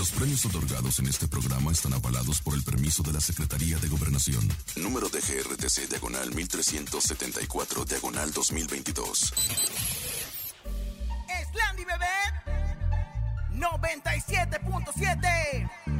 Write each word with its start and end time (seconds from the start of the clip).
Los 0.00 0.10
premios 0.12 0.46
otorgados 0.46 0.98
en 0.98 1.08
este 1.08 1.28
programa 1.28 1.72
están 1.72 1.92
avalados 1.92 2.40
por 2.40 2.54
el 2.54 2.62
permiso 2.62 3.02
de 3.02 3.12
la 3.12 3.20
Secretaría 3.20 3.76
de 3.76 3.86
Gobernación. 3.86 4.48
Número 4.76 5.10
de 5.10 5.20
GRTC 5.20 5.90
Diagonal 5.90 6.34
1374 6.34 7.84
Diagonal 7.84 8.32
2022. 8.32 9.34
Slandy 11.52 11.84
Bebé 11.84 12.06
97.7 13.52 15.99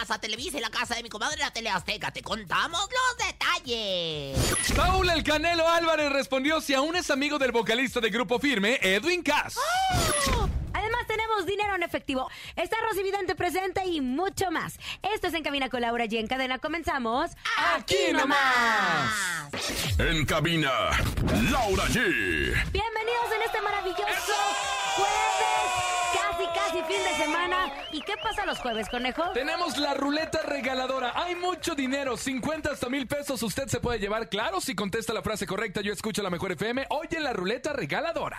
casa 0.00 0.18
Televisa 0.18 0.58
y 0.58 0.60
la 0.60 0.68
casa 0.68 0.94
de 0.94 1.02
mi 1.02 1.08
comadre 1.08 1.38
la 1.38 1.50
Tele 1.50 1.70
Azteca. 1.70 2.10
Te 2.10 2.22
contamos 2.22 2.80
los 2.80 3.26
detalles. 3.26 4.38
Paul 4.76 5.08
El 5.08 5.22
Canelo 5.24 5.66
Álvarez 5.66 6.12
respondió 6.12 6.60
si 6.60 6.74
aún 6.74 6.96
es 6.96 7.10
amigo 7.10 7.38
del 7.38 7.50
vocalista 7.50 7.98
de 8.00 8.10
Grupo 8.10 8.38
Firme, 8.38 8.78
Edwin 8.82 9.22
Cass. 9.22 9.56
Además 10.74 11.06
tenemos 11.06 11.46
dinero 11.46 11.74
en 11.74 11.82
efectivo, 11.82 12.28
está 12.56 12.76
Rosy 12.86 13.02
Vidente 13.02 13.34
presente 13.34 13.86
y 13.86 14.02
mucho 14.02 14.50
más. 14.50 14.78
Esto 15.14 15.28
es 15.28 15.34
En 15.34 15.42
Cabina 15.42 15.70
con 15.70 15.80
Laura 15.80 16.04
y 16.04 16.18
en 16.18 16.26
cadena 16.26 16.58
comenzamos 16.58 17.30
¡Aquí 17.74 18.12
nomás! 18.12 19.10
En 19.98 20.26
cabina, 20.26 20.70
Laura 21.50 21.84
G. 21.86 21.94
Bienvenidos 22.70 23.32
en 23.34 23.42
este 23.46 23.62
maravilloso 23.62 24.34
jueves, 24.96 25.85
casi 26.76 26.92
fin 26.92 27.04
de 27.04 27.24
semana. 27.24 27.72
¿Y 27.92 28.00
qué 28.02 28.14
pasa 28.22 28.46
los 28.46 28.58
jueves, 28.58 28.88
conejo? 28.88 29.22
Tenemos 29.32 29.76
la 29.78 29.94
ruleta 29.94 30.42
regaladora. 30.42 31.12
Hay 31.14 31.34
mucho 31.34 31.74
dinero, 31.74 32.16
50 32.16 32.70
hasta 32.70 32.88
mil 32.88 33.06
pesos. 33.06 33.42
Usted 33.42 33.68
se 33.68 33.80
puede 33.80 33.98
llevar, 33.98 34.28
claro, 34.28 34.60
si 34.60 34.74
contesta 34.74 35.12
la 35.12 35.22
frase 35.22 35.46
correcta. 35.46 35.80
Yo 35.80 35.92
escucho 35.92 36.22
la 36.22 36.30
mejor 36.30 36.52
FM. 36.52 36.86
Hoy 36.90 37.08
en 37.10 37.24
la 37.24 37.32
ruleta 37.32 37.72
regaladora. 37.72 38.38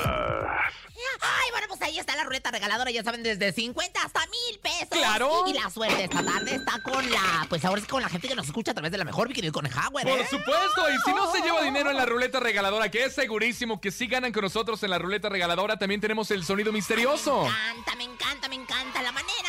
Ahí 1.91 1.99
está 1.99 2.15
la 2.15 2.23
ruleta 2.23 2.51
regaladora, 2.51 2.89
ya 2.89 3.03
saben, 3.03 3.21
desde 3.21 3.51
50 3.51 4.01
hasta 4.01 4.21
mil 4.27 4.59
pesos. 4.59 4.87
Claro. 4.91 5.43
Y 5.45 5.51
la 5.51 5.69
suerte 5.69 6.05
esta 6.05 6.23
tarde 6.23 6.55
está 6.55 6.81
con 6.81 7.11
la, 7.11 7.45
pues 7.49 7.65
ahora 7.65 7.81
sí 7.81 7.87
con 7.87 8.01
la 8.01 8.07
gente 8.07 8.29
que 8.29 8.35
nos 8.35 8.45
escucha 8.45 8.71
a 8.71 8.73
través 8.73 8.93
de 8.93 8.97
la 8.97 9.03
mejor, 9.03 9.27
mi 9.27 9.33
querido 9.33 9.51
Conejauer, 9.51 10.07
Por 10.07 10.17
¿eh? 10.17 10.25
supuesto, 10.29 10.89
y 10.89 10.97
si 11.03 11.11
no 11.13 11.29
se 11.33 11.41
lleva 11.41 11.61
dinero 11.63 11.91
en 11.91 11.97
la 11.97 12.05
ruleta 12.05 12.39
regaladora, 12.39 12.89
que 12.89 13.03
es 13.03 13.13
segurísimo 13.13 13.81
que 13.81 13.91
sí 13.91 14.07
ganan 14.07 14.31
con 14.31 14.43
nosotros 14.43 14.81
en 14.83 14.89
la 14.89 14.99
ruleta 14.99 15.27
regaladora, 15.27 15.77
también 15.77 15.99
tenemos 15.99 16.31
el 16.31 16.45
sonido 16.45 16.71
misterioso. 16.71 17.41
Me 17.41 17.49
encanta, 17.49 17.95
me 17.97 18.03
encanta, 18.05 18.47
me 18.47 18.55
encanta. 18.55 19.01
La 19.01 19.11
manera 19.11 19.40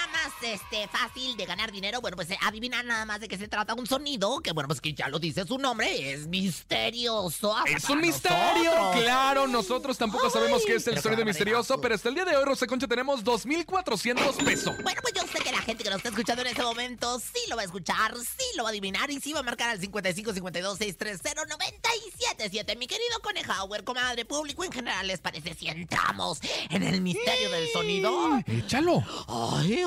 este, 0.42 0.88
fácil 0.88 1.36
de 1.36 1.46
ganar 1.46 1.72
dinero, 1.72 2.00
bueno, 2.00 2.16
pues 2.16 2.30
eh, 2.30 2.38
adivina 2.42 2.82
nada 2.82 3.04
más 3.04 3.20
de 3.20 3.28
qué 3.28 3.38
se 3.38 3.48
trata 3.48 3.74
un 3.74 3.86
sonido, 3.86 4.40
que 4.40 4.52
bueno, 4.52 4.68
pues 4.68 4.80
que 4.80 4.92
ya 4.94 5.08
lo 5.08 5.18
dice 5.18 5.44
su 5.46 5.58
nombre, 5.58 6.12
es 6.12 6.26
misterioso. 6.26 7.56
hasta 7.56 7.70
Es 7.76 7.88
un 7.88 8.00
misterio, 8.00 8.74
nosotros. 8.74 9.02
claro. 9.02 9.46
Nosotros 9.48 9.98
tampoco 9.98 10.30
sabemos 10.30 10.62
qué 10.66 10.74
es 10.76 10.86
el 10.86 11.00
sonido 11.00 11.24
misterioso, 11.24 11.80
pero 11.80 11.94
hasta 11.94 12.08
el 12.08 12.14
día 12.14 12.24
de 12.24 12.36
hoy, 12.36 12.44
Rosa 12.44 12.66
Concha, 12.66 12.86
tenemos 12.86 13.24
2.400 13.24 14.44
pesos. 14.44 14.74
Bueno, 14.82 15.00
pues 15.02 15.14
yo 15.14 15.22
sé 15.26 15.42
que 15.42 15.50
la 15.52 15.60
gente 15.62 15.84
que 15.84 15.90
nos 15.90 15.98
está 15.98 16.08
escuchando 16.10 16.42
en 16.42 16.48
este 16.48 16.62
momento 16.62 17.18
sí 17.20 17.40
lo 17.48 17.56
va 17.56 17.62
a 17.62 17.64
escuchar, 17.64 18.14
sí 18.16 18.44
lo 18.56 18.62
va 18.64 18.68
a 18.68 18.72
adivinar 18.72 19.10
y 19.10 19.20
sí 19.20 19.32
va 19.32 19.40
a 19.40 19.42
marcar 19.42 19.70
al 19.70 19.80
55 19.80 20.32
52 20.32 20.78
630 20.78 21.44
977. 21.58 22.76
Mi 22.76 22.86
querido 22.86 23.20
Conejauer, 23.22 23.84
comadre 23.84 24.24
público 24.24 24.64
en 24.64 24.72
general, 24.72 25.06
¿les 25.06 25.20
parece 25.20 25.54
si 25.54 25.68
entramos 25.68 26.38
en 26.70 26.82
el 26.82 27.00
misterio 27.00 27.50
del 27.50 27.68
sonido? 27.72 28.38
Échalo. 28.46 29.02
Ay, 29.28 29.84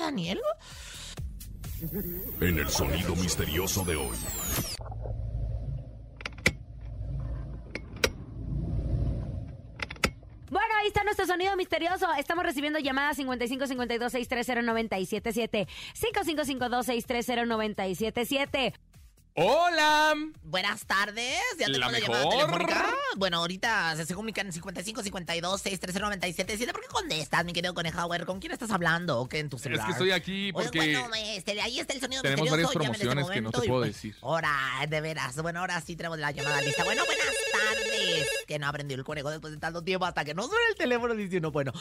Daniel. 0.00 0.40
En 2.40 2.58
el 2.58 2.68
sonido 2.68 3.14
misterioso 3.16 3.84
de 3.84 3.96
hoy. 3.96 4.16
Bueno, 10.50 10.68
ahí 10.80 10.86
está 10.88 11.04
nuestro 11.04 11.26
sonido 11.26 11.54
misterioso. 11.56 12.06
Estamos 12.18 12.44
recibiendo 12.44 12.78
llamadas 12.78 13.16
55 13.16 13.66
52 13.66 14.12
630 14.12 14.62
977 14.62 15.68
5552 15.94 16.86
630 16.86 17.44
977 17.46 18.74
Hola. 19.34 20.14
Buenas 20.42 20.84
tardes. 20.86 21.38
¿Ya 21.58 21.66
tengo 21.66 21.78
La 21.78 21.90
la, 21.92 21.98
llamada 22.00 22.24
mejor. 22.24 22.48
telefónica? 22.48 22.94
Bueno, 23.16 23.38
ahorita 23.38 23.96
se 24.04 24.14
comunican 24.14 24.46
en 24.46 24.52
55 24.52 25.02
52 25.02 25.60
630 25.60 26.00
977. 26.00 26.72
¿Por 26.72 26.82
qué 26.82 26.88
contestas, 26.88 27.44
mi 27.44 27.52
querido 27.52 27.74
Conejauer? 27.74 28.26
¿Con 28.26 28.38
quién 28.40 28.52
estás 28.52 28.70
hablando? 28.70 29.20
¿O 29.20 29.28
qué 29.28 29.38
en 29.40 29.48
tu 29.48 29.56
Es 29.56 29.62
celular? 29.62 29.86
que 29.86 29.92
estoy 29.92 30.10
aquí 30.12 30.50
Oye, 30.52 30.52
porque 30.52 30.78
bueno, 30.98 31.14
este, 31.14 31.60
ahí 31.60 31.80
está 31.80 31.94
el 31.94 32.00
sonido 32.00 32.22
tenemos 32.22 32.42
misterioso. 32.44 32.74
varias 32.78 32.92
este 32.94 33.04
promociones 33.06 33.30
que 33.34 33.40
no 33.40 33.50
te 33.50 33.64
y, 33.64 33.68
puedo 33.68 33.80
pues, 33.82 33.94
decir. 33.94 34.16
Ahora, 34.22 34.52
de 34.88 35.00
veras. 35.00 35.36
Bueno, 35.42 35.60
ahora 35.60 35.80
sí 35.80 35.96
tenemos 35.96 36.18
la 36.18 36.30
llamada 36.30 36.60
lista. 36.60 36.84
Bueno, 36.84 37.04
buenas 37.06 37.26
tardes. 37.52 38.28
Que 38.46 38.58
no 38.58 38.66
ha 38.66 38.68
aprendido 38.68 38.98
el 38.98 39.04
conejo 39.04 39.30
después 39.30 39.52
de 39.52 39.58
tanto 39.58 39.82
tiempo 39.82 40.04
hasta 40.06 40.24
que 40.24 40.34
no 40.34 40.42
suena 40.44 40.64
el 40.70 40.76
teléfono 40.76 41.14
diciendo, 41.14 41.50
bueno. 41.50 41.72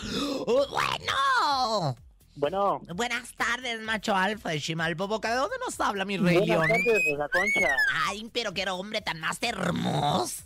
¡Oh, 0.45 0.68
bueno. 0.69 1.97
Bueno, 2.39 2.80
Buenas 2.94 3.34
tardes, 3.34 3.81
macho 3.81 4.16
alfa 4.16 4.50
de 4.51 4.62
Chimalpopoca. 4.62 5.31
¿De 5.31 5.38
dónde 5.38 5.56
nos 5.66 5.80
habla 5.80 6.06
mi 6.06 6.18
rey 6.18 6.38
buenas 6.38 6.68
tardes, 6.68 7.04
Concha. 7.31 7.75
Ay, 8.07 8.30
pero 8.31 8.54
qué 8.54 8.63
hombre 8.69 9.01
tan 9.01 9.19
más 9.19 9.39
hermoso. 9.42 10.44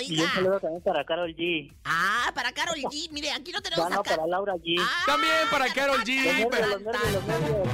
Y 0.00 0.14
un 0.14 0.20
Oiga. 0.20 0.32
saludo 0.34 0.60
también 0.60 0.82
para 0.82 1.04
Carol 1.04 1.34
G. 1.34 1.72
Ah, 1.84 2.30
para 2.36 2.52
Carol 2.52 2.76
G. 2.76 3.10
Mire, 3.10 3.32
aquí 3.32 3.50
no 3.50 3.60
tenemos 3.62 3.88
Car- 3.88 4.02
para 4.04 4.26
Laura 4.28 4.54
G. 4.54 4.76
Ah, 4.78 5.02
También 5.06 5.32
para 5.50 5.72
Carol 5.74 6.04
G. 6.04 6.22
nervios, 6.24 6.48
pero- 6.52 6.66
los 6.68 6.82
nervios, 6.82 7.12
los 7.12 7.24
nervios. 7.24 7.68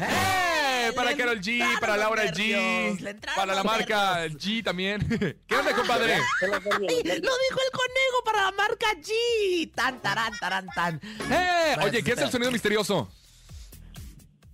¡Eh! 0.00 0.86
le 0.88 0.92
para 0.94 1.14
Carol 1.16 1.40
G, 1.40 1.80
para 1.80 1.96
Laura 1.98 2.24
nervios, 2.24 2.98
G, 2.98 3.34
para 3.36 3.54
la 3.54 3.62
marca. 3.62 4.26
G 4.26 4.64
también. 4.64 5.06
¿Qué 5.46 5.54
onda, 5.56 5.74
compadre? 5.76 6.14
Ay, 6.14 6.22
los 6.40 6.64
lo 6.64 7.20
dijo 7.20 7.60
el 7.64 7.70
conejo 7.72 8.24
para 8.24 8.44
la 8.46 8.52
marca 8.52 8.86
G. 8.96 9.70
Tan, 9.74 10.00
tarán, 10.00 10.32
tarán, 10.40 10.66
tan. 10.74 11.00
Eh, 11.30 11.72
Pues, 11.74 11.86
oye, 11.88 12.02
¿qué 12.02 12.12
es 12.12 12.18
el 12.18 12.30
sonido 12.30 12.50
misterioso? 12.50 12.87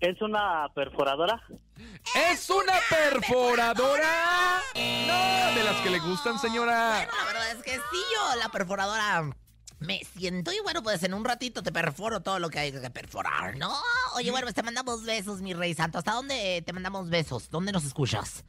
¿Es 0.00 0.20
una 0.20 0.69
perforadora? 0.75 1.40
¿Es 2.32 2.50
una 2.50 2.75
perforadora? 2.90 4.60
No, 4.75 5.54
de 5.54 5.64
las 5.64 5.81
que 5.82 5.90
le 5.90 6.00
gustan, 6.00 6.38
señora. 6.38 6.96
Bueno, 6.96 7.12
la 7.16 7.25
verdad 7.26 7.50
es 7.52 7.62
que 7.62 7.72
sí, 7.72 8.02
yo 8.12 8.36
la 8.40 8.48
perforadora 8.48 9.31
me 9.78 10.00
siento 10.16 10.52
y 10.52 10.60
bueno, 10.60 10.82
pues 10.82 11.02
en 11.04 11.14
un 11.14 11.25
ratito 11.25 11.62
te 11.62 11.70
perforo 11.70 12.20
todo 12.22 12.38
lo 12.38 12.50
que 12.50 12.58
hay 12.58 12.72
que 12.72 12.90
perforar, 12.90 13.56
¿no? 13.56 13.72
Oye, 14.16 14.31
bueno, 14.31 14.46
pues 14.46 14.54
te 14.54 14.62
mandamos 14.62 15.04
besos, 15.04 15.40
mi 15.40 15.54
rey 15.54 15.75
santo. 15.75 15.98
¿Hasta 15.98 16.12
dónde 16.12 16.62
te 16.66 16.72
mandamos 16.72 17.08
besos? 17.08 17.50
¿Dónde 17.50 17.72
nos 17.72 17.84
escuchas? 17.84 18.44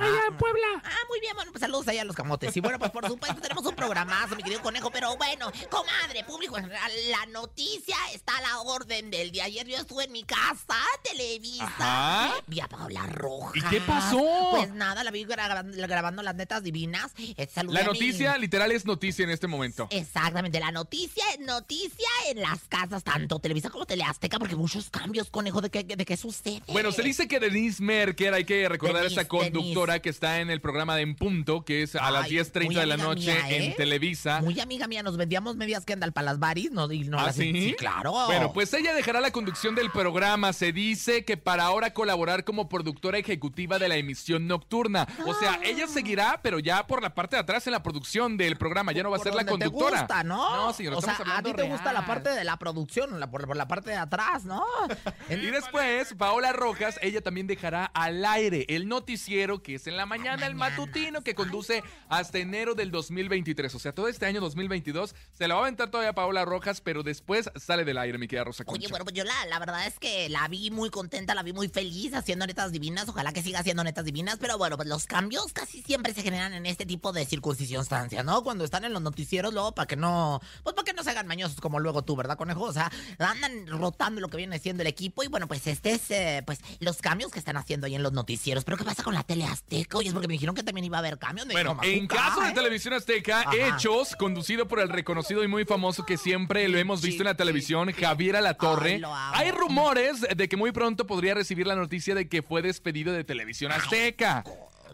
Allá 0.00 0.20
en 0.28 0.36
Puebla. 0.36 0.66
Ah, 0.82 0.96
muy 1.08 1.20
bien, 1.20 1.34
bueno, 1.34 1.52
pues 1.52 1.60
saludos 1.60 1.86
allá 1.88 2.02
a 2.02 2.04
los 2.04 2.16
camotes. 2.16 2.56
Y 2.56 2.60
bueno, 2.60 2.78
pues 2.78 2.90
por 2.90 3.06
supuesto 3.06 3.40
tenemos 3.40 3.64
un 3.66 3.74
programazo, 3.74 4.34
mi 4.36 4.42
querido 4.42 4.62
conejo, 4.62 4.90
pero 4.90 5.16
bueno, 5.16 5.50
comadre, 5.70 6.24
público 6.24 6.56
en 6.58 6.64
general, 6.64 6.92
la 7.10 7.26
noticia 7.26 7.96
está 8.14 8.36
a 8.38 8.40
la 8.42 8.60
orden 8.60 9.10
del 9.10 9.30
día. 9.30 9.44
Ayer 9.44 9.66
yo 9.66 9.76
estuve 9.76 10.04
en 10.04 10.12
mi 10.12 10.24
casa, 10.24 10.76
Televisa, 11.02 11.64
Ajá. 11.66 12.34
vi 12.46 12.60
a 12.60 12.68
Paula 12.68 13.06
Roja. 13.06 13.52
¿Y 13.54 13.62
qué 13.62 13.80
pasó? 13.80 14.48
Pues 14.52 14.70
nada, 14.72 15.04
la 15.04 15.10
vi 15.10 15.24
grabando, 15.24 15.76
grabando 15.86 16.22
las 16.22 16.34
netas 16.34 16.62
divinas. 16.62 17.12
Eh, 17.36 17.48
saludé 17.52 17.74
La 17.74 17.80
mi- 17.80 17.86
noticia 17.88 18.36
literal 18.38 18.72
es 18.72 18.84
noticia 18.86 19.24
en 19.24 19.30
este 19.30 19.46
momento. 19.46 19.88
Exactamente, 19.90 20.60
la 20.60 20.70
noticia 20.72 21.24
es 21.32 21.40
noticia 21.40 22.08
en 22.28 22.40
las 22.40 22.60
casas, 22.68 23.04
tanto 23.04 23.38
Televisa 23.38 23.70
como 23.70 23.86
Teleazteca, 23.86 24.38
porque 24.38 24.56
muchos 24.56 24.90
cambios, 24.90 25.30
conejo, 25.30 25.60
¿de 25.60 25.70
qué, 25.70 25.84
de 25.84 26.04
qué 26.04 26.16
sucede? 26.16 26.62
Bueno, 26.68 26.92
se 26.92 27.02
dice 27.02 27.28
que 27.28 27.40
Denise 27.40 27.82
Merker, 27.82 28.34
hay 28.34 28.44
que 28.44 28.68
recordar 28.68 28.98
a 28.98 29.00
Denise, 29.02 29.20
esa 29.20 29.28
conductora 29.28 29.89
que 29.98 30.08
está 30.08 30.40
en 30.40 30.48
el 30.50 30.60
programa 30.60 30.94
de 30.96 31.02
En 31.02 31.16
Punto, 31.16 31.64
que 31.64 31.82
es 31.82 31.96
a 31.96 32.10
las 32.12 32.26
Ay, 32.26 32.36
10.30 32.36 32.64
muy 32.66 32.74
de 32.76 32.86
la 32.86 32.96
noche 32.96 33.32
mía, 33.34 33.50
¿eh? 33.50 33.64
en 33.66 33.74
Televisa. 33.76 34.40
Muy 34.40 34.58
amiga 34.60 34.86
mía, 34.86 35.02
nos 35.02 35.16
vendíamos 35.16 35.56
medias 35.56 35.84
Kendall 35.84 36.12
para 36.12 36.26
las 36.26 36.38
baris, 36.38 36.70
¿no? 36.70 36.90
Y 36.92 37.00
no 37.04 37.18
¿Ah, 37.18 37.24
las- 37.26 37.34
sí? 37.36 37.74
claro. 37.76 38.12
Bueno, 38.26 38.52
pues 38.52 38.72
ella 38.74 38.94
dejará 38.94 39.20
la 39.20 39.30
conducción 39.32 39.74
del 39.74 39.90
programa. 39.90 40.52
Se 40.52 40.72
dice 40.72 41.24
que 41.24 41.36
para 41.36 41.64
ahora 41.64 41.92
colaborar 41.92 42.44
como 42.44 42.68
productora 42.68 43.18
ejecutiva 43.18 43.78
de 43.78 43.88
la 43.88 43.96
emisión 43.96 44.46
nocturna. 44.46 45.06
O 45.26 45.34
sea, 45.34 45.58
ella 45.64 45.86
seguirá, 45.88 46.40
pero 46.42 46.58
ya 46.60 46.86
por 46.86 47.02
la 47.02 47.14
parte 47.14 47.36
de 47.36 47.40
atrás 47.40 47.66
en 47.66 47.72
la 47.72 47.82
producción 47.82 48.36
del 48.36 48.56
programa. 48.56 48.92
Ya 48.92 49.02
no 49.02 49.10
va 49.10 49.16
a 49.16 49.20
ser 49.20 49.34
la 49.34 49.44
conductora. 49.44 49.96
Te 49.96 50.02
gusta, 50.02 50.24
¿no? 50.24 50.56
No, 50.66 50.72
señor, 50.72 50.94
O 50.94 51.00
sea, 51.02 51.18
a 51.36 51.42
ti 51.42 51.52
te 51.52 51.64
gusta 51.64 51.92
la 51.92 52.06
parte 52.06 52.30
de 52.30 52.44
la 52.44 52.56
producción, 52.58 53.18
la- 53.18 53.30
por, 53.30 53.46
por 53.46 53.56
la 53.56 53.66
parte 53.66 53.90
de 53.90 53.96
atrás, 53.96 54.44
¿no? 54.44 54.62
Y 55.30 55.46
después, 55.50 56.14
Paola 56.18 56.52
Rojas, 56.52 56.98
ella 57.02 57.20
también 57.22 57.46
dejará 57.46 57.86
al 57.86 58.24
aire 58.24 58.66
el 58.68 58.88
noticiero 58.88 59.62
que 59.62 59.78
es 59.80 59.86
en 59.86 59.96
la 59.96 60.06
mañana, 60.06 60.46
el 60.46 60.54
matutino 60.54 61.22
que 61.22 61.34
conduce 61.34 61.82
hasta 62.08 62.38
enero 62.38 62.74
del 62.74 62.90
2023. 62.90 63.74
O 63.74 63.78
sea, 63.78 63.92
todo 63.92 64.08
este 64.08 64.26
año 64.26 64.40
2022 64.40 65.14
se 65.32 65.48
la 65.48 65.54
va 65.54 65.60
a 65.60 65.64
aventar 65.64 65.90
todavía 65.90 66.12
Paola 66.12 66.44
Rojas, 66.44 66.80
pero 66.80 67.02
después 67.02 67.50
sale 67.56 67.84
del 67.84 67.98
aire, 67.98 68.18
mi 68.18 68.28
querida 68.28 68.44
Rosa 68.44 68.64
Concha. 68.64 68.78
Oye, 68.78 68.88
bueno, 68.88 69.04
pues 69.04 69.14
yo 69.14 69.24
la, 69.24 69.46
la 69.46 69.58
verdad 69.58 69.86
es 69.86 69.98
que 69.98 70.28
la 70.28 70.46
vi 70.48 70.70
muy 70.70 70.90
contenta, 70.90 71.34
la 71.34 71.42
vi 71.42 71.52
muy 71.52 71.68
feliz 71.68 72.14
haciendo 72.14 72.46
netas 72.46 72.72
divinas. 72.72 73.08
Ojalá 73.08 73.32
que 73.32 73.42
siga 73.42 73.60
haciendo 73.60 73.82
netas 73.84 74.04
divinas, 74.04 74.38
pero 74.38 74.58
bueno, 74.58 74.76
pues 74.76 74.88
los 74.88 75.06
cambios 75.06 75.52
casi 75.52 75.82
siempre 75.82 76.12
se 76.14 76.22
generan 76.22 76.52
en 76.52 76.66
este 76.66 76.86
tipo 76.86 77.12
de 77.12 77.24
circunstancias, 77.24 78.24
¿no? 78.24 78.42
Cuando 78.42 78.64
están 78.64 78.84
en 78.84 78.92
los 78.92 79.02
noticieros, 79.02 79.52
luego 79.52 79.72
para 79.72 79.86
que 79.86 79.96
no, 79.96 80.40
pues 80.62 80.74
para 80.74 80.84
que 80.84 80.92
no 80.92 81.02
se 81.02 81.10
hagan 81.10 81.26
mañosos 81.26 81.60
como 81.60 81.80
luego 81.80 82.02
tú, 82.02 82.16
¿verdad, 82.16 82.36
conejo? 82.36 82.62
O 82.62 82.72
sea, 82.72 82.90
andan 83.18 83.66
rotando 83.66 84.20
lo 84.20 84.28
que 84.28 84.36
viene 84.36 84.58
siendo 84.58 84.82
el 84.82 84.86
equipo 84.86 85.22
y 85.22 85.28
bueno, 85.28 85.48
pues 85.48 85.66
este 85.66 85.92
es, 85.92 86.10
eh, 86.10 86.42
pues 86.44 86.60
los 86.80 86.98
cambios 86.98 87.30
que 87.30 87.38
están 87.38 87.56
haciendo 87.56 87.86
ahí 87.86 87.94
en 87.94 88.02
los 88.02 88.12
noticieros. 88.12 88.64
Pero 88.64 88.76
¿qué 88.76 88.84
pasa 88.84 89.02
con 89.02 89.14
la 89.14 89.22
tele 89.22 89.44
azteca? 89.60 89.98
Oye, 89.98 90.08
es 90.08 90.12
porque 90.12 90.28
me 90.28 90.34
dijeron 90.34 90.54
que 90.54 90.62
también 90.62 90.84
iba 90.84 90.98
a 90.98 91.00
haber 91.00 91.18
cambios. 91.18 91.46
Me 91.46 91.54
Bueno, 91.54 91.78
en 91.82 92.06
caso 92.06 92.40
de 92.40 92.48
¿eh? 92.48 92.52
Televisión 92.52 92.94
Azteca, 92.94 93.40
Ajá. 93.40 93.52
Hechos, 93.54 94.16
conducido 94.16 94.66
por 94.66 94.80
el 94.80 94.88
reconocido 94.88 95.44
y 95.44 95.48
muy 95.48 95.64
famoso 95.64 96.04
que 96.04 96.16
siempre 96.16 96.68
lo 96.68 96.78
hemos 96.78 97.02
visto 97.02 97.22
en 97.22 97.26
la 97.26 97.36
televisión, 97.36 97.92
Javier 97.92 98.36
Alatorre, 98.36 99.00
hay 99.32 99.50
rumores 99.50 100.20
de 100.36 100.48
que 100.48 100.56
muy 100.56 100.72
pronto 100.72 101.06
podría 101.06 101.34
recibir 101.34 101.66
la 101.66 101.76
noticia 101.76 102.14
de 102.14 102.28
que 102.28 102.42
fue 102.42 102.62
despedido 102.62 103.12
de 103.12 103.24
Televisión 103.24 103.72
Azteca. 103.72 104.44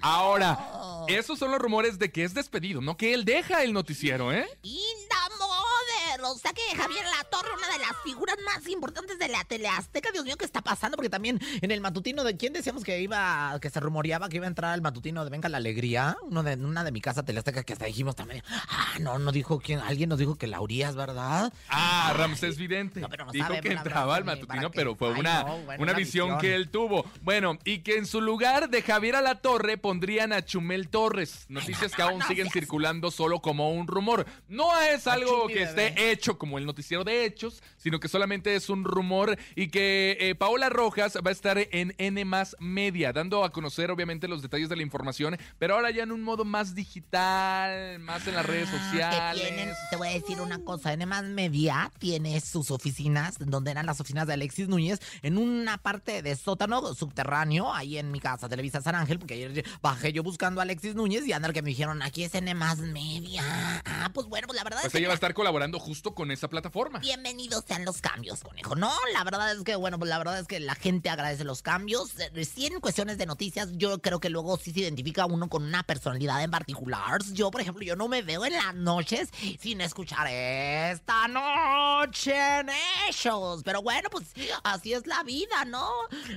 Ahora, 0.03 1.05
esos 1.09 1.39
son 1.39 1.51
los 1.51 1.61
rumores 1.61 1.99
de 1.99 2.11
que 2.11 2.25
es 2.25 2.35
despedido, 2.35 2.81
no 2.81 2.97
que 2.97 3.15
él 3.15 3.25
deja 3.25 3.63
el 3.63 3.73
noticiero, 3.73 4.33
¿eh? 4.33 4.47
O 6.25 6.39
sea 6.39 6.53
que 6.53 6.63
Javier 6.77 7.05
La 7.05 7.25
Torre, 7.25 7.49
una 7.57 7.69
de 7.69 7.79
las 7.79 7.97
figuras 8.05 8.37
más 8.45 8.67
importantes 8.69 9.19
de 9.19 9.29
la 9.29 9.45
teleazteca. 9.45 10.11
Dios 10.13 10.25
mío, 10.25 10.37
¿qué 10.37 10.45
está 10.45 10.63
pasando? 10.63 10.97
Porque 10.97 11.09
también 11.11 11.41
en 11.61 11.71
el 11.71 11.81
matutino 11.81 12.25
de 12.25 12.37
quién 12.37 12.53
decíamos 12.53 12.85
que 12.85 13.01
iba, 13.01 13.59
que 13.61 13.71
se 13.71 13.81
rumoreaba 13.81 14.29
que 14.29 14.37
iba 14.37 14.47
a 14.47 14.49
entrar 14.49 14.73
al 14.73 14.83
matutino 14.83 15.25
de 15.25 15.31
Venga 15.31 15.49
la 15.49 15.59
Alegría, 15.59 16.17
uno 16.23 16.43
de 16.43 16.55
una 16.55 16.85
de 16.85 16.93
mi 16.93 17.01
casa 17.01 17.23
teleazteca 17.23 17.63
que 17.65 17.73
hasta 17.73 17.87
dijimos 17.87 18.17
también. 18.17 18.43
Ah, 18.69 18.95
no, 19.01 19.19
no 19.19 19.33
dijo 19.33 19.61
quién, 19.61 19.81
alguien 19.81 20.09
nos 20.09 20.19
dijo 20.19 20.37
que 20.37 20.47
Laurías, 20.47 20.95
¿verdad? 20.97 21.53
Ah, 21.69 22.13
Ramsés 22.17 22.57
Vidente. 22.57 23.01
No, 23.01 23.09
pero 23.09 23.27
no 23.27 23.33
Dijo 23.33 23.47
sabemos 23.47 23.63
que 23.63 23.75
la 23.75 23.81
entraba 23.81 24.17
al 24.17 24.25
matutino, 24.25 24.71
pero 24.71 24.95
fue 24.97 25.13
Ay, 25.13 25.21
una, 25.21 25.43
no, 25.43 25.59
bueno, 25.59 25.83
una 25.83 25.93
visión, 25.93 26.27
visión. 26.29 26.41
que 26.41 26.55
él 26.55 26.71
tuvo. 26.71 27.05
Bueno, 27.23 27.59
y 27.65 27.81
que 27.81 27.97
en 27.99 28.07
su 28.07 28.21
lugar 28.21 28.69
de 28.71 28.83
Javier 28.83 29.17
Alatorre 29.17 29.77
pondrían 29.79 30.33
a 30.33 30.45
Chumel 30.45 30.89
Torres. 30.89 31.45
Noticias 31.49 31.93
que 31.93 32.03
no, 32.03 32.09
aún 32.09 32.23
siguen 32.23 32.51
circulando 32.51 33.11
solo 33.11 33.41
como 33.41 33.73
un 33.73 33.87
rumor. 33.87 34.27
No 34.49 34.79
es 34.81 35.07
algo 35.07 35.47
que 35.49 35.63
esté 35.63 36.06
hecho 36.11 36.39
como 36.39 36.59
el 36.59 36.67
noticiero 36.67 37.05
de 37.05 37.25
hechos, 37.25 37.63
sino 37.77 38.01
que 38.01 38.09
solamente 38.09 38.55
es 38.55 38.69
un 38.71 38.85
rumor 38.85 39.39
y 39.55 39.69
que 39.69 40.17
eh, 40.21 40.35
Paola 40.35 40.69
Rojas 40.69 41.17
va 41.25 41.31
a 41.31 41.33
estar 41.33 41.59
en 41.59 41.95
N 41.99 42.25
más 42.25 42.57
Media, 42.59 43.13
dando 43.13 43.45
a 43.45 43.53
conocer 43.53 43.91
obviamente 43.91 44.29
los 44.29 44.43
detalles 44.43 44.69
de 44.69 44.77
la 44.77 44.83
información, 44.83 45.37
pero 45.59 45.75
ahora 45.75 45.91
ya 45.91 46.03
en 46.03 46.13
un 46.13 46.23
modo 46.23 46.45
más 46.45 46.75
digital, 46.75 47.99
más 48.01 48.27
en 48.27 48.35
las 48.35 48.47
redes 48.47 48.69
Ah, 48.73 48.79
sociales. 48.85 49.41
Que 49.43 49.49
tienen, 49.49 49.75
te 49.91 49.97
voy 49.97 50.09
a 50.09 50.13
decir 50.13 50.41
una 50.41 50.59
cosa, 50.61 50.93
N 50.93 51.07
más 51.07 51.25
Media 51.25 51.91
tiene 51.99 52.41
sus 52.41 52.71
oficinas, 52.71 53.37
donde 53.39 53.71
eran 53.71 53.87
las 53.87 54.01
oficinas 54.01 54.27
de 54.27 54.35
Alexis 54.35 54.69
Núñez, 54.69 55.01
en 55.23 55.39
una 55.39 55.79
parte 55.79 56.23
de 56.23 56.37
sótano 56.37 56.95
subterráneo, 56.95 57.73
ahí 57.73 57.99
en 57.99 58.11
mi 58.11 58.21
casa, 58.21 58.49
Televisa 58.49 58.81
San 58.83 58.95
Ángel, 58.95 59.19
porque 59.19 59.35
ayer 59.35 59.65
bajé 59.83 60.13
yo 60.13 60.23
buscando 60.23 60.61
a 60.61 60.65
Alexis 60.65 60.95
Núñez 60.95 61.27
y 61.27 61.33
andar 61.33 61.53
que 61.53 61.63
me 61.63 61.71
dijeron, 61.71 62.03
aquí 62.03 62.25
es 62.25 62.35
N 62.35 62.55
más 62.55 62.79
Media. 62.79 63.43
Ah, 63.85 64.11
pues 64.13 64.27
bueno, 64.27 64.47
pues 64.47 64.57
la 64.57 64.65
verdad 64.65 64.81
Pues 64.83 64.93
es 64.93 64.95
ella 64.95 65.05
que 65.05 65.09
va 65.09 65.13
a 65.13 65.15
estar 65.15 65.35
colaborando 65.35 65.79
justo 65.79 65.96
con 66.03 66.31
esa 66.31 66.49
plataforma. 66.49 66.99
Bienvenidos 66.99 67.65
sean 67.67 67.85
los 67.85 68.01
cambios, 68.01 68.41
conejo. 68.43 68.75
No, 68.77 68.93
la 69.13 69.25
verdad 69.25 69.53
es 69.53 69.63
que, 69.63 69.77
bueno, 69.77 69.99
pues 69.99 70.09
la 70.09 70.19
verdad 70.19 70.39
es 70.39 70.47
que 70.47 70.61
la 70.61 70.75
gente 70.75 71.09
agradece 71.11 71.45
los 71.45 71.63
cambios. 71.63 72.13
Eh, 72.21 72.45
Sí, 72.45 72.67
en 72.67 72.81
cuestiones 72.81 73.19
de 73.19 73.27
noticias, 73.27 73.71
yo 73.73 73.99
creo 74.01 74.21
que 74.21 74.31
luego 74.31 74.57
sí 74.57 74.73
se 74.73 74.81
identifica 74.81 75.27
uno 75.27 75.49
con 75.49 75.65
una 75.65 75.83
personalidad 75.83 76.43
en 76.43 76.51
particular. 76.51 77.21
Yo, 77.33 77.51
por 77.51 77.61
ejemplo, 77.61 77.83
yo 77.85 77.97
no 77.97 78.09
me 78.09 78.23
veo 78.23 78.45
en 78.45 78.53
las 78.55 78.75
noches 78.75 79.31
sin 79.59 79.81
escuchar 79.81 80.27
esta 80.29 81.27
noche 81.29 82.35
en 82.61 82.69
ellos. 83.09 83.63
Pero 83.65 83.83
bueno, 83.83 84.09
pues 84.11 84.25
así 84.65 84.93
es 84.93 85.07
la 85.07 85.23
vida, 85.23 85.65
¿no? 85.67 85.89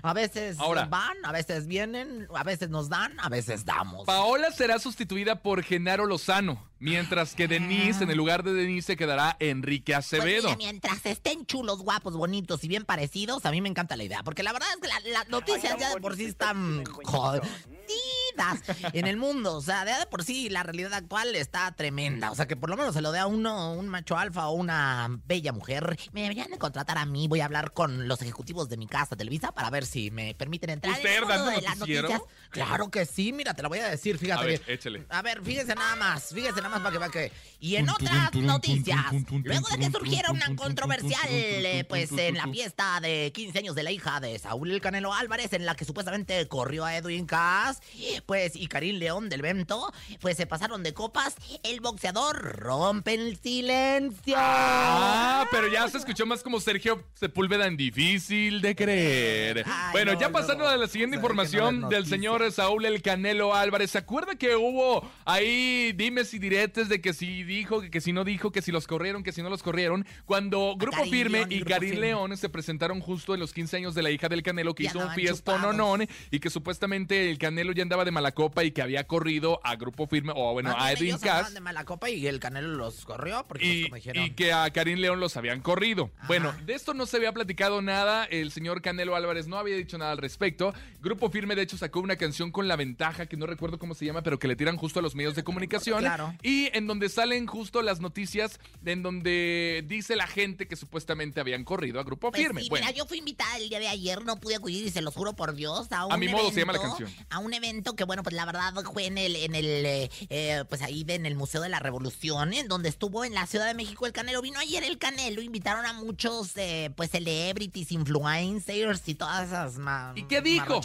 A 0.03 0.13
veces 0.13 0.59
Ahora. 0.59 0.85
van, 0.85 1.17
a 1.23 1.31
veces 1.31 1.67
vienen, 1.67 2.27
a 2.35 2.43
veces 2.43 2.69
nos 2.69 2.89
dan, 2.89 3.19
a 3.19 3.29
veces 3.29 3.65
damos. 3.65 4.05
Paola 4.05 4.51
será 4.51 4.79
sustituida 4.79 5.41
por 5.41 5.63
Genaro 5.63 6.05
Lozano, 6.05 6.68
mientras 6.79 7.36
que 7.36 7.48
Denise, 7.48 8.03
en 8.03 8.09
el 8.12 8.17
lugar 8.17 8.43
de 8.43 8.53
Denise, 8.53 8.88
se 8.88 8.98
quedará 8.98 9.36
Enrique 9.39 9.93
Pues 9.93 10.05
Acevedo. 10.05 10.43
mira, 10.50 10.57
mientras 10.57 11.05
estén 11.05 11.45
chulos, 11.45 11.79
guapos, 11.79 12.13
bonitos 12.15 12.63
y 12.63 12.67
bien 12.67 12.86
parecidos, 12.86 13.45
a 13.45 13.51
mí 13.51 13.62
me 13.62 13.69
encanta 13.69 13.95
la 13.95 14.03
idea. 14.03 14.24
Porque 14.24 14.43
la 14.43 14.53
verdad 14.53 14.67
es 14.75 14.81
que 14.81 14.88
la- 14.88 15.00
las 15.19 15.29
noticias 15.29 15.75
ya 15.79 15.93
de 15.93 16.01
por 16.01 16.15
sí 16.15 16.25
están 16.25 16.83
jodidas 16.86 18.62
en 18.93 19.07
el 19.07 19.17
mundo. 19.17 19.57
O 19.57 19.62
sea, 19.62 19.86
ya 19.86 20.00
de 20.00 20.05
por 20.05 20.24
sí 20.24 20.50
la 20.50 20.63
realidad 20.63 20.93
actual 20.93 21.36
está 21.36 21.71
tremenda. 21.74 22.31
O 22.31 22.36
sea, 22.36 22.48
que 22.48 22.55
por 22.55 22.69
lo 22.69 22.77
menos 22.77 22.93
se 22.93 23.01
lo 23.01 23.12
dé 23.12 23.19
a 23.19 23.27
uno, 23.27 23.74
un 23.74 23.88
macho 23.88 24.17
alfa 24.17 24.48
o 24.48 24.53
una 24.53 25.07
bella 25.25 25.51
mujer. 25.51 25.98
Me 26.13 26.21
deberían 26.24 26.50
de 26.51 26.57
contratar 26.57 26.98
a 26.98 27.05
mí. 27.05 27.27
Voy 27.27 27.41
a 27.41 27.45
hablar 27.45 27.74
con 27.74 28.07
los 28.07 28.21
ejecutivos 28.21 28.69
de 28.69 28.77
mi 28.77 28.88
casa, 28.88 29.15
Televisa, 29.15 29.51
para 29.51 29.69
ver 29.69 29.86
si 29.86 30.12
me 30.12 30.33
permiten 30.36 30.69
entrar 30.71 30.93
en 30.93 30.98
¿Usted 31.00 31.13
el 31.15 31.19
mundo 31.21 31.33
dando 31.36 31.51
de 31.51 31.62
las 31.62 31.77
noticias. 31.77 32.21
Claro 32.50 32.89
que 32.89 33.05
sí, 33.05 33.33
mira, 33.33 33.53
te 33.53 33.62
lo 33.63 33.69
voy 33.69 33.79
a 33.79 33.89
decir, 33.89 34.17
fíjate 34.17 34.41
A 34.41 34.45
ver, 34.45 34.59
bien. 34.59 34.77
échale. 34.77 35.05
A 35.09 35.21
ver, 35.21 35.41
fíjense 35.43 35.75
nada 35.75 35.95
más, 35.95 36.29
fíjense 36.33 36.57
nada 36.57 36.68
más 36.68 36.68
para 36.77 36.91
que 36.91 36.97
vea 36.97 37.09
que. 37.09 37.31
Y 37.59 37.75
en 37.75 37.89
otras 37.89 38.33
noticias, 38.35 38.99
luego 39.43 39.67
de 39.69 39.77
que 39.79 39.91
surgiera 39.91 40.31
una 40.31 40.55
controversial, 40.55 41.27
eh, 41.29 41.85
pues 41.89 42.11
en 42.13 42.35
la 42.35 42.47
fiesta 42.47 43.01
de 43.01 43.31
15 43.33 43.59
años 43.59 43.75
de 43.75 43.83
la 43.83 43.91
hija 43.91 44.19
de 44.19 44.39
Saúl 44.39 44.71
El 44.71 44.79
Canelo 44.79 45.13
Álvarez, 45.13 45.51
en 45.53 45.65
la 45.65 45.75
que 45.75 45.83
supuestamente 45.83 46.47
corrió 46.47 46.85
a 46.85 46.95
Edwin 46.95 47.25
Cass, 47.25 47.81
pues, 48.25 48.55
y 48.55 48.67
Karim 48.67 48.97
León 48.97 49.27
del 49.27 49.41
Vento, 49.41 49.91
pues 50.21 50.38
se 50.38 50.45
pasaron 50.45 50.83
de 50.83 50.93
copas. 50.93 51.35
El 51.63 51.81
boxeador 51.81 52.59
rompe 52.59 53.13
el 53.15 53.38
silencio. 53.38 54.35
Ah, 54.38 55.45
pero 55.51 55.67
ya 55.67 55.88
se 55.89 55.97
escuchó 55.97 56.25
más 56.25 56.43
como 56.43 56.61
Sergio 56.61 57.03
Sepúlveda 57.13 57.67
en 57.67 57.75
difícil 57.75 58.61
de 58.61 58.75
creer. 58.75 59.63
Ay, 59.65 59.91
bueno, 59.91 60.13
no, 60.13 60.19
ya 60.19 60.31
pasando 60.31 60.63
no. 60.63 60.69
a 60.69 60.77
la 60.77 60.88
siguiente 60.88 61.17
no 61.17 61.21
información 61.21 61.89
del 61.89 62.05
señor 62.05 62.49
Saúl 62.51 62.85
El 62.85 63.01
Canelo 63.01 63.53
Álvarez. 63.53 63.91
¿Se 63.91 63.97
acuerda 63.97 64.35
que 64.35 64.55
hubo 64.55 65.09
ahí 65.25 65.91
dimes 65.93 66.33
y 66.33 66.39
diretes 66.39 66.58
de 66.67 67.01
que 67.01 67.13
si 67.13 67.43
dijo, 67.43 67.81
que, 67.81 67.89
que 67.89 68.01
si 68.01 68.11
no 68.13 68.23
dijo, 68.23 68.51
que 68.51 68.61
si 68.61 68.71
los 68.71 68.85
corrieron, 68.85 69.23
que 69.23 69.31
si 69.31 69.41
no 69.41 69.49
los 69.49 69.63
corrieron? 69.63 70.05
Cuando 70.25 70.75
Grupo 70.77 71.03
Firme 71.05 71.39
León 71.39 71.51
y 71.51 71.55
Grupo 71.59 71.69
Karim 71.71 71.89
Firme. 71.91 72.07
León 72.07 72.37
se 72.37 72.49
presentaron 72.49 72.99
justo 72.99 73.33
en 73.33 73.39
los 73.39 73.53
15 73.53 73.77
años 73.77 73.95
de 73.95 74.03
la 74.03 74.11
hija 74.11 74.27
del 74.27 74.43
Canelo, 74.43 74.75
que 74.75 74.83
Y 74.83 74.87
hizo 74.87 74.99
un 74.99 75.11
fiestón 75.13 75.61
nonón, 75.61 76.07
y 76.31 76.39
que 76.39 76.49
supuestamente 76.49 77.29
el 77.29 77.37
Canelo 77.37 77.71
ya 77.71 77.83
andaba 77.83 78.05
de 78.05 78.11
mala 78.11 78.33
copa 78.33 78.63
y 78.63 78.71
que 78.71 78.81
había 78.81 79.05
corrido 79.05 79.59
a 79.63 79.75
Grupo 79.75 80.07
Firme, 80.07 80.33
o 80.35 80.53
bueno, 80.53 80.71
Más 80.71 80.83
a 80.83 80.91
Edwin 80.91 81.17
Cass. 81.17 81.53
de 81.53 81.61
mala 81.61 81.85
copa 81.85 82.09
y 82.09 82.27
el 82.27 82.39
Canelo 82.39 82.75
los 82.75 83.05
corrió 83.05 83.45
porque 83.47 83.65
Y, 83.65 83.89
dijeron, 83.89 84.23
y 84.23 84.31
que 84.31 84.51
a 84.53 84.69
Karim 84.71 84.99
León 84.99 85.19
los 85.19 85.37
habían 85.37 85.61
corrido. 85.61 86.11
Ajá. 86.17 86.27
Bueno, 86.27 86.53
de 86.65 86.73
esto 86.73 86.93
no 86.93 87.05
se 87.05 87.17
había 87.17 87.31
platicado 87.33 87.81
nada. 87.81 88.25
El 88.25 88.51
señor 88.51 88.81
Canelo 88.81 89.15
Álvarez 89.15 89.47
no 89.47 89.57
había 89.57 89.75
dicho 89.75 89.97
nada 89.97 90.11
al 90.11 90.17
respecto. 90.17 90.73
Grupo 91.01 91.29
Firme, 91.29 91.55
de 91.55 91.61
hecho, 91.61 91.77
sacó 91.77 91.99
una 92.01 92.15
canción 92.17 92.51
con 92.51 92.67
la 92.67 92.75
ventaja, 92.75 93.25
que 93.25 93.37
no 93.37 93.45
recuerdo 93.45 93.79
cómo 93.79 93.93
se 93.93 94.05
llama, 94.05 94.21
pero 94.21 94.39
que 94.39 94.47
le 94.47 94.55
tiran 94.55 94.77
justo 94.77 94.99
a 94.99 95.01
los 95.01 95.15
medios 95.15 95.35
de 95.35 95.43
comunicación. 95.43 95.99
Claro. 95.99 96.33
Y 96.41 96.48
en 96.73 96.87
donde 96.87 97.09
salen 97.09 97.47
justo 97.47 97.81
las 97.81 97.99
noticias, 97.99 98.59
en 98.85 99.03
donde 99.03 99.83
dice 99.87 100.15
la 100.15 100.27
gente 100.27 100.67
que 100.67 100.75
supuestamente 100.75 101.39
habían 101.39 101.63
corrido 101.63 101.99
a 101.99 102.03
Grupo 102.03 102.31
Pues 102.31 102.41
Firme. 102.41 102.61
sí, 102.61 102.69
bueno, 102.69 102.85
mira, 102.85 102.97
yo 102.97 103.05
fui 103.05 103.17
invitada 103.19 103.57
el 103.57 103.69
día 103.69 103.79
de 103.79 103.87
ayer, 103.87 104.23
no 104.23 104.39
pude 104.39 104.55
acudir 104.55 104.85
y 104.85 104.91
se 104.91 105.01
los 105.01 105.13
juro 105.13 105.33
por 105.33 105.53
Dios 105.53 105.91
a 105.91 106.05
un 106.05 106.13
A 106.13 106.17
mi 106.17 106.27
modo 106.27 106.51
se 106.51 106.59
llama 106.61 106.73
la 106.73 106.79
evento- 106.79 106.97
canción. 106.97 107.25
A 107.29 107.39
un 107.39 107.53
evento 107.53 107.95
que, 107.95 108.03
bueno, 108.03 108.23
pues 108.23 108.35
la 108.35 108.45
verdad 108.45 108.73
fue 108.93 109.05
en 109.05 109.17
el, 109.17 109.35
en 109.35 109.55
el, 109.55 109.65
eh, 109.85 110.09
eh, 110.29 110.63
pues 110.69 110.81
ahí 110.81 111.05
en 111.07 111.25
el 111.25 111.35
Museo 111.35 111.61
de 111.61 111.69
la 111.69 111.79
Revolución, 111.79 112.53
en 112.53 112.67
donde 112.67 112.89
estuvo 112.89 113.23
en 113.25 113.33
la 113.33 113.45
Ciudad 113.47 113.65
de 113.67 113.73
México 113.73 114.05
el 114.05 114.11
Canelo. 114.13 114.41
Vino 114.41 114.59
ayer 114.59 114.83
el 114.83 114.97
Canelo, 114.97 115.41
invitaron 115.41 115.85
a 115.85 115.93
muchos, 115.93 116.51
eh, 116.57 116.91
pues, 116.95 117.11
celebrities, 117.11 117.91
influencers 117.91 119.07
y 119.07 119.15
todas 119.15 119.47
esas 119.47 119.77
ma- 119.77 120.13
¿Y 120.15 120.23
qué 120.23 120.41
dijo? 120.41 120.81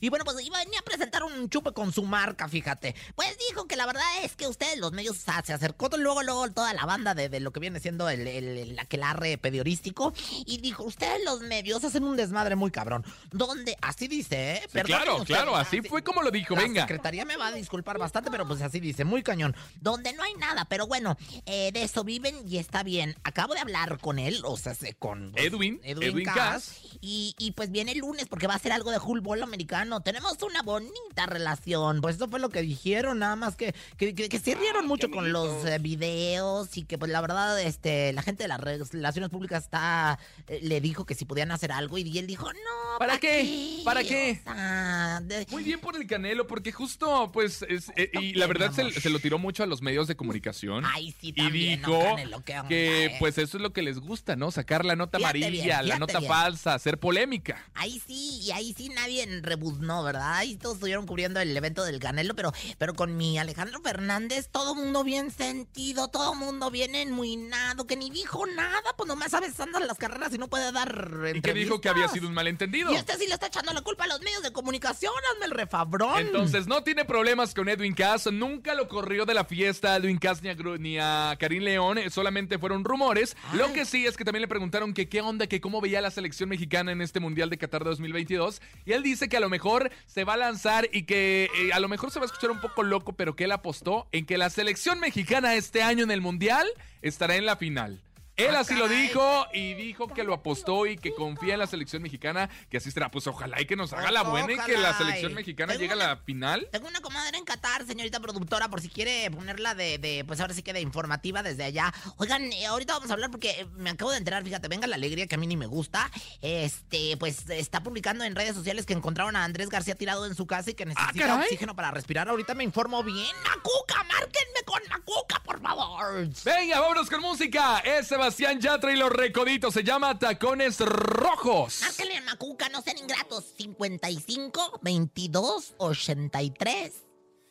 Y 0.00 0.08
bueno, 0.08 0.24
pues 0.24 0.40
iba 0.44 0.58
a 0.58 0.64
venir 0.64 0.78
a 0.78 0.82
presentar 0.82 1.22
un 1.24 1.48
chupe 1.48 1.72
con 1.72 1.92
su 1.92 2.02
marca, 2.04 2.48
fíjate. 2.48 2.94
Pues 3.14 3.36
dijo 3.48 3.66
que 3.66 3.76
la 3.76 3.86
verdad 3.86 4.02
es 4.22 4.36
que 4.36 4.46
ustedes, 4.46 4.78
los 4.78 4.89
medios, 4.92 5.18
o 5.18 5.20
sea, 5.20 5.42
se 5.44 5.52
acercó 5.52 5.88
luego, 5.98 6.22
luego 6.22 6.50
toda 6.50 6.72
la 6.74 6.84
banda 6.86 7.14
de, 7.14 7.28
de 7.28 7.40
lo 7.40 7.52
que 7.52 7.60
viene 7.60 7.80
siendo 7.80 8.08
el, 8.08 8.26
el, 8.26 8.48
el 8.58 8.78
aquelarre 8.78 9.38
periodístico 9.38 10.12
y 10.46 10.58
dijo, 10.58 10.84
ustedes 10.84 11.24
los 11.24 11.40
medios 11.42 11.82
hacen 11.84 12.04
un 12.04 12.16
desmadre 12.16 12.56
muy 12.56 12.70
cabrón. 12.70 13.04
Donde, 13.30 13.76
así 13.82 14.08
dice, 14.08 14.54
¿eh? 14.56 14.62
sí, 14.72 14.80
claro, 14.82 15.24
claro, 15.24 15.56
así 15.56 15.78
así- 15.78 15.88
fue 15.88 16.02
como 16.02 16.22
lo 16.22 16.30
dijo. 16.30 16.54
la 16.54 16.62
Venga. 16.62 16.82
secretaría 16.82 17.24
me 17.24 17.36
va 17.36 17.48
a 17.48 17.52
disculpar 17.52 17.98
bastante, 17.98 18.30
pero 18.30 18.46
pues 18.46 18.62
así 18.62 18.80
dice, 18.80 19.04
muy 19.04 19.22
cañón. 19.22 19.54
Donde 19.80 20.12
no 20.12 20.22
hay 20.22 20.34
nada, 20.34 20.64
pero 20.66 20.86
bueno, 20.86 21.16
eh, 21.46 21.70
de 21.72 21.82
eso 21.82 22.04
viven 22.04 22.36
y 22.48 22.58
está 22.58 22.82
bien. 22.82 23.16
Acabo 23.24 23.54
de 23.54 23.60
hablar 23.60 23.98
con 23.98 24.18
él, 24.18 24.42
o 24.44 24.56
sea, 24.56 24.74
se- 24.74 24.94
con 24.94 25.32
pues, 25.32 25.44
Edwin, 25.46 25.80
Edwin 25.82 26.24
Cass, 26.24 26.34
Cass. 26.36 26.72
Y, 27.00 27.34
y 27.38 27.52
pues 27.52 27.70
viene 27.70 27.92
el 27.92 27.98
lunes 27.98 28.26
porque 28.28 28.46
va 28.46 28.54
a 28.54 28.56
hacer 28.56 28.72
algo 28.72 28.90
de 28.90 29.00
fútbol 29.00 29.42
americano. 29.42 30.00
Tenemos 30.00 30.36
una 30.42 30.62
bonita 30.62 31.26
relación. 31.26 32.00
Pues 32.00 32.16
eso 32.16 32.28
fue 32.28 32.40
lo 32.40 32.48
que 32.50 32.62
dijeron, 32.62 33.18
nada 33.20 33.36
más 33.36 33.56
que, 33.56 33.74
que, 33.96 34.14
que- 34.14 34.28
que 34.28 34.38
se 34.38 34.54
rieron 34.54 34.79
mucho 34.86 35.10
con 35.10 35.32
los 35.32 35.64
eh, 35.66 35.78
videos 35.78 36.76
y 36.76 36.84
que 36.84 36.98
pues 36.98 37.10
la 37.10 37.20
verdad, 37.20 37.60
este, 37.60 38.12
la 38.12 38.22
gente 38.22 38.44
de 38.44 38.48
las 38.48 38.60
relaciones 38.60 39.30
públicas 39.30 39.64
está, 39.64 40.18
eh, 40.46 40.60
le 40.62 40.80
dijo 40.80 41.04
que 41.06 41.14
si 41.14 41.24
podían 41.24 41.50
hacer 41.52 41.72
algo 41.72 41.98
y 41.98 42.18
él 42.18 42.26
dijo, 42.26 42.52
no. 42.52 42.98
¿Para 42.98 43.18
qué? 43.18 43.80
¿Para 43.84 44.02
qué? 44.04 44.40
O 44.46 44.52
sea, 44.54 45.20
de- 45.22 45.46
Muy 45.50 45.62
bien 45.62 45.80
por 45.80 45.96
el 45.96 46.06
Canelo, 46.06 46.46
porque 46.46 46.72
justo, 46.72 47.30
pues, 47.32 47.62
es- 47.68 47.90
eh, 47.96 48.10
y 48.20 48.34
la 48.34 48.46
verdad 48.46 48.72
se, 48.72 49.10
lo 49.10 49.18
tiró 49.18 49.38
mucho 49.38 49.62
a 49.62 49.66
los 49.66 49.82
medios 49.82 50.06
de 50.08 50.16
comunicación. 50.16 50.84
Ay, 50.86 51.12
sí, 51.20 51.28
y 51.28 51.32
también, 51.32 51.80
¿no, 51.82 51.88
dijo 51.88 52.00
Canelo? 52.02 52.44
¿Qué 52.44 52.56
onda, 52.58 52.68
que, 52.68 53.04
eh? 53.06 53.16
pues, 53.18 53.38
eso 53.38 53.56
es 53.56 53.62
lo 53.62 53.72
que 53.72 53.82
les 53.82 53.98
gusta, 53.98 54.36
¿no? 54.36 54.50
Sacar 54.50 54.84
la 54.84 54.96
nota 54.96 55.18
Fíjate 55.18 55.38
amarilla, 55.44 55.78
bien, 55.80 55.88
la 55.88 55.98
nota 55.98 56.18
bien. 56.18 56.28
falsa, 56.30 56.74
hacer 56.74 56.98
polémica. 56.98 57.64
Ahí 57.74 58.00
sí, 58.06 58.40
y 58.42 58.50
ahí 58.52 58.74
sí 58.76 58.88
nadie 58.90 59.26
rebuznó, 59.42 60.02
¿verdad? 60.02 60.34
Ahí 60.34 60.56
todos 60.56 60.74
estuvieron 60.76 61.06
cubriendo 61.06 61.40
el 61.40 61.56
evento 61.56 61.84
del 61.84 61.98
Canelo, 62.00 62.34
pero, 62.34 62.52
pero 62.78 62.94
con 62.94 63.16
mi 63.16 63.38
Alejandro 63.38 63.80
Fernández, 63.80 64.48
todo 64.60 64.74
mundo 64.74 65.02
bien 65.04 65.30
sentido, 65.30 66.08
todo 66.08 66.34
mundo 66.34 66.70
bien 66.70 66.94
enmuinado, 66.94 67.86
que 67.86 67.96
ni 67.96 68.10
dijo 68.10 68.44
nada, 68.46 68.82
pues 68.94 69.08
nomás 69.08 69.30
sabes 69.30 69.58
andar 69.58 69.80
las 69.86 69.96
carreras 69.96 70.34
y 70.34 70.38
no 70.38 70.48
puede 70.48 70.70
dar 70.70 71.08
Y 71.34 71.40
que 71.40 71.54
dijo 71.54 71.80
que 71.80 71.88
había 71.88 72.02
entrevistas. 72.04 72.12
sido 72.12 72.28
un 72.28 72.34
malentendido. 72.34 72.92
Y 72.92 72.96
este 72.96 73.16
sí 73.16 73.26
le 73.26 73.32
está 73.34 73.46
echando 73.46 73.72
la 73.72 73.80
culpa 73.80 74.04
a 74.04 74.08
los 74.08 74.20
medios 74.20 74.42
de 74.42 74.52
comunicación, 74.52 75.12
hazme 75.32 75.46
el 75.46 75.52
refabrón. 75.52 76.18
Entonces, 76.18 76.66
no 76.66 76.82
tiene 76.82 77.06
problemas 77.06 77.54
con 77.54 77.70
Edwin 77.70 77.94
Cass, 77.94 78.30
nunca 78.30 78.74
lo 78.74 78.86
corrió 78.86 79.24
de 79.24 79.32
la 79.32 79.44
fiesta 79.46 79.94
a 79.94 79.96
Edwin 79.96 80.18
Cass 80.18 80.42
ni 80.42 80.50
a, 80.50 80.56
Gru- 80.56 80.78
ni 80.78 80.98
a 80.98 81.36
Karim 81.40 81.62
León, 81.62 81.96
eh, 81.96 82.10
solamente 82.10 82.58
fueron 82.58 82.84
rumores. 82.84 83.38
Lo 83.54 83.72
que 83.72 83.86
sí 83.86 84.06
es 84.06 84.18
que 84.18 84.24
también 84.26 84.42
le 84.42 84.48
preguntaron 84.48 84.92
que 84.92 85.08
qué 85.08 85.22
onda, 85.22 85.46
que 85.46 85.62
cómo 85.62 85.80
veía 85.80 86.02
la 86.02 86.10
selección 86.10 86.50
mexicana 86.50 86.92
en 86.92 87.00
este 87.00 87.18
Mundial 87.18 87.48
de 87.48 87.56
Qatar 87.56 87.82
de 87.84 87.88
2022. 87.90 88.60
Y 88.84 88.92
él 88.92 89.02
dice 89.02 89.30
que 89.30 89.38
a 89.38 89.40
lo 89.40 89.48
mejor 89.48 89.90
se 90.04 90.24
va 90.24 90.34
a 90.34 90.36
lanzar 90.36 90.86
y 90.92 91.04
que 91.04 91.48
eh, 91.56 91.72
a 91.72 91.80
lo 91.80 91.88
mejor 91.88 92.10
se 92.10 92.18
va 92.18 92.24
a 92.24 92.26
escuchar 92.26 92.50
un 92.50 92.60
poco 92.60 92.82
loco, 92.82 93.14
pero 93.14 93.34
que 93.34 93.44
él 93.44 93.52
apostó 93.52 94.06
en 94.12 94.26
que 94.26 94.36
la 94.36 94.49
selección 94.50 95.00
mexicana 95.00 95.54
este 95.54 95.82
año 95.82 96.04
en 96.04 96.10
el 96.10 96.20
Mundial 96.20 96.66
estará 97.02 97.36
en 97.36 97.46
la 97.46 97.56
final. 97.56 98.02
Él 98.46 98.54
Ah, 98.56 98.60
así 98.60 98.74
lo 98.74 98.88
dijo 98.88 99.46
y 99.52 99.74
dijo 99.74 100.08
que 100.08 100.22
lo 100.24 100.34
apostó 100.34 100.86
y 100.86 100.96
que 100.96 101.14
confía 101.14 101.54
en 101.54 101.60
la 101.60 101.66
selección 101.66 102.02
mexicana, 102.02 102.48
que 102.68 102.76
así 102.78 102.90
será. 102.90 103.10
Pues 103.10 103.26
ojalá 103.26 103.60
y 103.60 103.66
que 103.66 103.76
nos 103.76 103.92
haga 103.92 104.10
la 104.10 104.22
buena 104.22 104.52
y 104.52 104.58
que 104.58 104.76
la 104.76 104.96
selección 104.96 105.34
mexicana 105.34 105.74
llegue 105.74 105.92
a 105.92 105.96
la 105.96 106.16
final. 106.16 106.68
Tengo 106.72 106.88
una 106.88 107.00
comadre 107.00 107.38
en 107.38 107.44
Qatar, 107.44 107.86
señorita 107.86 108.20
productora, 108.20 108.68
por 108.68 108.80
si 108.80 108.88
quiere 108.88 109.30
ponerla 109.30 109.74
de, 109.74 109.98
de, 109.98 110.24
pues 110.26 110.40
ahora 110.40 110.54
sí 110.54 110.62
que 110.62 110.72
de 110.72 110.80
informativa 110.80 111.42
desde 111.42 111.64
allá. 111.64 111.92
Oigan, 112.16 112.52
eh, 112.52 112.66
ahorita 112.66 112.94
vamos 112.94 113.10
a 113.10 113.14
hablar 113.14 113.30
porque 113.30 113.50
eh, 113.50 113.66
me 113.76 113.90
acabo 113.90 114.10
de 114.10 114.18
enterar, 114.18 114.42
fíjate, 114.44 114.68
venga 114.68 114.86
la 114.86 114.96
alegría 114.96 115.26
que 115.26 115.34
a 115.34 115.38
mí 115.38 115.46
ni 115.46 115.56
me 115.56 115.66
gusta. 115.66 116.10
Este, 116.42 117.16
pues 117.18 117.48
está 117.50 117.82
publicando 117.82 118.24
en 118.24 118.34
redes 118.34 118.54
sociales 118.54 118.86
que 118.86 118.92
encontraron 118.92 119.36
a 119.36 119.44
Andrés 119.44 119.68
García 119.68 119.94
tirado 119.94 120.26
en 120.26 120.34
su 120.34 120.46
casa 120.46 120.70
y 120.70 120.74
que 120.74 120.86
necesita 120.86 121.32
Ah, 121.34 121.40
oxígeno 121.42 121.74
para 121.76 121.90
respirar. 121.90 122.28
Ahorita 122.28 122.54
me 122.54 122.64
informo 122.64 123.02
bien. 123.02 123.34
Macuca, 123.44 124.02
márquenme 124.04 124.62
con 124.64 124.80
Macuca, 124.88 125.40
por 125.44 125.60
favor. 125.60 126.28
Venga, 126.44 126.80
vámonos 126.80 127.08
con 127.08 127.20
música. 127.20 127.78
Es 127.80 128.10
Sebastián 128.30 128.60
Yatra 128.60 128.92
y 128.92 128.96
los 128.96 129.10
Recoditos. 129.10 129.74
Se 129.74 129.82
llama 129.82 130.16
Tacones 130.16 130.78
Rojos. 130.78 131.80
Márquenle 131.80 132.16
a 132.16 132.22
Macuca, 132.22 132.68
no 132.68 132.80
sean 132.80 132.96
ingratos. 132.98 133.44
55 133.58 134.78
22 134.82 135.74
83. 135.78 136.92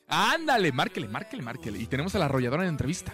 Ándale, 0.07 0.71
márquele, 0.71 1.09
márquele, 1.09 1.43
márquele. 1.43 1.79
Y 1.79 1.88
tenemos 1.88 2.15
a 2.15 2.19
la 2.19 2.25
arrolladora 2.25 2.63
en 2.63 2.69
entrevista. 2.69 3.13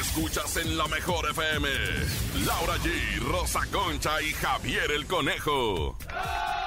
Escuchas 0.00 0.56
en 0.56 0.76
la 0.76 0.88
mejor 0.88 1.30
FM. 1.30 1.68
Laura 2.44 2.78
G, 2.78 3.20
Rosa 3.20 3.60
Concha 3.70 4.20
y 4.20 4.32
Javier 4.32 4.90
el 4.90 5.06
Conejo. 5.06 5.96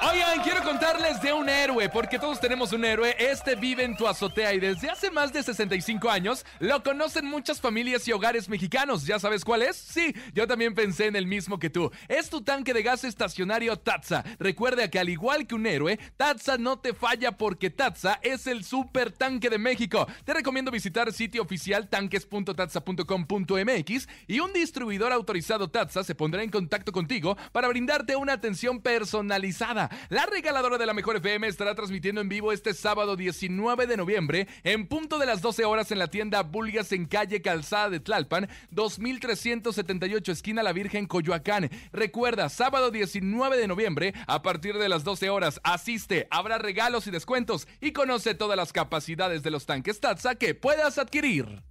Oigan, 0.00 0.40
quiero 0.44 0.62
contarles 0.62 1.20
de 1.20 1.32
un 1.32 1.48
héroe, 1.48 1.88
porque 1.88 2.20
todos 2.20 2.40
tenemos 2.40 2.72
un 2.72 2.84
héroe. 2.84 3.16
Este 3.18 3.56
vive 3.56 3.82
en 3.82 3.96
tu 3.96 4.06
azotea 4.06 4.54
y 4.54 4.60
desde 4.60 4.88
hace 4.88 5.10
más 5.10 5.32
de 5.32 5.42
65 5.42 6.08
años 6.08 6.46
lo 6.60 6.84
conocen 6.84 7.26
muchas 7.26 7.60
familias 7.60 8.06
y 8.06 8.12
hogares 8.12 8.48
mexicanos. 8.48 9.06
¿Ya 9.06 9.18
sabes 9.18 9.44
cuál 9.44 9.62
es? 9.62 9.74
Sí, 9.76 10.14
yo 10.34 10.46
también 10.46 10.76
pensé 10.76 11.06
en 11.06 11.16
el 11.16 11.26
mismo 11.26 11.58
que 11.58 11.68
tú. 11.68 11.90
Es 12.06 12.30
tu 12.30 12.42
tanque 12.42 12.74
de 12.74 12.84
gas 12.84 13.02
estacionario 13.02 13.76
Tatsa. 13.76 14.22
Recuerda 14.38 14.88
que 14.88 15.00
al 15.00 15.08
igual 15.08 15.48
que 15.48 15.56
un 15.56 15.66
héroe, 15.66 15.98
Tatsa 16.16 16.58
no 16.58 16.78
te 16.78 16.94
falla 16.94 17.32
porque 17.32 17.70
Tatsa 17.70 18.20
es 18.22 18.46
el 18.46 18.62
super 18.62 19.10
tanque 19.10 19.50
de 19.50 19.58
México. 19.58 20.06
Te 20.24 20.32
recomiendo 20.32 20.70
visitar 20.70 21.12
sitio 21.12 21.42
oficial 21.42 21.88
tanques.tatsa.com.mx 21.88 24.08
y 24.28 24.38
un 24.38 24.52
distribuidor 24.52 25.12
autorizado 25.12 25.68
Tatsa 25.68 26.04
se 26.04 26.14
pondrá 26.14 26.44
en 26.44 26.50
contacto 26.50 26.92
contigo 26.92 27.36
para 27.50 27.66
brindarte 27.66 28.14
una 28.14 28.34
atención 28.34 28.80
personalizada. 28.80 29.87
La 30.08 30.26
regaladora 30.26 30.78
de 30.78 30.86
la 30.86 30.94
Mejor 30.94 31.16
FM 31.16 31.46
estará 31.46 31.74
transmitiendo 31.74 32.20
en 32.20 32.28
vivo 32.28 32.52
este 32.52 32.74
sábado 32.74 33.16
19 33.16 33.86
de 33.86 33.96
noviembre 33.96 34.48
en 34.64 34.86
punto 34.86 35.18
de 35.18 35.26
las 35.26 35.40
12 35.42 35.64
horas 35.64 35.90
en 35.90 35.98
la 35.98 36.08
tienda 36.08 36.42
Bulgas 36.42 36.92
en 36.92 37.06
calle 37.06 37.42
Calzada 37.42 37.90
de 37.90 38.00
Tlalpan, 38.00 38.48
2378 38.70 40.32
esquina 40.32 40.62
La 40.62 40.72
Virgen 40.72 41.06
Coyoacán. 41.06 41.70
Recuerda, 41.92 42.48
sábado 42.48 42.90
19 42.90 43.56
de 43.56 43.68
noviembre 43.68 44.14
a 44.26 44.42
partir 44.42 44.78
de 44.78 44.88
las 44.88 45.04
12 45.04 45.30
horas 45.30 45.60
asiste, 45.64 46.26
habrá 46.30 46.58
regalos 46.58 47.06
y 47.06 47.10
descuentos 47.10 47.68
y 47.80 47.92
conoce 47.92 48.34
todas 48.34 48.56
las 48.56 48.72
capacidades 48.72 49.42
de 49.42 49.50
los 49.50 49.66
tanques 49.66 50.00
Tatsa 50.00 50.34
que 50.34 50.54
puedas 50.54 50.98
adquirir. 50.98 51.62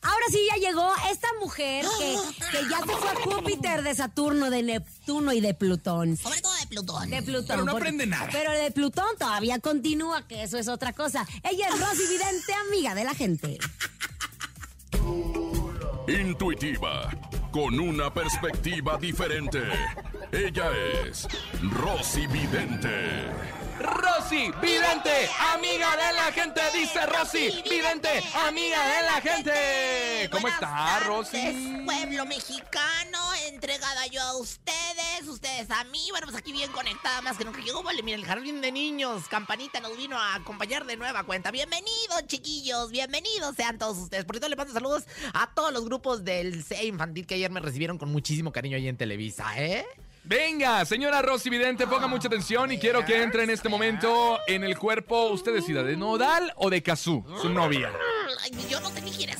Ahora 0.00 0.24
sí 0.30 0.38
ya 0.48 0.68
llegó 0.68 0.90
esta 1.10 1.28
mujer 1.40 1.84
que, 1.98 2.16
que 2.52 2.68
ya 2.70 2.78
se 2.78 2.96
fue 2.96 3.10
a 3.10 3.14
Júpiter, 3.16 3.82
de 3.82 3.94
Saturno, 3.94 4.48
de 4.50 4.62
Neptuno 4.62 5.32
y 5.32 5.40
de 5.40 5.54
Plutón. 5.54 6.16
Sobre 6.16 6.40
todo 6.40 6.54
de 6.54 6.66
Plutón. 6.68 7.10
De 7.10 7.22
Plutón. 7.22 7.46
Pero 7.48 7.64
no 7.64 7.72
porque- 7.72 7.82
aprende 7.88 8.06
nada. 8.06 8.28
Pero 8.32 8.52
de 8.52 8.70
Plutón 8.70 9.08
todavía 9.18 9.58
continúa, 9.58 10.26
que 10.26 10.42
eso 10.44 10.56
es 10.58 10.68
otra 10.68 10.92
cosa. 10.92 11.26
Ella 11.42 11.68
es 11.68 11.80
Rosy 11.80 12.06
Vidente, 12.08 12.52
amiga 12.68 12.94
de 12.94 13.04
la 13.04 13.14
gente. 13.14 13.58
Intuitiva, 16.06 17.10
con 17.58 17.80
una 17.80 18.08
perspectiva 18.14 18.96
diferente. 18.98 19.60
Ella 20.30 20.70
es 21.04 21.26
Rosy 21.72 22.28
Vidente. 22.28 23.26
Rosy, 23.80 24.52
vidente, 24.60 25.30
amiga 25.54 25.96
de 25.96 26.12
la 26.12 26.32
gente, 26.32 26.60
dice 26.74 27.06
Rosy, 27.06 27.62
vidente, 27.68 28.08
amiga 28.46 28.76
de 28.86 29.02
la 29.02 29.20
gente. 29.20 30.28
¿Cómo 30.32 30.48
está, 30.48 30.98
Rosy? 31.00 31.82
Pueblo 31.84 32.26
mexicano, 32.26 32.97
entregada 33.58 34.06
yo 34.06 34.22
a 34.22 34.36
ustedes, 34.36 35.26
ustedes 35.26 35.68
a 35.72 35.82
mí. 35.82 36.06
Bueno, 36.10 36.28
pues 36.28 36.38
aquí 36.38 36.52
bien 36.52 36.70
conectada 36.70 37.20
más 37.22 37.36
que 37.36 37.44
nunca. 37.44 37.60
Llegó, 37.60 37.82
vale, 37.82 38.04
mira, 38.04 38.16
el 38.16 38.24
jardín 38.24 38.60
de 38.60 38.70
niños. 38.70 39.26
Campanita 39.26 39.80
nos 39.80 39.96
vino 39.96 40.16
a 40.16 40.36
acompañar 40.36 40.86
de 40.86 40.96
nueva 40.96 41.24
cuenta. 41.24 41.50
Bienvenidos, 41.50 42.24
chiquillos, 42.28 42.92
bienvenidos 42.92 43.56
sean 43.56 43.76
todos 43.76 43.98
ustedes. 43.98 44.24
Por 44.24 44.36
cierto, 44.36 44.48
le 44.48 44.54
mando 44.54 44.72
saludos 44.72 45.02
a 45.34 45.52
todos 45.54 45.72
los 45.72 45.84
grupos 45.84 46.24
del 46.24 46.62
CE 46.62 46.86
Infantil 46.86 47.26
que 47.26 47.34
ayer 47.34 47.50
me 47.50 47.58
recibieron 47.58 47.98
con 47.98 48.12
muchísimo 48.12 48.52
cariño 48.52 48.76
ahí 48.76 48.86
en 48.86 48.96
Televisa, 48.96 49.46
¿eh? 49.60 49.84
Venga, 50.22 50.84
señora 50.84 51.20
Rosy 51.22 51.50
Vidente, 51.50 51.88
ponga 51.88 52.06
mucha 52.06 52.28
atención 52.28 52.70
y 52.70 52.78
quiero 52.78 53.04
que 53.04 53.22
entre 53.22 53.42
en 53.42 53.50
este 53.50 53.68
momento 53.68 54.38
en 54.46 54.62
el 54.62 54.78
cuerpo, 54.78 55.30
usted 55.30 55.52
decida, 55.52 55.82
¿de 55.82 55.96
Nodal 55.96 56.52
o 56.58 56.70
de 56.70 56.80
Kazú, 56.80 57.24
su 57.42 57.48
novia? 57.48 57.90
Ay, 58.42 58.52
yo 58.68 58.78
no 58.78 58.90
sé 58.90 59.00
ni 59.00 59.10
quién 59.10 59.30
es. 59.30 59.38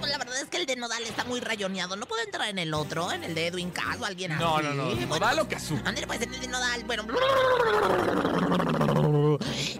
La 0.00 0.18
verdad 0.18 0.40
es 0.40 0.48
que 0.48 0.56
el 0.56 0.66
de 0.66 0.76
Nodal 0.76 1.02
está 1.02 1.24
muy 1.24 1.40
rayoneado. 1.40 1.96
¿No 1.96 2.06
puedo 2.06 2.22
entrar 2.22 2.48
en 2.48 2.58
el 2.58 2.72
otro? 2.72 3.12
¿En 3.12 3.24
el 3.24 3.34
de 3.34 3.48
Edwin 3.48 3.70
Cass 3.70 3.98
o 4.00 4.04
alguien 4.04 4.32
así? 4.32 4.42
No, 4.42 4.62
no, 4.62 4.72
no, 4.72 4.94
¿Nodal 4.94 5.38
o 5.38 5.48
Kazú? 5.48 5.78
Ándale, 5.84 6.06
pues 6.06 6.22
en 6.22 6.32
el 6.32 6.40
de 6.40 6.48
Nodal. 6.48 6.84
Bueno. 6.84 7.04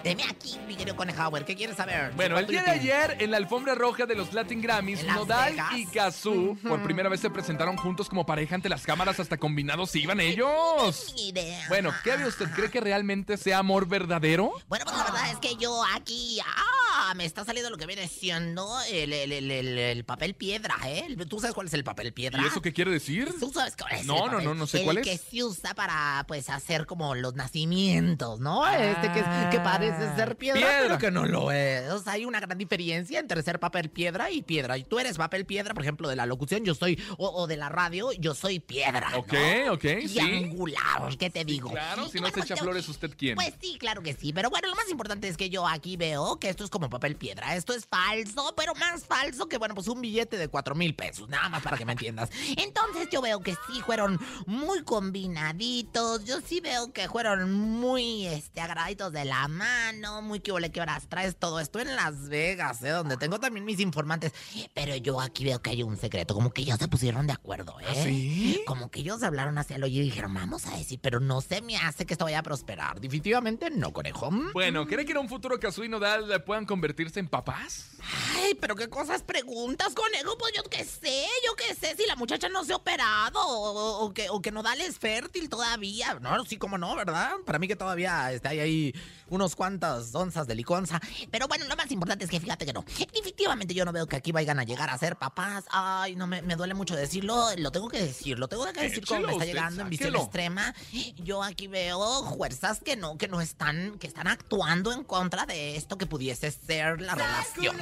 Deme 0.02 0.24
aquí, 0.24 0.58
mi 0.66 0.74
querido 0.74 0.96
Conejauer. 0.96 1.44
¿Qué 1.44 1.54
quieres 1.54 1.76
saber? 1.76 2.12
Bueno, 2.16 2.38
el 2.38 2.46
día 2.46 2.62
de 2.64 2.72
ayer, 2.72 3.16
en 3.20 3.30
la 3.30 3.36
alfombra 3.36 3.74
roja 3.76 4.04
de 4.04 4.16
los 4.16 4.32
Latin 4.32 4.60
Grammys, 4.60 5.04
Nodal 5.04 5.52
Vegas. 5.52 5.72
y 5.76 5.86
Kazú 5.86 6.58
por 6.66 6.82
primera 6.82 7.08
vez 7.08 7.20
se 7.20 7.30
presentaron 7.30 7.76
juntos 7.76 8.08
como 8.08 8.26
pareja 8.26 8.56
ante 8.56 8.68
las 8.68 8.82
cámaras, 8.82 9.20
hasta 9.20 9.36
combinados 9.36 9.94
iban 9.94 10.20
ellos. 10.20 11.12
Ni 11.16 11.28
idea. 11.28 11.64
Bueno, 11.68 11.92
¿qué 12.02 12.16
ve 12.16 12.26
usted? 12.26 12.46
¿Cree 12.50 12.70
que 12.70 12.80
realmente 12.80 13.36
sea 13.36 13.58
amor 13.58 13.86
verdadero? 13.86 14.52
Bueno, 14.68 14.84
pues 14.84 14.96
la 14.96 15.04
verdad 15.04 15.30
es 15.30 15.38
que 15.38 15.54
yo 15.56 15.82
aquí. 15.94 16.38
¡Ah! 16.44 17.14
Me 17.14 17.24
está 17.26 17.44
saliendo 17.44 17.68
lo 17.70 17.76
que 17.76 17.86
viene 17.86 18.08
siendo 18.08 18.68
el, 18.90 19.12
el- 19.12 19.32
el- 19.32 19.50
el- 19.50 19.78
el 19.78 20.04
papel 20.04 20.34
piedra, 20.34 20.76
¿eh? 20.86 21.14
¿Tú 21.28 21.38
sabes 21.40 21.54
cuál 21.54 21.66
es 21.66 21.74
el 21.74 21.84
papel 21.84 22.12
piedra? 22.12 22.40
¿Y 22.42 22.46
eso 22.46 22.62
qué 22.62 22.72
quiere 22.72 22.90
decir? 22.90 23.32
¿Tú 23.38 23.50
sabes 23.52 23.76
cuál 23.76 23.92
es? 23.92 24.06
No, 24.06 24.14
el 24.16 24.20
no, 24.24 24.30
papel? 24.30 24.44
no, 24.46 24.54
no 24.54 24.66
sé 24.66 24.78
el 24.78 24.84
cuál 24.84 24.98
es. 24.98 25.06
que 25.06 25.18
se 25.18 25.44
usa 25.44 25.74
para, 25.74 26.24
pues, 26.26 26.48
hacer 26.48 26.86
como 26.86 27.14
los 27.14 27.34
nacimientos, 27.34 28.40
¿no? 28.40 28.66
este 28.66 29.11
que, 29.12 29.20
es- 29.20 29.26
que 29.50 29.60
parece 29.60 30.14
ser 30.16 30.36
piedra, 30.36 30.60
Piedra. 30.60 30.78
pero 30.82 30.98
que 30.98 31.10
no 31.10 31.24
lo 31.26 31.50
es. 31.52 31.90
O 31.90 31.98
sea, 31.98 32.14
hay 32.14 32.24
una 32.24 32.40
gran 32.40 32.58
diferencia 32.58 33.18
entre 33.20 33.42
ser 33.42 33.58
papel 33.60 33.90
piedra 33.90 34.30
y 34.30 34.42
piedra. 34.42 34.78
Y 34.78 34.84
tú 34.84 34.98
eres 34.98 35.16
papel 35.16 35.46
piedra, 35.46 35.74
por 35.74 35.82
ejemplo, 35.82 36.08
de 36.08 36.16
la 36.16 36.26
locución, 36.26 36.64
yo 36.64 36.74
soy, 36.74 37.02
o, 37.18 37.28
o 37.28 37.46
de 37.46 37.56
la 37.56 37.68
radio, 37.68 38.12
yo 38.12 38.34
soy 38.34 38.58
piedra. 38.60 39.10
¿no? 39.10 39.18
Ok, 39.18 39.34
ok, 39.70 39.84
Y 40.02 40.08
sí. 40.08 40.20
angular, 40.20 41.16
¿qué 41.18 41.30
te 41.30 41.44
digo? 41.44 41.70
Claro, 41.70 42.08
si 42.08 42.16
no 42.18 42.22
bueno, 42.22 42.34
se 42.34 42.40
echa 42.40 42.54
yo- 42.54 42.62
flores, 42.62 42.88
¿usted 42.88 43.10
quién? 43.16 43.34
Pues 43.36 43.54
sí, 43.60 43.76
claro 43.78 44.02
que 44.02 44.14
sí. 44.14 44.32
Pero 44.32 44.50
bueno, 44.50 44.68
lo 44.68 44.74
más 44.74 44.88
importante 44.90 45.28
es 45.28 45.36
que 45.36 45.50
yo 45.50 45.66
aquí 45.66 45.96
veo 45.96 46.38
que 46.38 46.48
esto 46.48 46.64
es 46.64 46.70
como 46.70 46.88
papel 46.90 47.16
piedra. 47.16 47.54
Esto 47.56 47.72
es 47.74 47.86
falso, 47.86 48.54
pero 48.56 48.74
más 48.74 49.04
falso 49.04 49.48
que, 49.48 49.58
bueno, 49.58 49.74
pues 49.74 49.88
un 49.88 50.00
billete 50.00 50.36
de 50.36 50.48
cuatro 50.48 50.74
mil 50.74 50.94
pesos. 50.94 51.28
Nada 51.28 51.48
más 51.48 51.62
para 51.62 51.76
que 51.76 51.84
me 51.84 51.92
entiendas. 51.92 52.30
Entonces 52.56 53.08
yo 53.10 53.20
veo 53.22 53.40
que 53.40 53.52
sí 53.52 53.80
fueron 53.84 54.18
muy 54.46 54.82
combinaditos. 54.84 56.24
Yo 56.24 56.40
sí 56.40 56.60
veo 56.60 56.92
que 56.92 57.08
fueron 57.08 57.52
muy, 57.52 58.26
este, 58.26 58.60
agarraditos 59.02 59.12
de 59.12 59.24
la 59.24 59.48
mano. 59.48 60.22
Muy 60.22 60.40
que 60.40 60.52
ole, 60.52 60.70
que 60.70 60.80
horas 60.80 61.08
traes 61.08 61.36
todo 61.36 61.60
esto 61.60 61.80
en 61.80 61.94
Las 61.96 62.28
Vegas, 62.28 62.82
¿eh? 62.82 62.90
Donde 62.90 63.16
tengo 63.16 63.40
también 63.40 63.64
mis 63.64 63.80
informantes. 63.80 64.32
Pero 64.74 64.96
yo 64.96 65.20
aquí 65.20 65.44
veo 65.44 65.60
que 65.60 65.70
hay 65.70 65.82
un 65.82 65.96
secreto. 65.96 66.34
Como 66.34 66.52
que 66.52 66.62
ellos 66.62 66.78
se 66.78 66.88
pusieron 66.88 67.26
de 67.26 67.32
acuerdo, 67.32 67.78
¿eh? 67.80 67.86
¿Ah, 67.88 67.94
sí? 67.94 68.62
Como 68.66 68.90
que 68.90 69.00
ellos 69.00 69.22
hablaron 69.22 69.58
hacia 69.58 69.76
el 69.76 69.84
oído 69.84 70.02
y 70.02 70.06
dijeron, 70.06 70.34
vamos 70.34 70.66
a 70.66 70.76
decir, 70.76 71.00
pero 71.02 71.20
no 71.20 71.40
se 71.40 71.62
me 71.62 71.76
hace 71.76 72.06
que 72.06 72.14
esto 72.14 72.24
vaya 72.24 72.40
a 72.40 72.42
prosperar. 72.42 73.00
Definitivamente 73.00 73.70
no, 73.70 73.92
conejo. 73.92 74.30
Mm. 74.30 74.52
Bueno, 74.52 74.86
¿cree 74.86 75.04
que 75.04 75.12
en 75.12 75.18
un 75.18 75.28
futuro 75.28 75.58
Kazú 75.58 75.84
y 75.84 75.88
Nodal 75.88 76.42
puedan 76.44 76.66
convertirse 76.66 77.20
en 77.20 77.28
papás? 77.28 77.90
Ay, 78.36 78.54
pero 78.54 78.74
qué 78.74 78.88
cosas 78.88 79.22
preguntas, 79.22 79.94
conejo. 79.94 80.36
Pues 80.38 80.52
yo 80.56 80.62
qué 80.64 80.84
sé, 80.84 81.26
yo 81.46 81.54
qué 81.56 81.74
sé, 81.74 81.94
si 81.96 82.06
la 82.06 82.16
muchacha 82.16 82.48
no 82.48 82.64
se 82.64 82.72
ha 82.72 82.76
operado 82.76 83.40
o, 83.40 84.04
o 84.04 84.14
que, 84.14 84.28
o 84.30 84.40
que 84.40 84.50
Nodal 84.50 84.80
es 84.80 84.98
fértil 84.98 85.48
todavía. 85.48 86.18
No, 86.20 86.44
sí, 86.44 86.56
como 86.56 86.78
no, 86.78 86.94
¿verdad? 86.96 87.32
Para 87.44 87.58
mí 87.58 87.68
que 87.68 87.76
todavía 87.76 88.32
está 88.32 88.50
ahí, 88.50 88.60
ahí 88.60 88.91
unos 89.28 89.56
cuantas 89.56 90.14
onzas 90.14 90.46
de 90.46 90.54
liconza. 90.54 91.00
Pero 91.30 91.48
bueno, 91.48 91.66
lo 91.66 91.76
más 91.76 91.90
importante 91.90 92.24
es 92.24 92.30
que 92.30 92.40
fíjate 92.40 92.66
que 92.66 92.72
no. 92.72 92.84
Definitivamente 92.98 93.74
yo 93.74 93.84
no 93.84 93.92
veo 93.92 94.06
que 94.06 94.16
aquí 94.16 94.32
vayan 94.32 94.58
a 94.58 94.64
llegar 94.64 94.90
a 94.90 94.98
ser 94.98 95.16
papás. 95.16 95.64
Ay, 95.70 96.16
no, 96.16 96.26
me, 96.26 96.42
me 96.42 96.56
duele 96.56 96.74
mucho 96.74 96.96
decirlo. 96.96 97.46
Lo 97.56 97.70
tengo 97.72 97.88
que 97.88 98.00
decir, 98.00 98.38
lo 98.38 98.48
tengo 98.48 98.70
que 98.72 98.82
decir 98.82 99.04
como 99.06 99.26
me 99.26 99.32
está 99.32 99.44
llegando 99.44 99.82
en 99.82 99.90
visión 99.90 100.14
extrema. 100.16 100.74
Yo 101.16 101.42
aquí 101.42 101.66
veo 101.66 102.24
fuerzas 102.36 102.80
que 102.80 102.96
no, 102.96 103.16
que 103.16 103.28
no 103.28 103.40
están, 103.40 103.98
que 103.98 104.06
están 104.06 104.26
actuando 104.26 104.92
en 104.92 105.04
contra 105.04 105.46
de 105.46 105.76
esto 105.76 105.98
que 105.98 106.06
pudiese 106.06 106.50
ser 106.50 107.00
la 107.00 107.14
relación. 107.14 107.76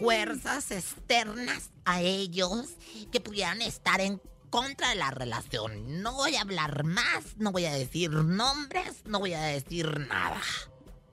Fuerzas 0.00 0.70
externas 0.70 1.70
a 1.84 2.00
ellos 2.00 2.70
que 3.12 3.20
pudieran 3.20 3.62
estar 3.62 4.00
en 4.00 4.20
contra 4.56 4.88
de 4.88 4.94
la 4.94 5.10
relación. 5.10 6.02
No 6.02 6.14
voy 6.14 6.34
a 6.36 6.40
hablar 6.40 6.82
más, 6.84 7.36
no 7.36 7.52
voy 7.52 7.66
a 7.66 7.72
decir 7.72 8.10
nombres, 8.10 9.02
no 9.04 9.18
voy 9.18 9.34
a 9.34 9.42
decir 9.42 10.06
nada. 10.08 10.40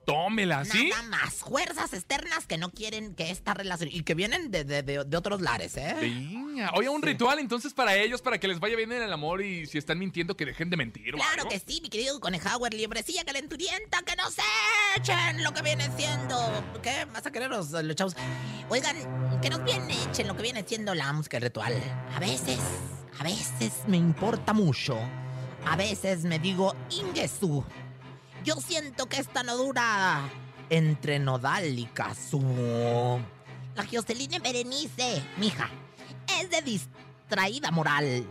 Tómela, 0.06 0.64
¿sí? 0.64 0.88
Nada 0.90 1.04
más. 1.04 1.34
Fuerzas 1.36 1.94
externas 1.94 2.46
que 2.48 2.58
no 2.58 2.72
quieren 2.72 3.16
que 3.16 3.32
esta 3.32 3.54
relación. 3.54 3.90
Y 3.92 4.04
que 4.04 4.16
vienen 4.16 4.50
de, 4.50 4.64
de- 4.64 4.82
de- 4.82 5.04
de 5.04 5.18
otros 5.18 5.42
lares, 5.42 5.76
¿eh? 5.76 5.94
Venga. 6.00 6.72
Oye, 6.76 6.88
un 6.88 7.02
ritual 7.02 7.40
entonces 7.40 7.74
para 7.74 7.96
ellos, 7.98 8.22
para 8.22 8.38
que 8.38 8.48
les 8.48 8.62
vaya 8.62 8.78
bien 8.78 8.92
en 8.94 9.02
el 9.02 9.12
amor 9.12 9.42
y 9.42 9.66
si 9.66 9.78
están 9.78 10.00
mintiendo, 10.00 10.38
que 10.38 10.46
dejen 10.46 10.70
de 10.70 10.78
mentir. 10.78 11.14
Claro 11.14 11.48
que 11.50 11.60
sí, 11.60 11.80
mi 11.82 11.90
querido 11.90 12.20
Conejauer, 12.22 12.74
liebrecilla 12.74 13.26
calenturienta, 13.26 14.02
que 14.04 14.16
nos 14.16 14.36
echen 14.96 15.44
lo 15.44 15.54
que 15.54 15.62
viene 15.64 15.90
siendo. 15.98 16.64
¿Qué? 16.82 17.06
¿Vas 17.14 17.26
a 17.26 17.32
quereros, 17.32 17.72
los 17.72 17.96
chavos? 17.98 18.16
Oigan, 18.70 18.96
que 19.42 19.50
nos 19.50 19.64
viene 19.66 19.96
echen 20.10 20.28
lo 20.30 20.36
que 20.38 20.44
viene 20.44 20.64
siendo 20.66 20.96
la 20.96 21.12
música 21.12 21.40
ritual. 21.40 21.74
A 22.16 22.20
veces, 22.20 22.60
a 23.20 23.24
veces 23.24 23.84
me 23.88 23.98
importa 23.98 24.54
mucho. 24.54 24.98
A 25.66 25.76
veces 25.76 26.24
me 26.24 26.40
digo, 26.40 26.76
Ingesu. 26.90 27.64
Yo 28.44 28.56
siento 28.56 29.08
que 29.08 29.18
esta 29.18 29.44
no 29.44 29.56
dura 29.56 30.30
entre 30.70 31.20
Nodal 31.20 31.80
y 31.80 31.86
Kazú. 31.86 32.42
La 33.76 33.86
Jocelyn 33.92 34.42
Berenice, 34.42 35.24
mija, 35.38 35.70
es 36.40 36.50
de 36.50 36.62
distraída 36.62 37.72
moral. 37.72 38.26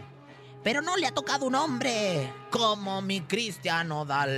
Pero 0.65 0.81
no 0.81 0.97
le 0.97 1.07
ha 1.09 1.11
tocado 1.13 1.47
un 1.47 1.57
hombre 1.57 2.33
como 2.51 3.03
mi 3.03 3.21
Cristian 3.23 3.89
Nodal. 3.89 4.31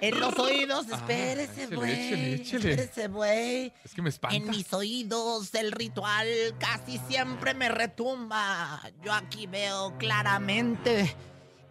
En 0.00 0.18
los 0.18 0.38
oídos, 0.38 0.86
Ah, 0.90 0.96
espérese, 0.96 1.66
güey. 1.74 2.34
échele. 2.34 2.70
Espérese, 2.72 3.08
güey. 3.08 3.72
Es 3.84 3.92
que 3.94 4.00
me 4.02 4.08
espanta. 4.08 4.34
En 4.36 4.48
mis 4.48 4.72
oídos 4.72 5.54
el 5.54 5.72
ritual 5.72 6.26
casi 6.58 6.98
siempre 7.08 7.52
me 7.52 7.68
retumba. 7.68 8.80
Yo 9.04 9.12
aquí 9.12 9.46
veo 9.46 9.96
claramente 9.98 11.14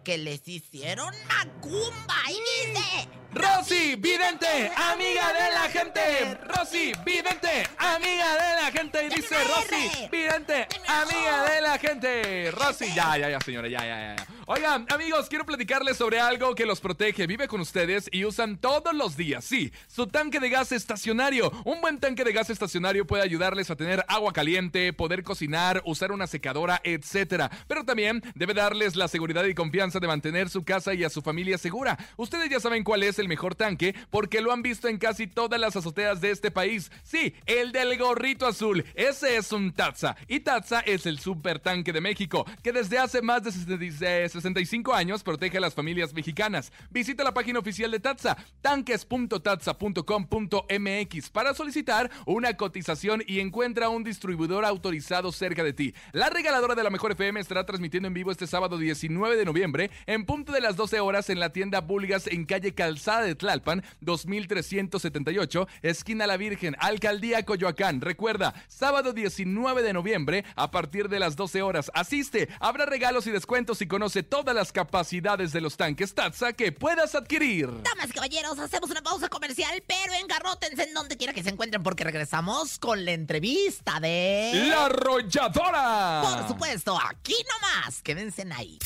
que 0.04 0.18
les 0.18 0.46
hicieron 0.46 1.12
macumba 1.28 2.14
y 2.28 2.34
dice... 2.68 3.08
Rosy, 3.34 3.96
vidente, 3.96 4.70
amiga 4.76 5.32
de 5.32 5.52
la 5.54 5.68
gente. 5.70 6.38
Rosy, 6.44 6.92
vidente, 7.04 7.66
amiga 7.78 8.34
de 8.34 8.62
la 8.62 8.70
gente. 8.70 9.06
Y 9.06 9.08
dice 9.08 9.36
Rosy, 9.44 10.08
vidente, 10.10 10.68
amiga 10.86 11.44
de 11.50 11.60
la 11.62 11.78
gente. 11.78 12.50
Rosy, 12.50 12.92
ya, 12.94 13.16
ya, 13.16 13.30
ya, 13.30 13.40
señora, 13.40 13.68
ya, 13.68 13.78
ya, 13.78 14.16
ya. 14.16 14.26
Oigan, 14.46 14.86
amigos, 14.90 15.28
quiero 15.30 15.46
platicarles 15.46 15.96
sobre 15.96 16.20
algo 16.20 16.54
que 16.54 16.66
los 16.66 16.80
protege, 16.80 17.26
vive 17.26 17.48
con 17.48 17.60
ustedes 17.60 18.08
y 18.12 18.26
usan 18.26 18.58
todos 18.58 18.92
los 18.92 19.16
días. 19.16 19.44
Sí, 19.44 19.72
su 19.86 20.08
tanque 20.08 20.38
de 20.38 20.50
gas 20.50 20.72
estacionario. 20.72 21.50
Un 21.64 21.80
buen 21.80 22.00
tanque 22.00 22.24
de 22.24 22.32
gas 22.32 22.50
estacionario 22.50 23.06
puede 23.06 23.22
ayudarles 23.22 23.70
a 23.70 23.76
tener 23.76 24.04
agua 24.08 24.34
caliente, 24.34 24.92
poder 24.92 25.22
cocinar, 25.22 25.80
usar 25.86 26.12
una 26.12 26.26
secadora, 26.26 26.82
etcétera. 26.84 27.50
Pero 27.66 27.84
también 27.84 28.22
debe 28.34 28.52
darles 28.52 28.94
la 28.94 29.08
seguridad 29.08 29.44
y 29.44 29.54
confianza 29.54 30.00
de 30.00 30.08
mantener 30.08 30.50
su 30.50 30.64
casa 30.64 30.92
y 30.92 31.04
a 31.04 31.08
su 31.08 31.22
familia 31.22 31.56
segura. 31.56 31.96
Ustedes 32.16 32.50
ya 32.50 32.60
saben 32.60 32.84
cuál 32.84 33.04
es 33.04 33.18
el 33.18 33.21
mejor 33.28 33.54
tanque 33.54 33.94
porque 34.10 34.40
lo 34.40 34.52
han 34.52 34.62
visto 34.62 34.88
en 34.88 34.98
casi 34.98 35.26
todas 35.26 35.60
las 35.60 35.76
azoteas 35.76 36.20
de 36.20 36.30
este 36.30 36.50
país. 36.50 36.90
Sí, 37.02 37.34
el 37.46 37.72
del 37.72 37.98
gorrito 37.98 38.46
azul. 38.46 38.84
Ese 38.94 39.36
es 39.36 39.52
un 39.52 39.72
Tatsa. 39.72 40.16
Y 40.28 40.40
Tatsa 40.40 40.80
es 40.80 41.06
el 41.06 41.18
super 41.18 41.58
tanque 41.58 41.92
de 41.92 42.00
México 42.00 42.46
que 42.62 42.72
desde 42.72 42.98
hace 42.98 43.22
más 43.22 43.42
de 43.42 44.28
65 44.28 44.94
años 44.94 45.22
protege 45.22 45.58
a 45.58 45.60
las 45.60 45.74
familias 45.74 46.14
mexicanas. 46.14 46.72
Visita 46.90 47.24
la 47.24 47.34
página 47.34 47.58
oficial 47.58 47.90
de 47.90 48.00
Tatsa, 48.00 48.36
tanques.tatsa.com.mx 48.60 51.30
para 51.30 51.54
solicitar 51.54 52.10
una 52.26 52.56
cotización 52.56 53.22
y 53.26 53.40
encuentra 53.40 53.88
un 53.88 54.04
distribuidor 54.04 54.64
autorizado 54.64 55.32
cerca 55.32 55.64
de 55.64 55.72
ti. 55.72 55.94
La 56.12 56.30
regaladora 56.30 56.74
de 56.74 56.82
la 56.82 56.90
Mejor 56.90 57.12
FM 57.12 57.40
estará 57.40 57.66
transmitiendo 57.66 58.08
en 58.08 58.14
vivo 58.14 58.30
este 58.30 58.46
sábado 58.46 58.78
19 58.78 59.36
de 59.36 59.44
noviembre 59.44 59.90
en 60.06 60.24
punto 60.24 60.52
de 60.52 60.60
las 60.60 60.76
12 60.76 61.00
horas 61.00 61.30
en 61.30 61.40
la 61.40 61.52
tienda 61.52 61.80
Bulgas 61.80 62.26
en 62.26 62.44
calle 62.44 62.74
Calzada 62.74 63.11
Calzada 63.12 63.26
de 63.26 63.34
Tlalpan, 63.34 63.84
2378, 64.00 65.68
esquina 65.82 66.26
La 66.26 66.38
Virgen, 66.38 66.76
Alcaldía 66.78 67.44
Coyoacán. 67.44 68.00
Recuerda, 68.00 68.54
sábado 68.68 69.12
19 69.12 69.82
de 69.82 69.92
noviembre 69.92 70.44
a 70.56 70.70
partir 70.70 71.10
de 71.10 71.18
las 71.18 71.36
12 71.36 71.60
horas. 71.60 71.90
Asiste, 71.92 72.48
habrá 72.58 72.86
regalos 72.86 73.26
y 73.26 73.30
descuentos 73.30 73.82
y 73.82 73.86
conoce 73.86 74.22
todas 74.22 74.54
las 74.54 74.72
capacidades 74.72 75.52
de 75.52 75.60
los 75.60 75.76
tanques 75.76 76.14
Tatsa 76.14 76.54
que 76.54 76.72
puedas 76.72 77.14
adquirir. 77.14 77.68
Damas 77.82 78.08
y 78.08 78.12
caballeros, 78.12 78.58
hacemos 78.58 78.90
una 78.90 79.02
pausa 79.02 79.28
comercial, 79.28 79.82
pero 79.86 80.14
engarrótense 80.14 80.84
en 80.84 80.94
donde 80.94 81.18
quiera 81.18 81.34
que 81.34 81.42
se 81.42 81.50
encuentren 81.50 81.82
porque 81.82 82.04
regresamos 82.04 82.78
con 82.78 83.04
la 83.04 83.12
entrevista 83.12 84.00
de... 84.00 84.68
¡La 84.70 84.86
Arrolladora! 84.86 86.22
Por 86.22 86.48
supuesto, 86.48 86.98
aquí 86.98 87.36
nomás. 87.60 88.00
Quédense 88.00 88.46
ahí. 88.56 88.78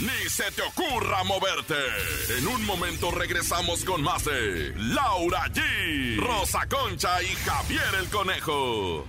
Ni 0.00 0.28
se 0.28 0.50
te 0.50 0.62
ocurra 0.62 1.22
moverte. 1.22 1.76
En 2.36 2.48
un 2.48 2.64
momento 2.66 3.12
regresamos 3.12 3.53
con 3.86 4.02
más 4.02 4.24
de 4.24 4.74
Laura 4.76 5.44
G, 5.52 6.18
Rosa 6.18 6.66
Concha 6.68 7.22
y 7.22 7.26
Javier 7.26 7.82
el 8.00 8.08
Conejo. 8.08 9.04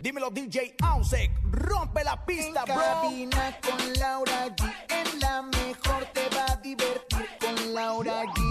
Dímelo 0.00 0.30
DJ 0.30 0.74
Ausek, 0.82 1.30
rompe 1.50 2.02
la 2.02 2.24
pista, 2.24 2.64
En 2.66 2.74
cabina 2.74 3.58
con 3.60 3.92
Laura 4.00 4.48
G. 4.56 4.74
En 4.88 5.20
la 5.20 5.42
mejor 5.42 6.06
te 6.14 6.26
va 6.34 6.52
a 6.52 6.56
divertir 6.56 7.28
con 7.38 7.74
Laura 7.74 8.24
G, 8.24 8.41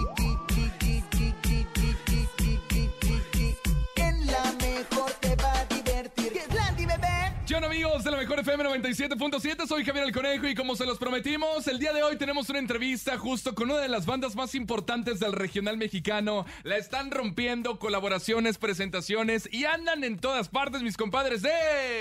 FM 8.42 8.64
97.7? 8.64 9.68
Soy 9.68 9.84
Javier 9.84 10.04
el 10.06 10.12
Conejo 10.12 10.48
y 10.48 10.54
como 10.56 10.74
se 10.74 10.84
los 10.84 10.98
prometimos, 10.98 11.68
el 11.68 11.78
día 11.78 11.92
de 11.92 12.02
hoy 12.02 12.16
tenemos 12.16 12.50
una 12.50 12.58
entrevista 12.58 13.16
justo 13.16 13.54
con 13.54 13.70
una 13.70 13.78
de 13.80 13.88
las 13.88 14.04
bandas 14.04 14.34
más 14.34 14.56
importantes 14.56 15.20
del 15.20 15.32
regional 15.32 15.76
mexicano. 15.76 16.44
La 16.64 16.76
están 16.76 17.12
rompiendo, 17.12 17.78
colaboraciones, 17.78 18.58
presentaciones 18.58 19.48
y 19.52 19.64
andan 19.64 20.02
en 20.02 20.18
todas 20.18 20.48
partes 20.48 20.82
mis 20.82 20.96
compadres 20.96 21.42
de... 21.42 21.50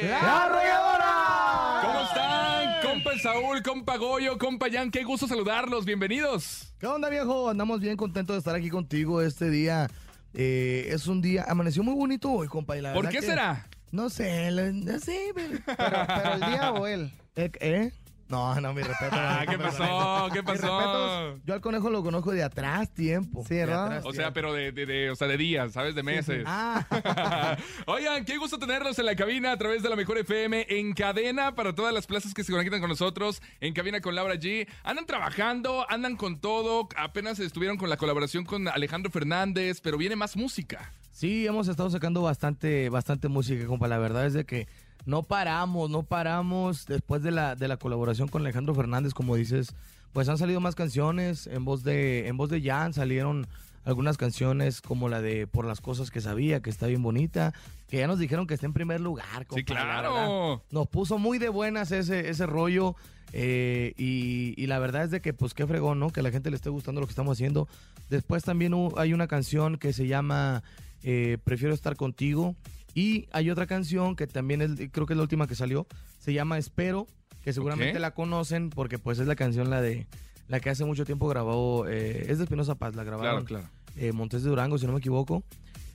¡La 0.02 0.46
Arrolladora! 0.46 1.82
¿Cómo 1.86 2.02
están? 2.08 2.82
Compa 2.92 3.12
Saúl, 3.20 3.62
compa 3.62 3.98
Goyo, 3.98 4.40
compa 4.40 4.66
Jan, 4.72 4.90
qué 4.90 5.04
gusto 5.04 5.28
saludarlos, 5.28 5.86
bienvenidos. 5.86 6.74
¿Qué 6.80 6.88
onda, 6.88 7.10
viejo? 7.10 7.50
Andamos 7.50 7.82
bien 7.82 7.96
contentos 7.98 8.34
de 8.34 8.40
estar 8.40 8.56
aquí 8.56 8.70
contigo 8.72 9.22
este 9.22 9.52
día. 9.52 9.92
Eh, 10.34 10.88
es 10.90 11.06
un 11.06 11.22
día, 11.22 11.46
amaneció 11.48 11.84
muy 11.84 11.94
bonito 11.94 12.32
hoy, 12.32 12.48
compa. 12.48 12.78
y 12.78 12.82
la 12.82 12.94
¿Por 12.94 13.10
qué 13.10 13.20
que- 13.20 13.26
será? 13.28 13.68
No 13.92 14.10
sé, 14.10 14.52
lo- 14.52 14.72
no 14.72 15.00
sé, 15.00 15.32
pero... 15.36 15.60
Pero, 15.66 16.06
pero 16.08 16.34
el 16.34 16.40
día 16.40 16.72
o 16.72 16.88
él. 16.88 17.12
¿Eh? 17.36 17.92
No, 18.30 18.56
no, 18.62 18.74
mi 18.74 18.82
respeto. 18.82 19.12
Ah, 19.20 19.44
¿qué 19.50 19.58
pasó? 19.58 20.30
¿Qué 20.32 20.42
pasó? 20.42 20.62
respetos, 20.80 21.42
Yo 21.46 21.54
al 21.54 21.60
conejo 21.60 21.90
lo 21.90 22.02
conozco 22.02 22.32
de 22.32 22.44
atrás 22.44 22.94
tiempo. 22.94 23.44
Sí, 23.46 23.56
de 23.56 23.66
¿verdad? 23.66 23.86
atrás 23.88 24.04
O 24.06 24.14
sea, 24.14 24.32
tiempo. 24.32 24.34
pero 24.34 24.54
de, 24.54 24.72
de- 24.72 24.86
de- 24.86 25.12
o 25.12 25.16
sea, 25.18 25.28
de 25.28 25.36
días, 25.36 25.74
¿sabes? 25.74 25.94
De 25.96 26.04
meses. 26.04 26.44
Ah, 26.48 27.58
Oigan, 27.88 28.24
qué 28.24 28.38
gusto 28.38 28.58
tenerlos 28.58 28.98
en 29.00 29.06
la 29.08 29.16
cabina 29.18 29.52
a 29.52 29.58
través 29.58 29.84
de 29.84 29.90
la 29.90 29.98
Mejor 29.98 30.18
FM 30.20 30.66
en 30.70 30.94
cadena 30.94 31.54
para 31.56 31.76
todas 31.76 31.94
las 31.94 32.08
plazas 32.08 32.34
que 32.34 32.46
se 32.46 32.54
conectan 32.54 32.80
con 32.80 32.90
nosotros 32.90 33.42
en 33.60 33.74
cabina 33.74 34.00
con 34.00 34.16
Laura 34.16 34.36
G. 34.36 34.66
Andan 34.84 35.06
trabajando, 35.06 35.86
andan 35.90 36.16
con 36.16 36.40
todo. 36.40 36.88
Apenas 36.96 37.40
estuvieron 37.40 37.76
con 37.78 37.90
la 37.90 37.98
colaboración 37.98 38.46
con 38.46 38.70
Alejandro 38.70 39.12
Fernández, 39.12 39.82
pero 39.82 39.98
viene 39.98 40.16
más 40.16 40.38
música. 40.38 40.94
Sí, 41.22 41.46
hemos 41.46 41.68
estado 41.68 41.88
sacando 41.92 42.24
bastante, 42.24 42.90
bastante 42.90 43.28
música, 43.28 43.68
compa. 43.68 43.88
La 43.88 44.00
verdad 44.00 44.26
es 44.26 44.34
de 44.34 44.44
que 44.44 44.68
no 45.06 45.22
paramos, 45.22 45.92
no 45.92 46.02
paramos. 46.02 46.88
Después 46.88 47.22
de 47.22 47.30
la, 47.30 47.56
de 47.56 47.68
la 47.68 47.78
colaboración 47.78 48.28
con 48.28 48.42
Alejandro 48.42 48.74
Fernández, 48.74 49.14
como 49.14 49.36
dices, 49.36 49.76
pues 50.14 50.28
han 50.30 50.40
salido 50.40 50.60
más 50.62 50.74
canciones. 50.74 51.46
En 51.46 51.64
voz 51.64 51.84
de, 51.84 52.28
en 52.28 52.38
voz 52.38 52.50
de 52.50 52.60
Jan 52.64 52.94
salieron 52.94 53.46
algunas 53.86 54.18
canciones 54.18 54.82
como 54.82 55.10
la 55.10 55.22
de 55.22 55.46
Por 55.46 55.66
las 55.66 55.80
cosas 55.80 56.10
que 56.10 56.22
sabía, 56.22 56.60
que 56.62 56.72
está 56.72 56.88
bien 56.88 57.04
bonita. 57.04 57.54
Que 57.88 57.98
ya 57.98 58.08
nos 58.08 58.18
dijeron 58.18 58.48
que 58.48 58.56
está 58.56 58.66
en 58.66 58.74
primer 58.74 59.00
lugar, 59.00 59.46
compa. 59.46 59.60
Sí, 59.60 59.64
claro. 59.64 60.64
Nos 60.72 60.88
puso 60.88 61.20
muy 61.20 61.38
de 61.38 61.50
buenas 61.50 61.92
ese, 61.92 62.30
ese 62.32 62.48
rollo. 62.48 62.96
eh, 63.32 63.94
y, 63.96 64.56
y 64.58 64.66
la 64.66 64.80
verdad 64.80 65.04
es 65.04 65.12
de 65.12 65.22
que, 65.22 65.34
pues, 65.34 65.54
qué 65.54 65.68
fregón, 65.68 66.00
¿no? 66.00 66.10
Que 66.10 66.22
a 66.22 66.24
la 66.24 66.32
gente 66.32 66.50
le 66.50 66.56
esté 66.56 66.72
gustando 66.72 67.00
lo 67.00 67.06
que 67.06 67.12
estamos 67.12 67.38
haciendo. 67.38 67.68
Después 68.10 68.44
también 68.44 68.74
hay 68.98 69.14
una 69.14 69.28
canción 69.28 69.78
que 69.78 69.94
se 69.94 70.08
llama 70.08 70.64
eh, 71.04 71.38
Prefiero 71.44 71.74
estar 71.74 71.96
contigo. 71.96 72.56
Y 72.94 73.28
hay 73.32 73.50
otra 73.50 73.68
canción 73.68 74.16
que 74.16 74.28
también 74.28 74.62
es, 74.62 74.72
creo 74.92 75.06
que 75.06 75.14
es 75.14 75.18
la 75.18 75.24
última 75.24 75.48
que 75.48 75.56
salió. 75.56 75.88
Se 76.20 76.34
llama 76.34 76.58
Espero, 76.58 77.08
que 77.44 77.54
seguramente 77.54 78.00
la 78.00 78.12
conocen 78.14 78.70
porque, 78.70 79.00
pues, 79.00 79.20
es 79.20 79.28
la 79.28 79.36
canción 79.36 79.70
la 79.70 79.82
de 79.82 80.08
la 80.50 80.60
que 80.60 80.70
hace 80.70 80.84
mucho 80.84 81.06
tiempo 81.06 81.28
grabó. 81.30 81.88
eh, 81.88 82.26
es 82.28 82.38
de 82.38 82.44
Espinosa 82.44 82.76
Paz, 82.76 82.96
la 82.96 83.04
grabaron. 83.06 83.46
Claro, 83.46 83.64
claro. 83.66 83.74
eh, 83.96 84.12
Montes 84.12 84.44
de 84.44 84.50
Durango, 84.50 84.78
si 84.78 84.86
no 84.86 84.92
me 84.92 85.00
equivoco. 85.00 85.44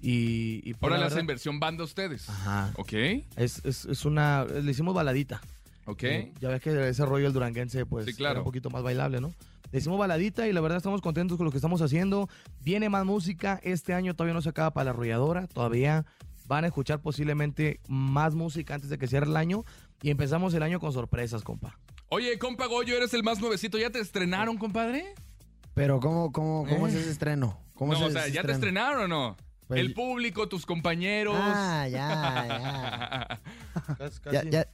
Y, 0.03 0.61
y 0.65 0.75
pues, 0.75 0.83
Ahora 0.85 0.97
la 0.99 1.07
le 1.09 1.13
hacen 1.13 1.27
versión 1.27 1.59
banda 1.61 1.85
ustedes. 1.85 2.29
Ajá. 2.29 2.73
Ok, 2.77 2.93
Es, 3.37 3.63
es, 3.65 3.85
es 3.87 4.05
una. 4.05 4.45
Le 4.45 4.71
hicimos 4.71 4.95
baladita. 4.95 5.41
ok. 5.87 6.03
Eh, 6.05 6.33
Ya 6.41 6.49
ves 6.49 6.63
que 6.63 6.89
ese 6.89 7.05
rollo 7.05 7.27
el 7.27 7.33
duranguense, 7.33 7.85
pues, 7.87 8.07
Sí, 8.07 8.15
claro. 8.15 8.33
era 8.33 8.41
un 8.41 8.45
poquito 8.45 8.71
más 8.71 8.83
bailable, 8.83 9.21
¿no? 9.21 9.33
Le 9.73 9.79
hicimos 9.79 9.99
baladita 9.99 10.47
y 10.49 10.53
la 10.53 10.61
verdad 10.61 10.79
estamos 10.79 11.01
contentos 11.01 11.37
con 11.37 11.45
lo 11.45 11.51
que 11.51 11.59
estamos 11.59 11.83
haciendo. 11.83 12.29
Viene 12.63 12.89
más 12.89 13.05
música. 13.05 13.61
Este 13.63 13.95
año 13.95 14.15
todavía 14.15 14.35
no 14.35 14.43
se 14.43 14.49
acaba 14.49 14.73
para 14.73 14.87
la 14.87 14.91
arrolladora. 14.91 15.47
Todavía 15.49 16.05
van 16.47 16.65
a 16.65 16.69
escuchar 16.69 17.01
posiblemente 17.01 17.81
más 17.89 18.35
música 18.35 18.75
antes 18.75 18.89
de 18.91 18.99
que 18.99 19.07
cierre 19.09 19.27
el 19.27 19.37
año. 19.37 19.65
Y 20.03 20.11
empezamos 20.11 20.55
el 20.55 20.63
año 20.63 20.79
con 20.81 20.93
sorpresas, 20.93 21.43
compa. 21.43 21.79
Oye, 22.09 22.39
compa 22.39 22.67
Goyo, 22.67 22.97
eres 22.97 23.13
el 23.15 23.23
más 23.25 23.41
nuevecito. 23.41 23.79
¿Ya 23.79 23.91
te 23.91 23.99
estrenaron, 23.99 24.57
compadre? 24.59 25.15
Pero 25.75 25.99
¿cómo, 26.01 26.31
cómo, 26.33 26.65
cómo 26.69 26.87
Eh. 26.87 26.91
es 26.91 26.97
ese 26.97 27.11
estreno? 27.11 27.59
¿Cómo 27.75 27.93
No, 27.93 27.99
es 27.99 28.05
o 28.05 28.09
ese 28.09 28.19
sea, 28.21 28.29
¿ya 28.29 28.43
te 28.43 28.53
estrenaron 28.53 29.03
o 29.03 29.09
no? 29.09 29.37
Pues- 29.67 29.81
El 29.81 29.93
público, 29.95 30.49
tus 30.49 30.65
compañeros. 30.65 31.35
Ah, 31.37 31.89
ya, 31.91 32.47
ya. 32.49 33.41
ya, 34.33 34.45
ya. 34.45 34.67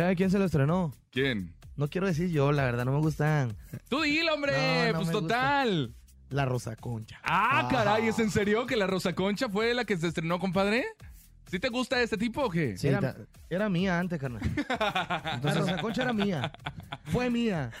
¿Sabe 0.00 0.16
quién 0.16 0.30
se 0.30 0.38
lo 0.38 0.46
estrenó? 0.46 0.94
¿Quién? 1.10 1.54
No 1.76 1.90
quiero 1.90 2.06
decir 2.06 2.30
yo, 2.30 2.52
la 2.52 2.64
verdad, 2.64 2.86
no 2.86 2.92
me 2.92 3.00
gustan. 3.00 3.54
Tú 3.90 4.00
dile, 4.00 4.30
hombre, 4.30 4.52
No, 4.86 4.92
no 4.92 4.98
pues 5.00 5.10
total. 5.10 5.94
La 6.30 6.46
Rosa 6.46 6.74
Concha. 6.74 7.20
Ah, 7.22 7.68
caray, 7.70 8.08
¿es 8.08 8.18
en 8.18 8.30
serio 8.30 8.64
que 8.64 8.76
la 8.76 8.86
Rosa 8.86 9.14
Concha 9.14 9.50
fue 9.50 9.74
la 9.74 9.84
que 9.84 9.98
se 9.98 10.06
estrenó, 10.06 10.38
compadre? 10.38 10.86
¿Sí 11.50 11.58
te 11.58 11.68
gusta 11.68 12.00
este 12.00 12.16
tipo 12.16 12.42
o 12.44 12.50
qué? 12.50 12.76
Sí, 12.78 12.86
era, 12.88 13.00
ta- 13.00 13.16
era 13.48 13.68
mía 13.68 13.98
antes, 13.98 14.20
carnal. 14.20 14.40
la 14.68 15.40
Rosa 15.54 15.76
Concha 15.80 16.02
era 16.02 16.12
mía. 16.12 16.52
Fue 17.06 17.28
mía. 17.28 17.72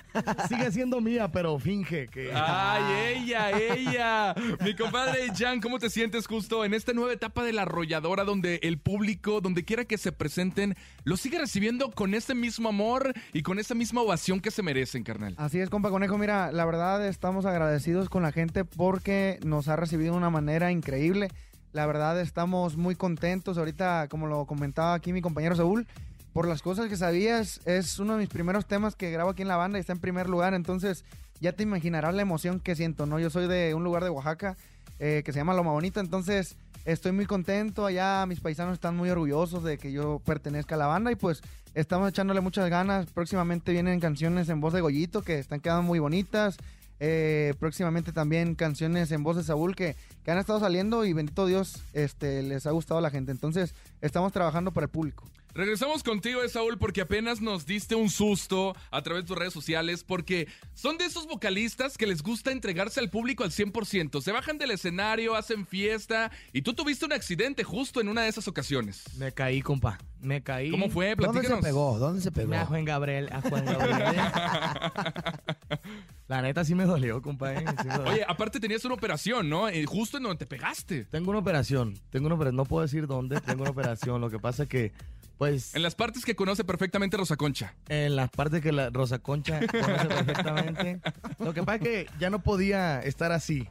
Sigue 0.48 0.72
siendo 0.72 1.00
mía, 1.00 1.30
pero 1.30 1.56
finge 1.58 2.08
que. 2.08 2.32
Ay, 2.34 3.16
ella, 3.22 3.50
ella. 3.56 4.34
Mi 4.64 4.74
compadre 4.74 5.28
Jan, 5.36 5.60
¿cómo 5.60 5.78
te 5.78 5.88
sientes 5.88 6.26
justo 6.26 6.64
en 6.64 6.74
esta 6.74 6.92
nueva 6.92 7.12
etapa 7.12 7.44
de 7.44 7.52
la 7.52 7.62
arrolladora 7.62 8.24
donde 8.24 8.58
el 8.64 8.78
público, 8.78 9.40
donde 9.40 9.64
quiera 9.64 9.84
que 9.84 9.98
se 9.98 10.10
presenten, 10.10 10.74
lo 11.04 11.16
sigue 11.16 11.38
recibiendo 11.38 11.92
con 11.92 12.14
este 12.14 12.34
mismo 12.34 12.68
amor 12.70 13.12
y 13.32 13.42
con 13.42 13.60
esa 13.60 13.76
misma 13.76 14.00
ovación 14.00 14.40
que 14.40 14.50
se 14.50 14.62
merecen, 14.64 15.04
carnal? 15.04 15.34
Así 15.38 15.60
es, 15.60 15.70
compa 15.70 15.90
Conejo. 15.90 16.18
Mira, 16.18 16.50
la 16.50 16.64
verdad 16.64 17.06
estamos 17.06 17.46
agradecidos 17.46 18.08
con 18.08 18.24
la 18.24 18.32
gente 18.32 18.64
porque 18.64 19.38
nos 19.44 19.68
ha 19.68 19.76
recibido 19.76 20.12
de 20.12 20.18
una 20.18 20.30
manera 20.30 20.72
increíble. 20.72 21.28
La 21.72 21.86
verdad 21.86 22.20
estamos 22.20 22.76
muy 22.76 22.96
contentos. 22.96 23.58
Ahorita, 23.58 24.08
como 24.08 24.26
lo 24.26 24.44
comentaba 24.46 24.94
aquí 24.94 25.12
mi 25.12 25.22
compañero 25.22 25.54
Saúl, 25.54 25.86
por 26.32 26.48
las 26.48 26.62
cosas 26.62 26.88
que 26.88 26.96
sabías, 26.96 27.60
es 27.64 27.98
uno 27.98 28.14
de 28.14 28.20
mis 28.20 28.28
primeros 28.28 28.66
temas 28.66 28.96
que 28.96 29.10
grabo 29.10 29.30
aquí 29.30 29.42
en 29.42 29.48
la 29.48 29.56
banda 29.56 29.78
y 29.78 29.80
está 29.80 29.92
en 29.92 30.00
primer 30.00 30.28
lugar. 30.28 30.54
Entonces, 30.54 31.04
ya 31.40 31.52
te 31.52 31.62
imaginarás 31.62 32.14
la 32.14 32.22
emoción 32.22 32.60
que 32.60 32.76
siento, 32.76 33.06
¿no? 33.06 33.18
Yo 33.18 33.30
soy 33.30 33.48
de 33.48 33.74
un 33.74 33.84
lugar 33.84 34.04
de 34.04 34.10
Oaxaca 34.10 34.56
eh, 34.98 35.22
que 35.24 35.32
se 35.32 35.38
llama 35.38 35.54
Loma 35.54 35.72
Bonita, 35.72 36.00
entonces 36.00 36.56
estoy 36.84 37.12
muy 37.12 37.26
contento. 37.26 37.86
Allá 37.86 38.26
mis 38.26 38.40
paisanos 38.40 38.74
están 38.74 38.96
muy 38.96 39.08
orgullosos 39.10 39.64
de 39.64 39.78
que 39.78 39.92
yo 39.92 40.20
pertenezca 40.24 40.74
a 40.74 40.78
la 40.78 40.86
banda 40.86 41.10
y 41.10 41.16
pues 41.16 41.42
estamos 41.74 42.08
echándole 42.10 42.40
muchas 42.40 42.68
ganas. 42.68 43.06
Próximamente 43.06 43.72
vienen 43.72 44.00
canciones 44.00 44.48
en 44.48 44.60
voz 44.60 44.72
de 44.72 44.80
Goyito 44.80 45.22
que 45.22 45.38
están 45.38 45.60
quedando 45.60 45.82
muy 45.82 45.98
bonitas. 45.98 46.58
Eh, 47.02 47.54
próximamente 47.58 48.12
también 48.12 48.54
canciones 48.54 49.10
en 49.10 49.22
voz 49.22 49.36
de 49.36 49.42
Saúl 49.42 49.74
que, 49.74 49.96
que 50.22 50.30
han 50.30 50.38
estado 50.38 50.60
saliendo 50.60 51.06
y 51.06 51.14
bendito 51.14 51.46
Dios 51.46 51.82
este, 51.94 52.42
les 52.42 52.66
ha 52.66 52.70
gustado 52.72 52.98
a 52.98 53.02
la 53.02 53.10
gente. 53.10 53.32
Entonces 53.32 53.74
estamos 54.02 54.32
trabajando 54.32 54.70
para 54.72 54.84
el 54.84 54.90
público. 54.90 55.24
Regresamos 55.52 56.04
contigo, 56.04 56.42
eh, 56.44 56.48
Saúl, 56.48 56.78
porque 56.78 57.00
apenas 57.00 57.40
nos 57.40 57.66
diste 57.66 57.96
un 57.96 58.08
susto 58.08 58.76
a 58.92 59.02
través 59.02 59.24
de 59.24 59.28
tus 59.28 59.36
redes 59.36 59.52
sociales, 59.52 60.04
porque 60.04 60.46
son 60.74 60.96
de 60.96 61.06
esos 61.06 61.26
vocalistas 61.26 61.98
que 61.98 62.06
les 62.06 62.22
gusta 62.22 62.52
entregarse 62.52 63.00
al 63.00 63.10
público 63.10 63.42
al 63.42 63.50
100%. 63.50 64.20
Se 64.20 64.30
bajan 64.30 64.58
del 64.58 64.70
escenario, 64.70 65.34
hacen 65.34 65.66
fiesta, 65.66 66.30
y 66.52 66.62
tú 66.62 66.74
tuviste 66.74 67.04
un 67.04 67.12
accidente 67.12 67.64
justo 67.64 68.00
en 68.00 68.08
una 68.08 68.22
de 68.22 68.28
esas 68.28 68.46
ocasiones. 68.46 69.02
Me 69.18 69.32
caí, 69.32 69.60
compa. 69.60 69.98
Me 70.20 70.40
caí. 70.42 70.70
¿Cómo 70.70 70.88
fue? 70.88 71.16
¿Dónde 71.16 71.24
se 71.24 71.32
Platícanos. 71.32 71.64
pegó? 71.64 71.98
¿Dónde 71.98 72.20
se 72.22 72.30
pegó? 72.30 72.54
A 72.54 72.66
Juan 72.66 72.84
Gabriel, 72.84 73.28
a 73.32 73.40
Juan 73.40 73.64
Gabriel. 73.64 74.16
La 76.30 76.40
neta 76.42 76.64
sí 76.64 76.76
me 76.76 76.84
dolió, 76.84 77.20
compa. 77.20 77.58
sí 77.58 77.64
me 77.64 77.72
dolió. 77.96 78.12
Oye, 78.12 78.24
aparte 78.26 78.60
tenías 78.60 78.84
una 78.84 78.94
operación, 78.94 79.50
¿no? 79.50 79.68
Eh, 79.68 79.84
justo 79.84 80.16
en 80.18 80.22
donde 80.22 80.38
te 80.38 80.46
pegaste. 80.46 81.04
Tengo 81.06 81.30
una 81.30 81.40
operación. 81.40 81.98
Tengo 82.10 82.26
una 82.26 82.36
operación. 82.36 82.54
No 82.56 82.64
puedo 82.66 82.82
decir 82.82 83.08
dónde. 83.08 83.40
Tengo 83.40 83.62
una 83.62 83.72
operación. 83.72 84.20
Lo 84.20 84.30
que 84.30 84.38
pasa 84.38 84.62
es 84.62 84.68
que, 84.68 84.92
pues, 85.38 85.74
En 85.74 85.82
las 85.82 85.96
partes 85.96 86.24
que 86.24 86.36
conoce 86.36 86.62
perfectamente 86.62 87.16
Rosa 87.16 87.34
Concha. 87.36 87.74
en 87.88 88.14
las 88.14 88.30
partes 88.30 88.62
que 88.62 88.70
la 88.70 88.90
Rosa 88.90 89.18
Concha 89.18 89.58
conoce 89.66 90.06
perfectamente. 90.06 91.00
Lo 91.40 91.52
que 91.52 91.64
pasa 91.64 91.76
es 91.76 91.82
que 91.82 92.06
ya 92.20 92.30
no 92.30 92.38
podía 92.44 93.00
estar 93.00 93.32
así. 93.32 93.66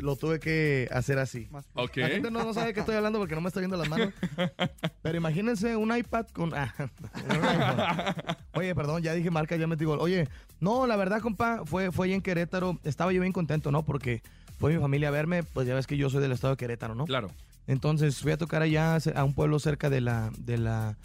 Lo 0.00 0.16
tuve 0.16 0.40
que 0.40 0.88
hacer 0.90 1.18
así. 1.18 1.48
Más- 1.50 1.66
Ok. 1.74 1.96
La 1.98 2.08
gente 2.08 2.30
no, 2.30 2.42
no 2.44 2.54
sabe 2.54 2.68
de 2.68 2.74
qué 2.74 2.80
estoy 2.80 2.96
hablando 2.96 3.18
porque 3.18 3.34
no 3.34 3.40
me 3.40 3.48
está 3.48 3.60
viendo 3.60 3.76
las 3.76 3.88
manos. 3.88 4.10
Pero 5.02 5.16
imagínense 5.16 5.76
un 5.76 5.94
iPad 5.96 6.26
con. 6.32 6.52
ah, 6.54 6.72
un. 6.78 8.60
Oye, 8.60 8.74
perdón, 8.74 9.02
ya 9.02 9.12
dije 9.14 9.30
marca, 9.30 9.56
ya 9.56 9.66
metí 9.66 9.84
gol. 9.84 9.98
Oye, 10.00 10.28
no, 10.60 10.86
la 10.86 10.96
verdad, 10.96 11.20
compa, 11.20 11.62
fue, 11.64 11.90
fue 11.92 12.06
ahí 12.08 12.12
en 12.14 12.22
Querétaro. 12.22 12.78
Estaba 12.84 13.12
yo 13.12 13.20
bien 13.20 13.32
contento, 13.32 13.70
¿no? 13.70 13.82
Porque 13.84 14.22
fue 14.58 14.72
mi 14.72 14.80
familia 14.80 15.08
a 15.08 15.12
verme. 15.12 15.42
Pues 15.42 15.66
ya 15.66 15.74
ves 15.74 15.86
que 15.86 15.96
yo 15.96 16.08
soy 16.10 16.22
del 16.22 16.32
estado 16.32 16.54
de 16.54 16.58
Querétaro, 16.58 16.94
¿no? 16.94 17.04
Claro. 17.04 17.30
Entonces 17.66 18.18
fui 18.18 18.32
a 18.32 18.36
tocar 18.38 18.62
allá 18.62 18.96
a 19.14 19.24
un 19.24 19.34
pueblo 19.34 19.58
cerca 19.58 19.90
de 19.90 20.00
la. 20.00 20.30
De 20.38 20.58
la 20.58 20.96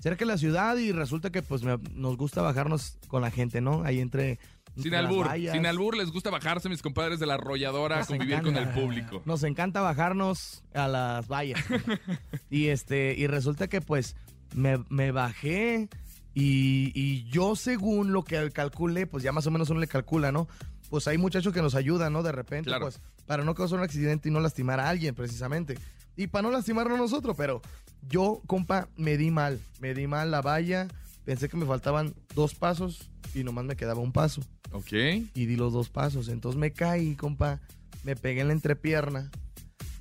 cerca 0.00 0.24
de 0.24 0.32
la 0.32 0.38
ciudad 0.38 0.76
y 0.78 0.90
resulta 0.90 1.30
que 1.30 1.42
pues 1.42 1.62
me- 1.62 1.78
nos 1.94 2.16
gusta 2.16 2.42
bajarnos 2.42 2.98
con 3.06 3.22
la 3.22 3.30
gente, 3.30 3.60
¿no? 3.60 3.84
Ahí 3.84 4.00
entre. 4.00 4.38
Sin 4.76 4.94
albur. 4.94 5.28
Sin 5.52 5.66
albur 5.66 5.96
les 5.96 6.10
gusta 6.10 6.30
bajarse, 6.30 6.68
mis 6.68 6.80
compadres 6.82 7.18
de 7.20 7.26
la 7.26 7.34
arrolladora, 7.34 8.00
a 8.00 8.06
convivir 8.06 8.42
con 8.42 8.56
el 8.56 8.68
público. 8.70 9.22
Nos 9.24 9.42
encanta 9.42 9.80
bajarnos 9.80 10.64
a 10.74 10.88
las 10.88 11.28
vallas. 11.28 11.60
y 12.50 12.68
este, 12.68 13.14
y 13.16 13.26
resulta 13.26 13.68
que 13.68 13.80
pues 13.80 14.16
me, 14.54 14.78
me 14.88 15.12
bajé 15.12 15.88
y, 16.34 16.90
y 16.94 17.24
yo 17.30 17.54
según 17.56 18.12
lo 18.12 18.24
que 18.24 18.50
calculé, 18.50 19.06
pues 19.06 19.22
ya 19.22 19.32
más 19.32 19.46
o 19.46 19.50
menos 19.50 19.68
uno 19.70 19.80
le 19.80 19.88
calcula, 19.88 20.32
¿no? 20.32 20.48
Pues 20.88 21.06
hay 21.08 21.18
muchachos 21.18 21.52
que 21.52 21.62
nos 21.62 21.74
ayudan, 21.74 22.12
¿no? 22.12 22.22
De 22.22 22.32
repente, 22.32 22.68
Claro. 22.68 22.86
pues, 22.86 23.00
para 23.26 23.44
no 23.44 23.54
causar 23.54 23.78
un 23.78 23.84
accidente 23.84 24.28
y 24.28 24.32
no 24.32 24.40
lastimar 24.40 24.80
a 24.80 24.88
alguien, 24.88 25.14
precisamente. 25.14 25.78
Y 26.16 26.26
para 26.26 26.42
no 26.42 26.50
lastimarnos 26.50 26.98
nosotros, 26.98 27.34
pero 27.36 27.62
yo, 28.08 28.42
compa, 28.46 28.88
me 28.96 29.16
di 29.16 29.30
mal. 29.30 29.60
Me 29.80 29.94
di 29.94 30.06
mal 30.06 30.30
la 30.30 30.42
valla. 30.42 30.88
Pensé 31.24 31.48
que 31.48 31.56
me 31.56 31.64
faltaban 31.66 32.14
dos 32.34 32.54
pasos 32.54 33.10
y 33.34 33.44
nomás 33.44 33.64
me 33.64 33.76
quedaba 33.76 34.00
un 34.00 34.12
paso 34.12 34.42
Ok. 34.72 34.92
y 34.92 35.46
di 35.46 35.56
los 35.56 35.72
dos 35.72 35.88
pasos. 35.88 36.28
Entonces 36.28 36.58
me 36.58 36.72
caí, 36.72 37.14
compa, 37.14 37.60
me 38.04 38.16
pegué 38.16 38.40
en 38.40 38.48
la 38.48 38.54
entrepierna 38.54 39.30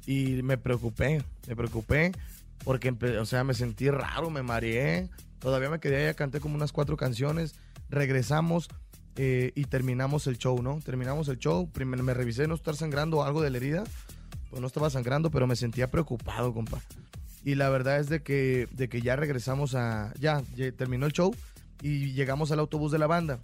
y 0.05 0.41
me 0.43 0.57
preocupé, 0.57 1.23
me 1.47 1.55
preocupé 1.55 2.11
porque, 2.63 2.95
o 3.19 3.25
sea, 3.25 3.43
me 3.43 3.53
sentí 3.53 3.89
raro, 3.89 4.29
me 4.29 4.43
mareé. 4.43 5.09
Todavía 5.39 5.69
me 5.69 5.79
quedé 5.79 6.03
allá, 6.03 6.13
canté 6.13 6.39
como 6.39 6.55
unas 6.55 6.71
cuatro 6.71 6.95
canciones. 6.97 7.55
Regresamos 7.89 8.69
eh, 9.15 9.51
y 9.55 9.65
terminamos 9.65 10.27
el 10.27 10.37
show, 10.37 10.61
¿no? 10.61 10.79
Terminamos 10.83 11.27
el 11.27 11.39
show. 11.39 11.69
Primero 11.71 12.03
me 12.03 12.13
revisé 12.13 12.47
no 12.47 12.55
estar 12.55 12.75
sangrando 12.75 13.23
algo 13.23 13.41
de 13.41 13.49
la 13.49 13.57
herida. 13.57 13.83
Pues 14.49 14.61
no 14.61 14.67
estaba 14.67 14.89
sangrando, 14.89 15.31
pero 15.31 15.47
me 15.47 15.55
sentía 15.55 15.89
preocupado, 15.89 16.53
compa. 16.53 16.81
Y 17.43 17.55
la 17.55 17.69
verdad 17.69 17.99
es 17.99 18.09
de 18.09 18.21
que, 18.21 18.67
de 18.71 18.89
que 18.89 19.01
ya 19.01 19.15
regresamos 19.15 19.73
a... 19.73 20.13
Ya 20.19 20.43
terminó 20.77 21.07
el 21.07 21.13
show 21.13 21.35
y 21.81 22.13
llegamos 22.13 22.51
al 22.51 22.59
autobús 22.59 22.91
de 22.91 22.99
la 22.99 23.07
banda. 23.07 23.39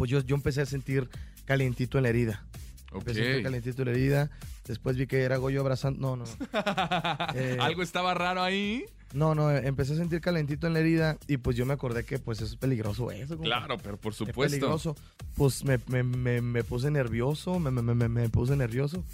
Pues 0.00 0.10
yo, 0.10 0.20
yo 0.20 0.34
empecé 0.34 0.62
a 0.62 0.66
sentir 0.66 1.10
calientito 1.44 1.98
en 1.98 2.04
la 2.04 2.08
herida. 2.08 2.42
Ok. 2.90 3.00
Empecé 3.00 3.20
a 3.20 3.24
sentir 3.24 3.42
calientito 3.42 3.82
en 3.82 3.88
la 3.88 3.92
herida. 3.94 4.30
Después 4.66 4.96
vi 4.96 5.06
que 5.06 5.20
era 5.24 5.36
Goyo 5.36 5.60
abrazando... 5.60 6.00
No, 6.00 6.16
no. 6.16 6.24
Eh, 7.34 7.58
Algo 7.60 7.82
estaba 7.82 8.14
raro 8.14 8.42
ahí. 8.42 8.86
No, 9.12 9.34
no, 9.34 9.50
eh, 9.50 9.60
empecé 9.66 9.92
a 9.92 9.96
sentir 9.96 10.22
calentito 10.22 10.66
en 10.66 10.72
la 10.72 10.80
herida 10.80 11.18
y 11.28 11.36
pues 11.36 11.54
yo 11.54 11.66
me 11.66 11.74
acordé 11.74 12.04
que 12.04 12.18
pues 12.18 12.40
es 12.40 12.56
peligroso 12.56 13.10
eso. 13.10 13.36
Claro, 13.36 13.76
pero 13.76 13.98
por 13.98 14.12
Es 14.12 14.16
supuesto. 14.16 14.40
peligroso. 14.56 14.96
Pues 15.36 15.64
me, 15.64 15.78
me- 15.88 16.02
me- 16.02 16.40
me 16.40 16.64
puse 16.64 16.90
nervioso, 16.90 17.58
me, 17.60 17.70
me- 17.70 17.82
me- 17.94 18.08
me 18.08 18.28
puse 18.30 18.56
nervioso. 18.56 19.04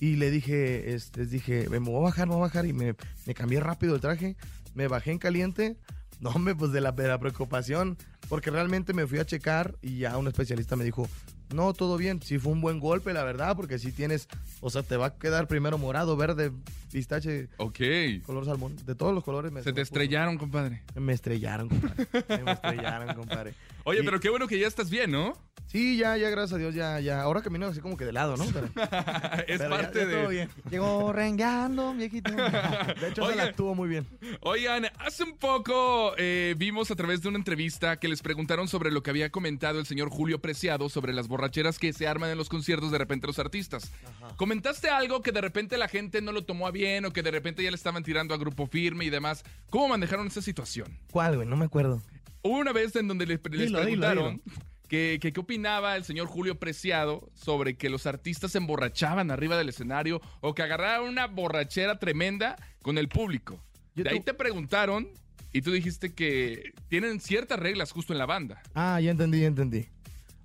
Y 0.00 0.16
le 0.16 0.30
dije, 0.30 0.94
este, 0.94 1.26
dije, 1.26 1.68
me 1.68 1.78
voy 1.78 1.98
a 1.98 2.04
bajar, 2.04 2.26
me 2.26 2.32
voy 2.36 2.40
a 2.44 2.46
bajar. 2.46 2.64
Y 2.64 2.72
me, 2.72 2.94
me 3.26 3.34
cambié 3.34 3.60
rápido 3.60 3.94
el 3.96 4.00
traje, 4.00 4.34
me 4.74 4.88
bajé 4.88 5.10
en 5.12 5.18
caliente. 5.18 5.76
No, 6.22 6.30
hombre, 6.30 6.54
pues 6.54 6.70
de 6.70 6.80
la, 6.80 6.92
de 6.92 7.08
la 7.08 7.18
preocupación. 7.18 7.98
Porque 8.28 8.50
realmente 8.50 8.94
me 8.94 9.06
fui 9.06 9.18
a 9.18 9.26
checar 9.26 9.74
y 9.82 9.98
ya 9.98 10.16
un 10.16 10.28
especialista 10.28 10.76
me 10.76 10.84
dijo, 10.84 11.08
no, 11.52 11.72
todo 11.72 11.96
bien. 11.96 12.22
Sí 12.22 12.38
fue 12.38 12.52
un 12.52 12.60
buen 12.60 12.78
golpe, 12.78 13.12
la 13.12 13.24
verdad, 13.24 13.56
porque 13.56 13.78
sí 13.80 13.90
tienes, 13.90 14.28
o 14.60 14.70
sea, 14.70 14.84
te 14.84 14.96
va 14.96 15.06
a 15.06 15.14
quedar 15.16 15.48
primero 15.48 15.78
morado, 15.78 16.16
verde, 16.16 16.52
pistache, 16.92 17.48
Ok. 17.56 17.80
color 18.24 18.44
salmón. 18.44 18.76
De 18.86 18.94
todos 18.94 19.14
los 19.14 19.24
colores. 19.24 19.50
Me, 19.50 19.60
Se 19.60 19.64
te 19.64 19.70
me 19.70 19.74
puso. 19.74 19.82
estrellaron, 19.82 20.38
compadre. 20.38 20.82
Me 20.94 21.12
estrellaron, 21.12 21.68
compadre. 21.68 22.06
Me 22.44 22.52
estrellaron, 22.52 23.14
compadre. 23.16 23.54
Oye, 23.84 24.00
Y- 24.00 24.04
pero 24.04 24.20
qué 24.20 24.30
bueno 24.30 24.46
que 24.46 24.58
ya 24.58 24.66
estás 24.68 24.90
bien, 24.90 25.10
¿no? 25.10 25.32
Sí, 25.66 25.96
ya, 25.96 26.18
ya, 26.18 26.28
gracias 26.28 26.52
a 26.52 26.58
Dios, 26.58 26.74
ya, 26.74 27.00
ya. 27.00 27.22
Ahora 27.22 27.40
camino 27.40 27.66
así 27.66 27.80
como 27.80 27.96
que 27.96 28.04
de 28.04 28.12
lado, 28.12 28.36
¿no? 28.36 28.44
Pero, 28.52 28.66
es 29.48 29.58
pero 29.58 29.70
parte 29.70 30.00
ya 30.00 30.04
todo 30.10 30.22
de. 30.22 30.28
bien. 30.28 30.48
Llegó 30.70 31.12
rengando, 31.14 31.94
viejito. 31.94 32.30
De 33.00 33.08
hecho, 33.08 33.22
se 33.22 33.28
Oye. 33.28 33.36
la 33.36 33.44
actuó 33.44 33.74
muy 33.74 33.88
bien. 33.88 34.06
Oigan, 34.42 34.84
hace 34.98 35.24
un 35.24 35.38
poco 35.38 36.12
eh, 36.18 36.54
vimos 36.58 36.90
a 36.90 36.94
través 36.94 37.22
de 37.22 37.28
una 37.28 37.38
entrevista 37.38 37.96
que 37.98 38.08
les 38.08 38.20
preguntaron 38.20 38.68
sobre 38.68 38.90
lo 38.90 39.02
que 39.02 39.08
había 39.10 39.30
comentado 39.30 39.78
el 39.78 39.86
señor 39.86 40.10
Julio 40.10 40.40
Preciado 40.40 40.90
sobre 40.90 41.14
las 41.14 41.26
borracheras 41.26 41.78
que 41.78 41.92
se 41.94 42.06
arman 42.06 42.28
en 42.30 42.36
los 42.38 42.50
conciertos 42.50 42.90
de 42.92 42.98
repente 42.98 43.26
los 43.26 43.38
artistas. 43.38 43.90
Comentaste 44.36 44.90
algo 44.90 45.22
que 45.22 45.32
de 45.32 45.40
repente 45.40 45.78
la 45.78 45.88
gente 45.88 46.20
no 46.20 46.32
lo 46.32 46.44
tomó 46.44 46.66
a 46.66 46.70
bien 46.70 46.81
o 47.04 47.12
que 47.12 47.22
de 47.22 47.30
repente 47.30 47.62
ya 47.62 47.70
le 47.70 47.76
estaban 47.76 48.02
tirando 48.02 48.34
a 48.34 48.38
grupo 48.38 48.66
firme 48.66 49.04
y 49.04 49.10
demás. 49.10 49.44
¿Cómo 49.70 49.88
manejaron 49.88 50.26
esa 50.26 50.42
situación? 50.42 50.98
¿Cuál, 51.12 51.36
güey? 51.36 51.46
No 51.46 51.56
me 51.56 51.66
acuerdo. 51.66 52.02
Hubo 52.42 52.58
una 52.58 52.72
vez 52.72 52.96
en 52.96 53.06
donde 53.06 53.24
les, 53.24 53.40
les 53.50 53.60
Dilo, 53.60 53.84
dilo, 53.84 54.00
preguntaron 54.00 54.42
Que, 54.88 55.18
que 55.20 55.32
qué 55.32 55.40
opinaba 55.40 55.94
el 55.96 56.02
señor 56.04 56.26
Julio 56.26 56.58
Preciado 56.58 57.30
sobre 57.34 57.76
que 57.76 57.88
los 57.88 58.06
artistas 58.06 58.50
se 58.52 58.58
emborrachaban 58.58 59.30
arriba 59.30 59.56
del 59.56 59.68
escenario 59.68 60.20
o 60.40 60.54
que 60.54 60.62
agarraban 60.62 61.08
una 61.08 61.28
borrachera 61.28 61.98
tremenda 62.00 62.56
con 62.82 62.98
el 62.98 63.08
público. 63.08 63.62
Yo 63.94 64.02
de 64.04 64.10
ahí 64.10 64.20
te 64.20 64.34
preguntaron 64.34 65.08
y 65.52 65.62
tú 65.62 65.70
dijiste 65.70 66.12
que 66.14 66.72
tienen 66.88 67.20
ciertas 67.20 67.60
reglas 67.60 67.92
justo 67.92 68.12
en 68.12 68.18
la 68.18 68.26
banda. 68.26 68.60
Ah, 68.74 69.00
ya 69.00 69.12
entendí, 69.12 69.40
ya 69.40 69.46
entendí. 69.46 69.86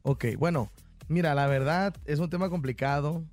Ok, 0.04 0.26
bueno, 0.38 0.71
mira, 1.08 1.34
la 1.34 1.47
verdad 1.47 1.95
es 2.06 2.19
un 2.19 2.30
tema 2.30 2.50
complicado. 2.50 3.23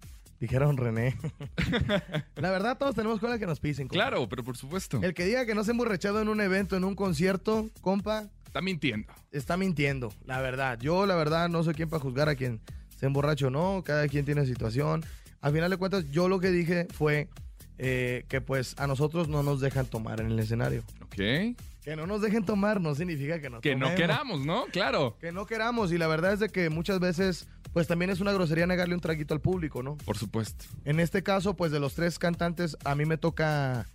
Dijeron 0.44 0.76
René. 0.76 1.16
la 2.36 2.50
verdad, 2.50 2.76
todos 2.76 2.94
tenemos 2.94 3.18
cola 3.18 3.38
que 3.38 3.46
nos 3.46 3.60
pisen. 3.60 3.88
compa. 3.88 3.94
Claro, 4.04 4.28
pero 4.28 4.44
por 4.44 4.58
supuesto. 4.58 5.00
El 5.02 5.14
que 5.14 5.24
diga 5.24 5.46
que 5.46 5.54
no 5.54 5.64
se 5.64 5.70
ha 5.70 5.72
emborrachado 5.72 6.20
en 6.20 6.28
un 6.28 6.38
evento, 6.42 6.76
en 6.76 6.84
un 6.84 6.94
concierto, 6.94 7.70
compa, 7.80 8.28
Está 8.44 8.60
mintiendo. 8.60 9.10
está 9.32 9.56
mintiendo, 9.56 10.12
la 10.26 10.42
verdad. 10.42 10.78
Yo, 10.78 11.06
la 11.06 11.14
verdad, 11.16 11.48
no 11.48 11.64
soy 11.64 11.72
quien 11.72 11.88
para 11.88 12.02
juzgar 12.02 12.28
a 12.28 12.34
quien 12.34 12.60
se 12.94 13.06
emborracha 13.06 13.46
o 13.46 13.50
no. 13.50 13.82
Cada 13.86 14.06
quien 14.06 14.26
tiene 14.26 14.44
situación. 14.44 15.02
Al 15.40 15.54
final 15.54 15.70
de 15.70 15.78
cuentas, 15.78 16.10
yo 16.10 16.28
lo 16.28 16.38
que 16.40 16.50
dije 16.50 16.88
fue 16.92 17.30
eh, 17.78 18.26
que 18.28 18.42
pues 18.42 18.74
a 18.78 18.86
nosotros 18.86 19.28
no 19.28 19.42
nos 19.42 19.60
dejan 19.62 19.86
tomar 19.86 20.20
en 20.20 20.26
el 20.26 20.38
escenario. 20.38 20.82
Ok. 21.02 21.16
Que 21.16 21.96
no 21.96 22.06
nos 22.06 22.20
dejen 22.20 22.44
tomar 22.44 22.82
no 22.82 22.94
significa 22.94 23.40
que 23.40 23.48
no 23.48 23.62
Que 23.62 23.76
no 23.76 23.94
queramos, 23.94 24.44
¿no? 24.44 24.66
Claro. 24.66 25.16
Que 25.20 25.32
no 25.32 25.46
queramos. 25.46 25.90
Y 25.90 25.96
la 25.96 26.06
verdad 26.06 26.34
es 26.34 26.40
de 26.40 26.50
que 26.50 26.68
muchas 26.68 27.00
veces, 27.00 27.48
pues 27.74 27.88
también 27.88 28.10
es 28.10 28.20
una 28.20 28.32
grosería 28.32 28.66
negarle 28.68 28.94
un 28.94 29.00
traguito 29.00 29.34
al 29.34 29.40
público, 29.40 29.82
¿no? 29.82 29.96
Por 29.96 30.16
supuesto. 30.16 30.64
En 30.84 31.00
este 31.00 31.24
caso, 31.24 31.54
pues 31.54 31.72
de 31.72 31.80
los 31.80 31.94
tres 31.94 32.20
cantantes, 32.20 32.76
a 32.84 32.94
mí 32.94 33.04
me 33.04 33.18
toca 33.18 33.86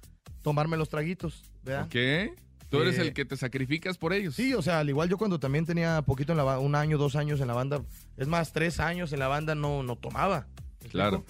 tomarme 0.41 0.75
los 0.75 0.89
traguitos, 0.89 1.45
¿verdad? 1.63 1.85
Ok. 1.85 2.35
Tú 2.69 2.81
eres 2.81 2.99
Eh, 2.99 3.03
el 3.03 3.13
que 3.13 3.23
te 3.23 3.37
sacrificas 3.37 3.97
por 3.97 4.11
ellos. 4.11 4.35
Sí, 4.35 4.53
o 4.53 4.61
sea, 4.61 4.79
al 4.79 4.89
igual 4.89 5.07
yo 5.09 5.17
cuando 5.17 5.39
también 5.39 5.65
tenía 5.65 6.01
poquito 6.01 6.33
en 6.33 6.37
la 6.37 6.59
un 6.59 6.75
año, 6.75 6.97
dos 6.97 7.15
años 7.15 7.39
en 7.39 7.47
la 7.47 7.53
banda, 7.53 7.81
es 8.17 8.27
más, 8.27 8.51
tres 8.51 8.81
años 8.81 9.13
en 9.13 9.19
la 9.19 9.29
banda 9.29 9.55
no, 9.55 9.81
no 9.81 9.95
tomaba. 9.95 10.45
¿me 10.83 10.89
Claro. 10.89 11.23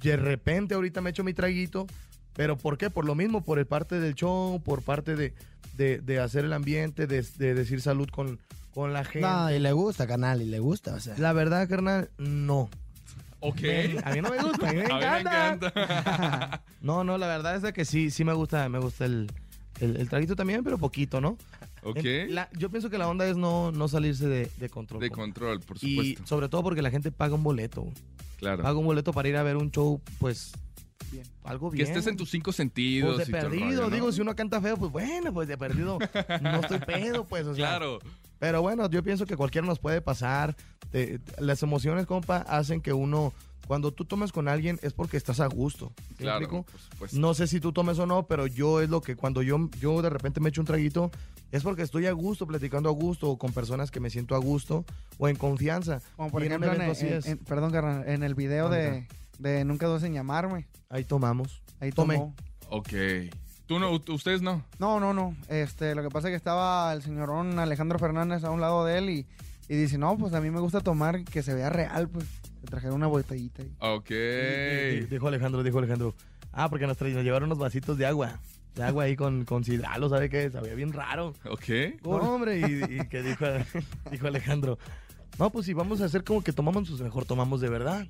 De 0.00 0.16
repente 0.16 0.74
ahorita 0.74 1.00
me 1.00 1.10
echo 1.10 1.24
mi 1.24 1.34
traguito, 1.34 1.88
pero 2.32 2.56
¿por 2.56 2.78
qué? 2.78 2.90
Por 2.90 3.04
lo 3.04 3.16
mismo, 3.16 3.44
por 3.44 3.58
el 3.58 3.66
parte 3.66 3.98
del 3.98 4.14
show, 4.14 4.62
por 4.62 4.82
parte 4.82 5.16
de, 5.16 5.34
de, 5.76 5.98
de 5.98 6.20
hacer 6.20 6.44
el 6.44 6.52
ambiente, 6.52 7.08
de, 7.08 7.22
de 7.22 7.54
decir 7.54 7.82
salud 7.82 8.08
con, 8.08 8.38
con 8.74 8.92
la 8.92 9.04
gente. 9.04 9.20
No, 9.28 9.50
y 9.50 9.58
le 9.58 9.72
gusta, 9.72 10.06
canal, 10.06 10.42
y 10.42 10.46
le 10.46 10.58
gusta, 10.58 10.94
o 10.94 11.00
sea. 11.00 11.14
La 11.18 11.32
verdad, 11.32 11.68
carnal, 11.68 12.10
no. 12.18 12.68
Ok. 13.40 13.58
A 14.04 14.10
mí 14.12 14.20
no 14.20 14.30
me 14.30 14.38
gusta, 14.42 14.68
a 14.68 14.72
mí 14.72 14.78
me 14.78 14.84
A 14.90 14.94
mí 14.96 15.00
me 15.04 15.20
encanta. 15.20 16.62
No, 16.80 17.04
no, 17.04 17.16
la 17.18 17.26
verdad 17.26 17.54
es 17.56 17.62
de 17.62 17.72
que 17.72 17.84
sí, 17.84 18.10
sí 18.10 18.24
me 18.24 18.32
gusta, 18.32 18.68
me 18.68 18.78
gusta 18.80 19.04
el, 19.04 19.30
el, 19.80 19.96
el 19.96 20.08
traguito 20.08 20.34
también, 20.36 20.64
pero 20.64 20.78
poquito, 20.78 21.20
¿no? 21.20 21.36
ok. 21.84 21.98
La- 22.28 22.48
yo 22.58 22.70
pienso 22.70 22.90
que 22.90 22.98
la 22.98 23.08
onda 23.08 23.26
es 23.26 23.36
no, 23.36 23.70
no 23.72 23.86
salirse 23.88 24.26
de, 24.28 24.50
de 24.58 24.68
control. 24.68 25.00
De 25.00 25.10
control, 25.10 25.60
por 25.60 25.76
Y 25.80 25.96
supuesto. 25.96 26.26
sobre 26.26 26.48
todo 26.48 26.62
porque 26.62 26.82
la 26.82 26.90
gente 26.90 27.10
paga 27.12 27.34
un 27.34 27.42
boleto. 27.42 27.86
Claro. 28.38 28.62
Paga 28.62 28.76
un 28.78 28.84
boleto 28.86 29.12
para 29.12 29.28
ir 29.28 29.36
a 29.36 29.42
ver 29.44 29.56
un 29.56 29.70
show, 29.70 30.00
pues, 30.18 30.52
Bien. 31.12 31.24
algo 31.44 31.70
Que 31.70 31.76
bien. 31.78 31.88
estés 31.88 32.06
en 32.08 32.16
tus 32.16 32.30
cinco 32.30 32.52
sentidos. 32.52 33.14
Pues 33.16 33.26
de 33.28 33.30
y 33.30 33.40
perdido, 33.40 33.66
rollo, 33.66 33.82
¿no? 33.82 33.90
digo, 33.94 34.12
si 34.12 34.20
uno 34.20 34.34
canta 34.34 34.60
feo, 34.60 34.76
pues 34.76 34.90
bueno, 34.90 35.32
pues 35.32 35.46
de 35.46 35.56
perdido 35.58 35.98
no 36.40 36.60
estoy 36.60 36.78
pedo, 36.80 37.24
pues, 37.24 37.46
o 37.46 37.54
sea. 37.54 37.68
Claro. 37.68 37.98
Pero 38.42 38.60
bueno, 38.60 38.90
yo 38.90 39.04
pienso 39.04 39.24
que 39.24 39.36
cualquiera 39.36 39.64
nos 39.68 39.78
puede 39.78 40.00
pasar. 40.00 40.56
Te- 40.90 41.20
te- 41.20 41.40
las 41.40 41.62
emociones, 41.62 42.06
compa, 42.06 42.38
hacen 42.38 42.80
que 42.80 42.92
uno, 42.92 43.32
cuando 43.68 43.92
tú 43.92 44.04
tomes 44.04 44.32
con 44.32 44.48
alguien, 44.48 44.80
es 44.82 44.92
porque 44.94 45.16
estás 45.16 45.38
a 45.38 45.46
gusto. 45.46 45.92
¿Sí 46.08 46.14
me 46.18 46.24
Claro. 46.24 46.66
No 47.12 47.34
sé 47.34 47.46
si 47.46 47.60
tú 47.60 47.72
tomes 47.72 48.00
o 48.00 48.06
no, 48.06 48.26
pero 48.26 48.48
yo 48.48 48.80
es 48.80 48.90
lo 48.90 49.00
que 49.00 49.14
cuando 49.14 49.42
yo, 49.42 49.70
yo 49.80 50.02
de 50.02 50.10
repente 50.10 50.40
me 50.40 50.48
echo 50.48 50.60
un 50.60 50.66
traguito, 50.66 51.12
es 51.52 51.62
porque 51.62 51.82
estoy 51.82 52.06
a 52.06 52.12
gusto, 52.12 52.44
platicando 52.44 52.88
a 52.88 52.92
gusto, 52.92 53.30
o 53.30 53.38
con 53.38 53.52
personas 53.52 53.92
que 53.92 54.00
me 54.00 54.10
siento 54.10 54.34
a 54.34 54.38
gusto, 54.38 54.84
o 55.18 55.28
en 55.28 55.36
confianza. 55.36 56.00
Como 56.16 56.32
por 56.32 56.42
Y 56.42 56.46
en 56.46 56.50
ejemplo, 56.50 56.70
en, 56.72 56.80
evento 56.80 56.92
así 56.98 57.06
en- 57.06 57.12
es. 57.12 57.26
en- 57.26 57.38
perdón, 57.38 57.70
carnal, 57.70 58.08
en 58.08 58.24
el 58.24 58.34
video 58.34 58.68
de, 58.68 59.06
de 59.38 59.64
Nunca 59.64 59.86
dudes 59.86 60.02
en 60.02 60.14
llamarme. 60.14 60.66
Ahí 60.90 61.04
tomamos. 61.04 61.62
Ahí 61.78 61.92
Tomé. 61.92 62.16
tomó. 62.16 62.34
Ok. 62.70 62.92
Tú 63.72 63.78
no, 63.78 64.14
ustedes 64.14 64.42
no. 64.42 64.64
No, 64.78 65.00
no, 65.00 65.14
no. 65.14 65.34
Este, 65.48 65.94
lo 65.94 66.02
que 66.02 66.08
pasa 66.10 66.28
es 66.28 66.32
que 66.32 66.36
estaba 66.36 66.92
el 66.92 67.02
señorón 67.02 67.58
Alejandro 67.58 67.98
Fernández 67.98 68.44
a 68.44 68.50
un 68.50 68.60
lado 68.60 68.84
de 68.84 68.98
él 68.98 69.10
y, 69.10 69.26
y 69.68 69.76
dice, 69.76 69.96
no, 69.98 70.16
pues 70.18 70.34
a 70.34 70.40
mí 70.40 70.50
me 70.50 70.60
gusta 70.60 70.80
tomar 70.80 71.24
que 71.24 71.42
se 71.42 71.54
vea 71.54 71.70
real, 71.70 72.08
pues. 72.08 72.26
Me 72.62 72.68
trajeron 72.68 72.96
una 72.96 73.06
botellita. 73.08 73.62
ahí. 73.62 73.72
Ok. 73.80 74.08
Di- 74.10 75.00
di- 75.00 75.06
Dijo 75.06 75.26
Alejandro, 75.28 75.62
dijo 75.62 75.78
Alejandro. 75.78 76.14
Ah, 76.52 76.68
porque 76.68 76.86
nos, 76.86 77.00
nos 77.00 77.24
llevaron 77.24 77.48
unos 77.48 77.58
vasitos 77.58 77.96
de 77.98 78.06
agua. 78.06 78.38
De 78.76 78.84
agua 78.84 79.04
ahí 79.04 79.16
con, 79.16 79.44
con 79.44 79.64
cidralo, 79.64 80.08
¿sabe 80.08 80.30
qué? 80.30 80.48
Sabía 80.50 80.74
bien 80.74 80.92
raro. 80.92 81.34
Ok. 81.50 81.68
No, 82.04 82.10
hombre, 82.34 82.58
y, 82.60 83.00
y 83.00 83.08
que 83.08 83.22
dijo, 83.22 83.44
dijo 84.12 84.26
Alejandro. 84.28 84.78
No, 85.38 85.50
pues 85.50 85.66
si 85.66 85.72
vamos 85.72 86.00
a 86.02 86.04
hacer 86.04 86.22
como 86.24 86.42
que 86.44 86.52
tomamos, 86.52 86.88
pues 86.88 87.00
mejor 87.00 87.24
tomamos 87.24 87.60
de 87.60 87.68
verdad. 87.68 88.06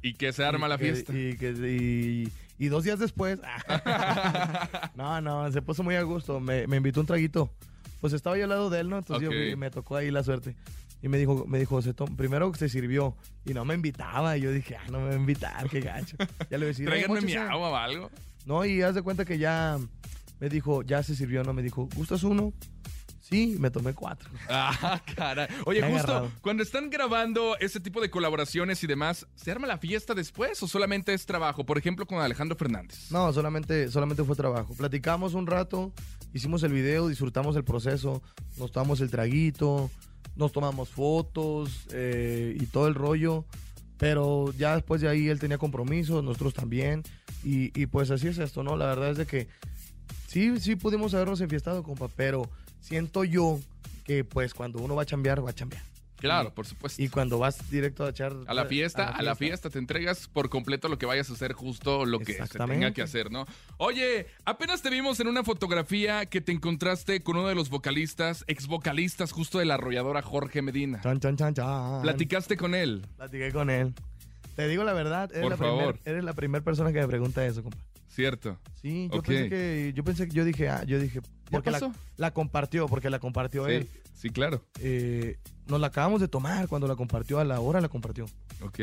Y 0.00 0.14
que 0.14 0.32
se 0.32 0.44
arma 0.44 0.66
Y 0.66 0.70
la 0.70 0.78
que- 0.78 0.84
fiesta. 0.84 1.12
Y, 1.12 1.36
que, 1.36 1.50
y, 1.50 2.32
y 2.64 2.68
dos 2.68 2.84
días 2.84 2.98
después. 2.98 3.40
no, 4.94 5.20
no, 5.20 5.50
se 5.50 5.62
puso 5.62 5.82
muy 5.82 5.96
a 5.96 6.02
gusto. 6.02 6.40
Me, 6.40 6.66
me 6.66 6.76
invitó 6.76 7.00
un 7.00 7.06
traguito. 7.06 7.50
Pues 8.00 8.12
estaba 8.12 8.36
yo 8.36 8.44
al 8.44 8.50
lado 8.50 8.70
de 8.70 8.80
él, 8.80 8.88
¿no? 8.88 8.98
Entonces 8.98 9.22
yo 9.22 9.30
Ok. 9.30 9.34
fui- 9.36 9.56
me 9.56 9.70
tocó 9.70 9.96
ahí 9.96 10.10
la 10.10 10.22
suerte. 10.22 10.56
Y 11.02 11.08
me 11.08 11.18
dijo, 11.18 11.44
me 11.48 11.58
dijo, 11.58 11.82
se 11.82 11.92
primero 11.94 12.52
se 12.54 12.68
sirvió 12.68 13.16
y 13.44 13.54
no 13.54 13.64
me 13.64 13.74
invitaba. 13.74 14.36
Y 14.36 14.42
yo 14.42 14.52
dije, 14.52 14.76
ah, 14.76 14.84
no 14.90 15.00
me 15.00 15.06
va 15.08 15.12
a 15.12 15.16
invitar, 15.16 15.68
qué 15.68 15.80
gacho. 15.80 16.16
Ya 16.50 16.58
le 16.58 16.66
decía, 16.66 16.86
Tráiganme 16.86 17.20
mi 17.20 17.34
agua 17.34 17.70
o 17.70 17.76
algo. 17.76 18.10
No, 18.46 18.64
y 18.64 18.82
haz 18.82 18.94
de 18.94 19.02
cuenta 19.02 19.24
que 19.24 19.38
ya 19.38 19.78
me 20.40 20.48
dijo, 20.48 20.82
ya 20.82 21.02
se 21.02 21.16
sirvió, 21.16 21.42
¿no? 21.42 21.52
Me 21.52 21.62
dijo, 21.62 21.88
¿gustas 21.96 22.22
uno? 22.22 22.52
Sí, 23.32 23.56
me 23.58 23.70
tomé 23.70 23.94
cuatro. 23.94 24.28
Ah, 24.48 25.00
caray. 25.16 25.48
Oye, 25.64 25.80
Me 25.80 25.90
justo 25.92 26.12
agarrado. 26.12 26.32
cuando 26.42 26.62
están 26.62 26.90
grabando 26.90 27.56
ese 27.58 27.80
tipo 27.80 28.00
de 28.00 28.10
colaboraciones 28.10 28.82
y 28.84 28.86
demás, 28.86 29.26
¿se 29.34 29.50
arma 29.50 29.66
la 29.66 29.78
fiesta 29.78 30.14
después 30.14 30.62
o 30.62 30.68
solamente 30.68 31.14
es 31.14 31.24
trabajo? 31.24 31.64
Por 31.64 31.78
ejemplo, 31.78 32.06
con 32.06 32.20
Alejandro 32.20 32.56
Fernández. 32.56 33.10
No, 33.10 33.32
solamente, 33.32 33.90
solamente 33.90 34.22
fue 34.24 34.36
trabajo. 34.36 34.74
Platicamos 34.74 35.34
un 35.34 35.46
rato, 35.46 35.92
hicimos 36.34 36.62
el 36.62 36.72
video, 36.72 37.08
disfrutamos 37.08 37.56
el 37.56 37.64
proceso, 37.64 38.22
nos 38.58 38.70
tomamos 38.70 39.00
el 39.00 39.10
traguito, 39.10 39.90
nos 40.36 40.52
tomamos 40.52 40.90
fotos 40.90 41.86
eh, 41.92 42.56
y 42.60 42.66
todo 42.66 42.86
el 42.86 42.94
rollo. 42.94 43.46
Pero 43.96 44.52
ya 44.58 44.74
después 44.74 45.00
de 45.00 45.08
ahí 45.08 45.28
él 45.28 45.38
tenía 45.38 45.58
compromisos, 45.58 46.22
nosotros 46.22 46.52
también. 46.54 47.02
Y, 47.44 47.70
y 47.80 47.86
pues 47.86 48.10
así 48.10 48.28
es 48.28 48.38
esto, 48.38 48.62
¿no? 48.62 48.76
La 48.76 48.86
verdad 48.86 49.10
es 49.12 49.16
de 49.16 49.26
que 49.26 49.48
sí, 50.26 50.58
sí 50.60 50.76
pudimos 50.76 51.14
habernos 51.14 51.40
enfiestado, 51.40 51.82
compa, 51.82 52.08
pero 52.08 52.48
siento 52.82 53.24
yo 53.24 53.58
que 54.04 54.24
pues 54.24 54.52
cuando 54.52 54.80
uno 54.80 54.94
va 54.94 55.02
a 55.02 55.06
chambear, 55.06 55.42
va 55.44 55.50
a 55.50 55.54
chambear. 55.54 55.82
Claro, 56.16 56.54
por 56.54 56.66
supuesto. 56.66 57.02
Y 57.02 57.08
cuando 57.08 57.40
vas 57.40 57.68
directo 57.68 58.04
a 58.04 58.10
echar... 58.10 58.32
A 58.46 58.54
la 58.54 58.66
fiesta, 58.66 59.08
a 59.08 59.22
la 59.22 59.34
fiesta, 59.34 59.70
te 59.70 59.80
entregas 59.80 60.28
por 60.28 60.50
completo 60.50 60.86
lo 60.88 60.96
que 60.96 61.04
vayas 61.04 61.28
a 61.30 61.32
hacer, 61.32 61.52
justo 61.52 62.04
lo 62.06 62.20
que 62.20 62.34
se 62.34 62.58
tenga 62.60 62.92
que 62.92 63.02
hacer, 63.02 63.32
¿no? 63.32 63.44
Oye, 63.78 64.26
apenas 64.44 64.82
te 64.82 64.90
vimos 64.90 65.18
en 65.18 65.26
una 65.26 65.42
fotografía 65.42 66.26
que 66.26 66.40
te 66.40 66.52
encontraste 66.52 67.24
con 67.24 67.38
uno 67.38 67.48
de 67.48 67.56
los 67.56 67.70
vocalistas, 67.70 68.44
ex 68.46 68.68
vocalistas 68.68 69.32
justo 69.32 69.58
de 69.58 69.64
la 69.64 69.74
arrolladora 69.74 70.22
Jorge 70.22 70.62
Medina. 70.62 71.00
Chan, 71.02 71.18
chan, 71.18 71.36
chan, 71.36 71.54
chan. 71.54 72.02
¿Platicaste 72.02 72.56
con 72.56 72.76
él? 72.76 73.04
Platiqué 73.16 73.50
con 73.50 73.68
él. 73.68 73.92
Te 74.54 74.68
digo 74.68 74.84
la 74.84 74.92
verdad, 74.92 75.28
eres, 75.32 75.42
Por 75.42 75.50
la, 75.50 75.56
favor. 75.56 75.94
primer- 75.94 76.00
eres 76.08 76.22
la 76.24 76.34
primera 76.34 76.62
persona 76.64 76.92
que 76.92 77.00
me 77.00 77.08
pregunta 77.08 77.44
eso, 77.44 77.64
compa. 77.64 77.78
Cierto. 78.08 78.58
Sí, 78.80 79.08
yo 79.10 79.18
Ok. 79.18 79.26
pensé 79.26 79.48
que, 79.48 79.92
yo 79.96 80.04
pensé 80.04 80.28
que, 80.28 80.34
yo 80.34 80.44
dije, 80.44 80.68
ah, 80.68 80.84
yo 80.84 81.00
dije, 81.00 81.20
porque 81.58 81.70
la, 81.70 81.80
pasó? 81.80 81.92
la 82.16 82.32
compartió, 82.32 82.86
porque 82.88 83.10
la 83.10 83.18
compartió 83.18 83.66
Sí, 83.66 83.72
él. 83.72 83.88
sí, 84.14 84.30
claro. 84.30 84.64
Eh, 84.80 85.38
nos 85.68 85.80
la 85.80 85.86
acabamos 85.88 86.20
de 86.20 86.28
tomar 86.28 86.68
cuando 86.68 86.86
la 86.88 86.96
compartió, 86.96 87.38
a 87.38 87.44
la 87.44 87.60
hora 87.60 87.80
la 87.80 87.88
compartió. 87.88 88.26
Ok, 88.62 88.78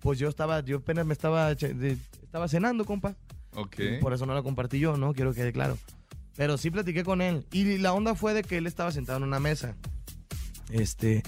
Pues 0.00 0.18
yo 0.18 0.28
estaba, 0.28 0.60
yo 0.60 0.78
apenas 0.78 1.04
me 1.06 1.12
estaba, 1.12 1.50
estaba 1.52 2.48
cenando, 2.48 2.84
compa. 2.84 3.16
ok. 3.54 3.76
Y 3.78 4.00
por 4.00 4.12
eso 4.12 4.26
no 4.26 4.34
la 4.34 4.42
compartí 4.42 4.78
yo, 4.78 4.96
¿no? 4.96 5.12
Quiero 5.12 5.32
que 5.32 5.40
quede 5.40 5.52
claro. 5.52 5.76
Pero 6.36 6.56
sí 6.56 6.70
platiqué 6.70 7.04
con 7.04 7.20
él. 7.20 7.46
Y 7.52 7.76
la 7.78 7.92
onda 7.92 8.14
fue 8.14 8.32
de 8.32 8.42
que 8.42 8.56
él 8.58 8.66
estaba 8.66 8.92
sentado 8.92 9.18
en 9.18 9.24
una 9.24 9.40
mesa. 9.40 9.76
Este. 10.70 11.22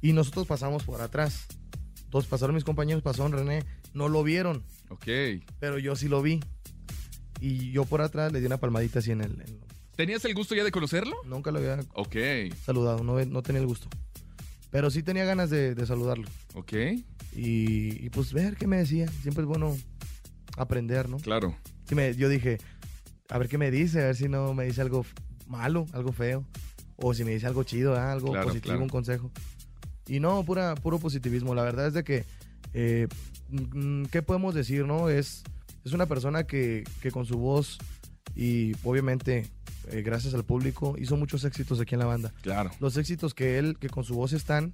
Y 0.00 0.12
nosotros 0.12 0.46
pasamos 0.46 0.84
por 0.84 1.00
atrás. 1.00 1.46
Entonces 2.04 2.28
pasaron 2.30 2.54
mis 2.54 2.62
compañeros, 2.64 3.02
pasaron 3.02 3.32
René. 3.32 3.64
No 3.94 4.08
lo 4.08 4.22
vieron, 4.22 4.62
Ok. 4.90 5.06
pero 5.58 5.78
yo 5.78 5.96
sí 5.96 6.08
lo 6.08 6.20
vi. 6.22 6.40
Y 7.40 7.72
yo 7.72 7.84
por 7.84 8.00
atrás 8.02 8.30
le 8.32 8.40
di 8.40 8.46
una 8.46 8.58
palmadita 8.58 8.98
así 9.00 9.10
en 9.10 9.22
el. 9.22 9.40
en- 9.40 9.63
¿Tenías 9.96 10.24
el 10.24 10.34
gusto 10.34 10.54
ya 10.54 10.64
de 10.64 10.70
conocerlo? 10.72 11.16
nunca 11.24 11.50
lo 11.50 11.58
había 11.58 11.78
Ok, 11.94 12.16
saludado, 12.64 13.04
no, 13.04 13.24
no 13.24 13.42
tenía 13.42 13.60
el 13.60 13.66
gusto. 13.66 13.88
Pero 14.70 14.90
sí 14.90 15.02
tenía 15.02 15.24
ganas 15.24 15.50
de, 15.50 15.74
de 15.74 15.86
saludarlo. 15.86 16.26
ok, 16.54 16.72
Y, 17.36 18.04
y, 18.04 18.10
pues 18.10 18.32
ver 18.32 18.56
qué 18.56 18.66
me 18.66 18.78
decía. 18.78 19.06
Siempre 19.22 19.42
es 19.42 19.48
bueno 19.48 19.76
aprender, 20.56 21.08
¿no? 21.08 21.18
claro. 21.18 21.54
Me- 21.94 22.14
yo 22.16 22.28
dije, 22.28 22.58
a 23.28 23.38
ver 23.38 23.48
qué 23.48 23.58
me 23.58 23.70
dice, 23.70 24.00
a 24.02 24.06
ver 24.06 24.16
si 24.16 24.28
no 24.28 24.52
me 24.54 24.64
dice 24.64 24.80
algo 24.80 25.04
malo, 25.46 25.86
algo 25.92 26.12
feo, 26.12 26.44
o 26.96 27.14
si 27.14 27.22
me 27.24 27.32
dice 27.32 27.46
algo 27.46 27.62
chido, 27.62 27.94
¿ah? 27.96 28.10
algo 28.12 28.30
Claro, 28.32 28.48
positivo, 28.48 28.70
claro. 28.72 28.82
un 28.82 28.88
consejo. 28.88 29.30
Y 30.08 30.18
no, 30.20 30.44
pura, 30.44 30.74
puro 30.74 30.98
positivismo. 30.98 31.54
La 31.54 31.62
verdad 31.62 31.86
es 31.88 31.94
de 31.94 32.02
que, 32.04 32.24
eh, 32.72 33.06
mm, 33.50 34.04
¿qué 34.06 34.22
podemos 34.22 34.54
decir, 34.54 34.84
no? 34.86 35.08
Es, 35.08 35.44
es 35.84 35.92
una 35.92 36.06
persona 36.06 36.44
que, 36.46 36.82
que 37.00 37.10
con 37.12 37.26
su 37.26 37.38
voz 37.38 37.78
y 38.36 38.72
obviamente 38.84 39.46
eh, 39.90 40.02
gracias 40.02 40.34
al 40.34 40.44
público 40.44 40.96
hizo 40.98 41.16
muchos 41.16 41.44
éxitos 41.44 41.80
aquí 41.80 41.94
en 41.94 42.00
la 42.00 42.06
banda. 42.06 42.32
Claro. 42.42 42.70
Los 42.80 42.96
éxitos 42.96 43.34
que 43.34 43.58
él, 43.58 43.76
que 43.78 43.88
con 43.88 44.04
su 44.04 44.14
voz 44.14 44.32
están, 44.32 44.72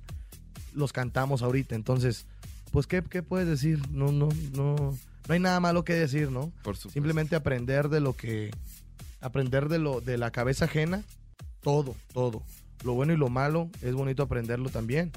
los 0.75 0.93
cantamos 0.93 1.43
ahorita. 1.43 1.75
Entonces, 1.75 2.27
pues, 2.73 2.87
¿qué, 2.87 3.03
qué 3.03 3.23
puedes 3.23 3.49
decir? 3.49 3.81
No, 3.91 4.13
no, 4.13 4.29
no, 4.55 4.77
no 4.77 5.35
hay 5.35 5.41
nada 5.41 5.59
malo 5.61 5.85
que 5.85 5.95
decir, 5.95 6.31
¿no? 6.31 6.53
Por 6.63 6.77
supuesto. 6.77 6.91
Simplemente 6.91 7.35
aprender 7.37 7.89
de 7.89 8.01
lo 8.01 8.15
que. 8.15 8.51
Aprender 9.21 9.69
de 9.69 9.79
lo 9.79 10.01
de 10.01 10.17
la 10.17 10.31
cabeza 10.31 10.67
ajena. 10.67 11.03
Todo, 11.61 11.95
todo. 12.15 12.43
Lo 12.85 12.95
bueno 12.95 13.13
y 13.13 13.17
lo 13.17 13.29
malo 13.29 13.69
es 13.83 13.93
bonito 13.95 14.23
aprenderlo 14.23 14.71
también. 14.71 15.11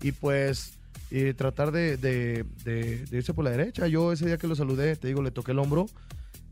Y 0.00 0.12
pues. 0.12 0.74
y 1.10 1.34
tratar 1.34 1.72
de, 1.72 1.96
de- 1.96 2.44
de- 2.64 3.04
de 3.04 3.16
irse 3.16 3.34
por 3.34 3.44
la 3.44 3.50
derecha. 3.50 3.88
Yo 3.88 4.12
ese 4.12 4.26
día 4.26 4.38
que 4.38 4.46
lo 4.46 4.54
saludé, 4.54 4.94
te 4.96 5.08
digo, 5.08 5.20
le 5.22 5.32
toqué 5.32 5.50
el 5.52 5.58
hombro 5.58 5.86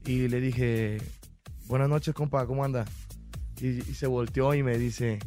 y 0.04 0.26
le 0.28 0.40
dije, 0.40 0.98
buenas 1.68 1.88
noches, 1.88 2.14
compa, 2.14 2.46
¿cómo 2.46 2.64
anda? 2.64 2.84
Y, 3.60 3.66
y 3.90 3.94
se 3.94 4.06
volteó 4.06 4.54
y 4.54 4.62
me 4.62 4.78
dice, 4.78 5.18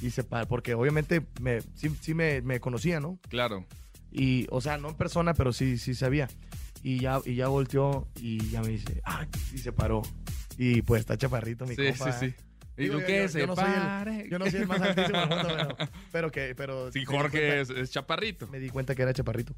y 0.00 0.10
se 0.10 0.24
pa- 0.24 0.46
porque 0.46 0.74
obviamente 0.74 1.24
me, 1.40 1.60
sí, 1.74 1.90
sí 2.00 2.14
me, 2.14 2.42
me 2.42 2.60
conocía, 2.60 3.00
¿no? 3.00 3.18
Claro. 3.28 3.64
Y, 4.12 4.46
o 4.50 4.60
sea, 4.60 4.78
no 4.78 4.88
en 4.90 4.94
persona, 4.96 5.34
pero 5.34 5.52
sí, 5.52 5.78
sí 5.78 5.94
sabía. 5.94 6.28
Y 6.82 7.00
ya, 7.00 7.20
y 7.24 7.34
ya 7.34 7.48
volteó 7.48 8.06
y 8.20 8.48
ya 8.50 8.60
me 8.62 8.68
dice, 8.68 9.00
ah, 9.04 9.26
y 9.52 9.58
se 9.58 9.72
paró. 9.72 10.02
Y 10.58 10.82
pues 10.82 11.00
está 11.00 11.16
chaparrito 11.18 11.66
mi 11.66 11.74
Sí, 11.74 11.86
compa. 11.88 12.12
sí, 12.12 12.26
¿eh? 12.26 12.34
sí. 12.36 12.42
¿Y 12.84 12.88
tú 12.90 12.98
qué 13.06 13.22
yo- 13.22 13.28
se 13.28 13.40
yo 13.40 13.46
no 13.46 13.54
soy 13.56 13.64
el-? 14.06 14.30
Yo 14.30 14.38
no 14.38 14.50
soy 14.50 14.60
el 14.60 14.66
más 14.68 14.80
altísimo 14.82 15.18
del 15.18 15.28
mundo, 15.28 15.48
pero, 15.48 15.76
pero 16.12 16.30
que, 16.30 16.54
pero... 16.54 16.92
Sí, 16.92 17.04
Jorge 17.04 17.30
cuenta- 17.38 17.60
es, 17.60 17.70
es 17.70 17.90
chaparrito. 17.90 18.46
Me 18.48 18.58
di 18.60 18.68
cuenta 18.68 18.94
que 18.94 19.02
era 19.02 19.12
chaparrito. 19.14 19.54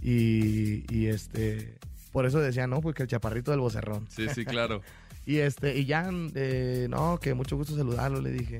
Y, 0.00 0.84
y 0.94 1.06
este... 1.06 1.78
Por 2.12 2.26
eso 2.26 2.38
decía, 2.40 2.66
no, 2.66 2.80
porque 2.80 3.02
el 3.02 3.08
chaparrito 3.08 3.50
del 3.50 3.60
vocerrón. 3.60 4.06
Sí, 4.10 4.26
sí, 4.34 4.44
claro. 4.44 4.82
Y 5.24 5.36
este, 5.36 5.78
y 5.78 5.84
ya, 5.84 6.10
eh, 6.34 6.88
no, 6.90 7.18
que 7.20 7.32
mucho 7.34 7.56
gusto 7.56 7.76
saludarlo, 7.76 8.20
le 8.20 8.32
dije. 8.32 8.58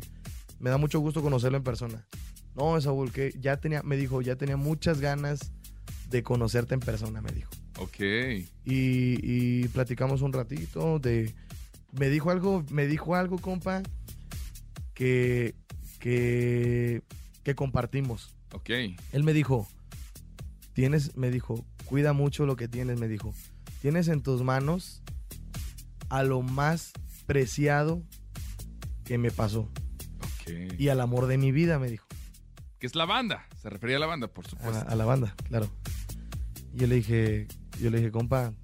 Me 0.61 0.71
da 0.71 0.77
mucho 0.77 1.01
gusto 1.01 1.21
conocerlo 1.21 1.59
en 1.59 1.65
persona. 1.65 2.07
No, 2.55 2.81
Saúl, 2.81 3.11
que 3.11 3.35
ya 3.41 3.57
tenía, 3.57 3.83
me 3.83 3.97
dijo, 3.97 4.23
ya 4.23 4.37
tenía 4.37 4.57
muchas 4.57 5.01
ganas 5.01 5.51
de 6.09 6.23
conocerte 6.23 6.75
en 6.75 6.81
persona, 6.81 7.21
me 7.21 7.33
dijo. 7.33 7.51
Ok. 7.79 7.99
Y, 7.99 8.47
y 8.65 9.69
platicamos 9.69 10.23
un 10.23 10.33
ratito 10.33 11.01
de... 11.01 11.35
Me 11.91 12.09
dijo 12.11 12.31
algo, 12.31 12.65
me 12.71 12.87
dijo 12.87 13.17
algo, 13.17 13.39
compa, 13.39 13.83
que, 14.95 15.55
que, 15.99 17.03
que 17.43 17.55
compartimos. 17.55 18.37
Ok. 18.53 18.71
Él 19.13 19.25
me 19.25 19.33
dijo, 19.33 19.67
tienes, 20.75 21.17
me 21.17 21.31
dijo, 21.31 21.65
cuida 21.93 22.15
mucho 22.15 22.47
lo 22.47 22.57
que 22.57 22.69
tienes, 22.69 22.99
me 22.99 23.07
dijo. 23.07 23.35
Tienes 23.83 24.09
en 24.09 24.23
tus 24.23 24.43
manos 24.43 25.03
a 26.09 26.23
lo 26.23 26.41
más 26.41 26.93
preciado 27.27 28.03
que 29.05 29.19
me 29.19 29.31
pasó 29.31 29.71
y 30.79 30.89
al 30.89 31.03
amor 31.03 31.27
de 31.27 31.37
mi 31.37 31.53
vida, 31.53 31.79
me 31.79 31.91
dijo. 31.91 32.07
Que 32.79 32.87
es 32.87 32.95
la 32.95 33.05
banda. 33.05 33.47
Se 33.61 33.69
refería 33.69 33.99
a 33.99 34.01
la 34.01 34.07
banda, 34.07 34.29
por 34.29 34.47
A 34.47 34.49
supuesto. 34.49 34.89
a 34.89 34.95
la 34.95 35.05
banda, 35.05 35.35
claro. 35.49 35.69
Y 36.73 36.79
yo 36.79 36.87
le 36.87 36.95
dije, 36.95 37.47
yo 37.79 37.91
le 37.91 37.99
dije, 37.99 38.11
compa, 38.11 38.55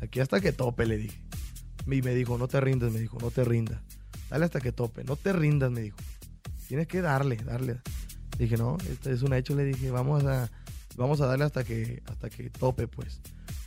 aquí 0.00 0.20
hasta 0.20 0.40
que 0.40 0.52
tope, 0.52 0.86
le 0.86 0.96
dije. 0.96 1.20
Y 1.88 2.02
me 2.02 2.14
dijo, 2.14 2.38
no 2.38 2.46
te 2.46 2.60
rindas, 2.60 2.92
me 2.92 3.00
dijo, 3.00 3.18
no 3.20 3.32
te 3.32 3.42
rindas. 3.42 3.80
Dale 4.30 4.44
hasta 4.44 4.60
que 4.60 4.70
tope, 4.70 5.02
no 5.02 5.16
te 5.16 5.32
rindas, 5.32 5.72
me 5.72 5.80
dijo. 5.80 5.96
Tienes 6.68 6.86
que 6.86 7.00
darle, 7.00 7.34
darle. 7.34 7.80
Dije, 8.38 8.56
no, 8.56 8.76
este 8.88 9.10
es 9.12 9.22
un 9.22 9.34
hecho, 9.34 9.56
le 9.56 9.64
dije, 9.64 9.90
vamos 9.90 10.22
a, 10.22 10.48
vamos 10.96 11.20
a 11.20 11.26
darle 11.26 11.44
hasta 11.44 11.64
que, 11.64 12.02
hasta 12.06 12.30
que 12.30 12.50
tope, 12.50 12.88
pues. 12.88 13.20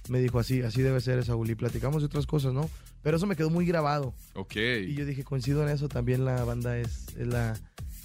Me 0.09 0.19
dijo, 0.19 0.39
así, 0.39 0.61
así 0.61 0.81
debe 0.81 0.99
ser, 0.99 1.23
Saúl. 1.23 1.49
Y 1.49 1.55
platicamos 1.55 2.01
de 2.01 2.07
otras 2.07 2.25
cosas, 2.25 2.53
¿no? 2.53 2.69
Pero 3.01 3.17
eso 3.17 3.25
me 3.25 3.35
quedó 3.35 3.49
muy 3.49 3.65
grabado. 3.65 4.13
Ok. 4.33 4.55
Y 4.55 4.95
yo 4.95 5.05
dije, 5.05 5.23
coincido 5.23 5.63
en 5.63 5.69
eso, 5.69 5.87
también 5.87 6.25
la 6.25 6.43
banda 6.43 6.77
es, 6.77 7.07
es 7.17 7.27
la, 7.27 7.57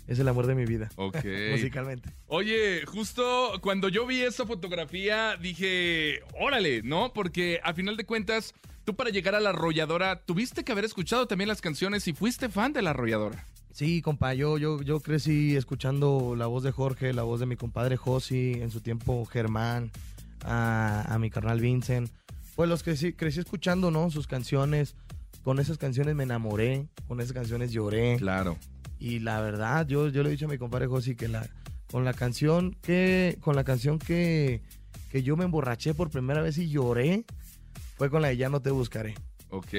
es 0.06 0.18
el 0.18 0.28
amor 0.28 0.46
de 0.46 0.54
mi 0.54 0.64
vida. 0.64 0.90
Ok. 0.96 1.24
Musicalmente. 1.50 2.10
Oye, 2.26 2.84
justo 2.86 3.52
cuando 3.60 3.88
yo 3.88 4.06
vi 4.06 4.22
esa 4.22 4.46
fotografía 4.46 5.36
dije, 5.36 6.20
órale, 6.40 6.82
¿no? 6.82 7.12
Porque 7.12 7.60
a 7.62 7.74
final 7.74 7.96
de 7.96 8.04
cuentas, 8.04 8.54
tú 8.84 8.96
para 8.96 9.10
llegar 9.10 9.34
a 9.34 9.40
la 9.40 9.50
arrolladora 9.50 10.24
tuviste 10.24 10.64
que 10.64 10.72
haber 10.72 10.84
escuchado 10.84 11.26
también 11.26 11.48
las 11.48 11.60
canciones 11.60 12.08
y 12.08 12.12
fuiste 12.12 12.48
fan 12.48 12.72
de 12.72 12.82
la 12.82 12.90
arrolladora. 12.90 13.46
Sí, 13.78 14.02
compa, 14.02 14.34
yo, 14.34 14.58
yo, 14.58 14.82
yo 14.82 14.98
crecí 14.98 15.54
escuchando 15.54 16.34
la 16.36 16.48
voz 16.48 16.64
de 16.64 16.72
Jorge, 16.72 17.12
la 17.12 17.22
voz 17.22 17.38
de 17.38 17.46
mi 17.46 17.54
compadre 17.54 17.96
Josi, 17.96 18.54
en 18.54 18.72
su 18.72 18.80
tiempo 18.80 19.24
Germán, 19.24 19.92
a, 20.44 21.04
a 21.06 21.16
mi 21.20 21.30
carnal 21.30 21.60
Vincent. 21.60 22.10
Pues 22.56 22.68
los 22.68 22.82
que 22.82 22.96
sí, 22.96 23.12
crecí 23.12 23.38
escuchando, 23.38 23.92
¿no? 23.92 24.10
Sus 24.10 24.26
canciones. 24.26 24.96
Con 25.44 25.60
esas 25.60 25.78
canciones 25.78 26.16
me 26.16 26.24
enamoré, 26.24 26.88
con 27.06 27.20
esas 27.20 27.32
canciones 27.32 27.70
lloré. 27.70 28.16
Claro. 28.16 28.58
Y 28.98 29.20
la 29.20 29.40
verdad, 29.40 29.86
yo, 29.86 30.08
yo 30.08 30.24
le 30.24 30.30
he 30.30 30.32
dicho 30.32 30.46
a 30.46 30.48
mi 30.48 30.58
compadre 30.58 30.88
Josi 30.88 31.14
que 31.14 31.28
la, 31.28 31.48
con 31.92 32.04
la 32.04 32.14
canción 32.14 32.76
que, 32.82 33.38
con 33.38 33.54
la 33.54 33.62
canción 33.62 34.00
que, 34.00 34.60
que 35.12 35.22
yo 35.22 35.36
me 35.36 35.44
emborraché 35.44 35.94
por 35.94 36.10
primera 36.10 36.42
vez 36.42 36.58
y 36.58 36.68
lloré, 36.68 37.26
fue 37.96 38.10
con 38.10 38.22
la 38.22 38.28
de 38.30 38.38
Ya 38.38 38.48
no 38.48 38.60
te 38.60 38.72
buscaré. 38.72 39.14
Ok. 39.50 39.72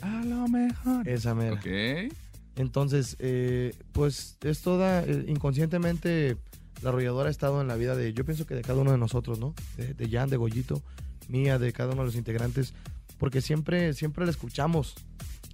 A 0.00 0.24
lo 0.24 0.48
mejor. 0.48 1.06
Esa 1.06 1.34
mera. 1.34 1.56
Ok. 1.56 2.10
Entonces, 2.56 3.16
eh, 3.18 3.74
pues 3.92 4.36
es 4.42 4.60
toda, 4.62 5.02
eh, 5.04 5.24
inconscientemente, 5.28 6.36
la 6.82 6.90
arrolladora 6.90 7.28
ha 7.28 7.30
estado 7.30 7.60
en 7.60 7.68
la 7.68 7.76
vida 7.76 7.96
de, 7.96 8.12
yo 8.12 8.24
pienso 8.24 8.46
que 8.46 8.54
de 8.54 8.62
cada 8.62 8.80
uno 8.80 8.92
de 8.92 8.98
nosotros, 8.98 9.38
¿no? 9.38 9.54
De, 9.76 9.94
de 9.94 10.08
Jan, 10.08 10.30
de 10.30 10.36
Goyito, 10.36 10.82
mía, 11.28 11.58
de 11.58 11.72
cada 11.72 11.92
uno 11.92 12.02
de 12.02 12.06
los 12.06 12.16
integrantes, 12.16 12.72
porque 13.18 13.40
siempre, 13.40 13.92
siempre 13.94 14.24
la 14.24 14.30
escuchamos. 14.30 14.94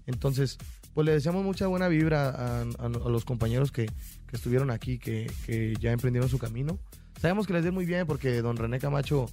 Entonces, 0.06 0.58
pues 0.94 1.04
le 1.06 1.12
deseamos 1.12 1.44
mucha 1.44 1.66
buena 1.68 1.88
vibra 1.88 2.28
a, 2.30 2.60
a- 2.62 2.64
a 2.86 2.88
los 3.08 3.24
compañeros 3.24 3.70
que, 3.70 3.86
que 3.86 4.36
estuvieron 4.36 4.70
aquí, 4.70 4.98
que, 4.98 5.30
que 5.46 5.74
ya 5.80 5.92
emprendieron 5.92 6.28
su 6.28 6.38
camino. 6.38 6.78
Sabemos 7.20 7.46
que 7.46 7.52
les 7.52 7.64
dé 7.64 7.70
muy 7.70 7.86
bien 7.86 8.06
porque 8.06 8.42
don 8.42 8.56
René 8.56 8.78
Camacho, 8.78 9.26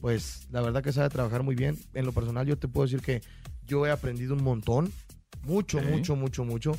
pues 0.00 0.46
la 0.52 0.60
verdad 0.60 0.82
que 0.82 0.92
sabe 0.92 1.08
trabajar 1.08 1.42
muy 1.42 1.54
bien. 1.54 1.76
En 1.94 2.06
lo 2.06 2.12
personal 2.12 2.46
yo 2.46 2.56
te 2.58 2.68
puedo 2.68 2.86
decir 2.86 3.00
que 3.02 3.22
yo 3.66 3.86
he 3.86 3.90
aprendido 3.90 4.34
un 4.34 4.44
montón, 4.44 4.92
mucho, 5.42 5.78
mucho, 5.90 6.16
mucho, 6.16 6.44
mucho. 6.44 6.72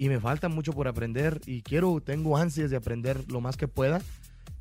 Y 0.00 0.08
me 0.08 0.18
falta 0.18 0.48
mucho 0.48 0.72
por 0.72 0.88
aprender 0.88 1.42
y 1.44 1.60
quiero, 1.60 2.00
tengo 2.00 2.38
ansias 2.38 2.70
de 2.70 2.76
aprender 2.78 3.30
lo 3.30 3.42
más 3.42 3.58
que 3.58 3.68
pueda. 3.68 4.00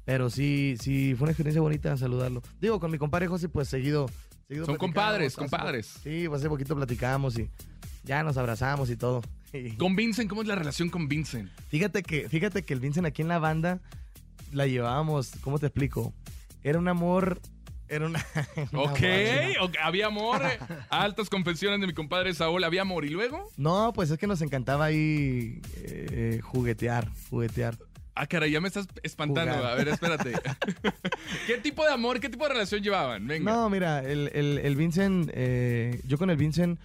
Pero 0.04 0.30
sí, 0.30 0.76
sí, 0.82 1.16
fue 1.16 1.28
una 1.28 1.32
experiencia 1.32 1.62
bonita 1.62 1.96
saludarlo. 1.96 2.42
Digo, 2.60 2.78
con 2.82 2.92
mi 2.92 2.98
compadre 2.98 3.28
José, 3.28 3.48
pues 3.48 3.70
seguido. 3.70 4.10
seguido 4.50 4.66
Son 4.66 4.76
compadres, 4.76 5.28
hace 5.28 5.38
compadres. 5.38 5.86
Sí, 6.04 6.26
pues 6.28 6.42
hace 6.42 6.50
poquito 6.50 6.76
platicamos 6.76 7.40
y 7.40 7.50
ya 8.04 8.22
nos 8.22 8.36
abrazamos 8.36 8.90
y 8.90 8.98
todo. 8.98 9.22
Con 9.78 9.96
Vincent, 9.96 10.30
¿cómo 10.30 10.42
es 10.42 10.48
la 10.50 10.56
relación 10.56 10.90
con 10.90 11.08
Vincent? 11.08 11.50
Fíjate 11.70 12.04
que, 12.04 12.28
fíjate 12.28 12.64
que 12.64 12.74
el 12.74 12.82
Vincent 12.82 13.08
aquí 13.08 13.22
en 13.22 13.30
la 13.30 13.40
banda 13.40 13.80
la 14.52 14.68
llevábamos, 14.68 15.32
¿cómo 15.40 15.58
te 15.58 15.68
explico? 15.68 16.14
Era 16.64 16.80
un 16.80 16.90
amor, 16.90 17.40
era 17.90 18.06
una... 18.06 18.26
un 18.72 18.80
Ok, 18.80 19.00
había 19.82 20.08
amor. 20.08 20.42
eh, 20.46 20.60
Altas 20.90 21.30
confesiones 21.30 21.82
de 21.82 21.88
mi 21.88 21.94
compadre 21.94 22.34
Saúl. 22.34 22.64
¿Había 22.64 22.82
amor? 22.84 23.06
¿Y 23.06 23.10
luego? 23.10 23.46
No, 23.58 23.92
pues 23.94 24.12
es 24.12 24.18
que 24.18 24.28
nos 24.28 24.42
encantaba 24.42 24.86
ahí 24.86 25.62
eh, 25.84 26.40
juguetear, 26.44 27.08
juguetear. 27.30 27.78
Ah, 28.16 28.28
caray, 28.28 28.52
ya 28.52 28.60
me 28.60 28.68
estás 28.68 28.86
espantando. 29.02 29.54
Jugar. 29.56 29.72
A 29.72 29.76
ver, 29.76 29.88
espérate. 29.88 30.34
¿Qué 31.48 31.58
tipo 31.58 31.86
de 31.86 31.94
amor, 31.94 32.20
qué 32.20 32.28
tipo 32.30 32.44
de 32.46 32.54
relación 32.54 32.82
llevaban? 32.84 33.26
Venga. 33.26 33.50
No, 33.50 33.70
mira, 33.70 34.00
el, 34.00 34.30
el, 34.34 34.58
el 34.58 34.76
Vincent, 34.76 35.30
eh, 35.34 36.02
yo 36.06 36.18
con 36.18 36.30
el 36.30 36.36
Vincent, 36.36 36.80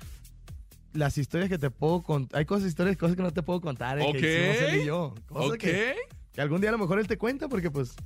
las 0.92 1.18
historias 1.18 1.48
que 1.50 1.58
te 1.58 1.70
puedo 1.70 2.02
contar, 2.04 2.38
hay 2.38 2.44
cosas, 2.44 2.68
historias, 2.68 2.96
cosas 2.96 3.16
que 3.16 3.22
no 3.22 3.32
te 3.32 3.42
puedo 3.42 3.60
contar, 3.60 3.98
eh, 3.98 4.04
Ok. 4.06 4.16
que 4.16 4.52
hicimos 4.52 4.70
él 4.72 4.80
y 4.82 4.86
yo. 4.86 5.14
Cosas 5.26 5.50
Ok, 5.52 5.56
que, 5.58 5.96
que 6.32 6.40
algún 6.40 6.60
día 6.60 6.70
a 6.70 6.72
lo 6.72 6.78
mejor 6.78 7.00
él 7.00 7.08
te 7.08 7.18
cuenta 7.18 7.48
porque 7.48 7.68
pues, 7.68 7.96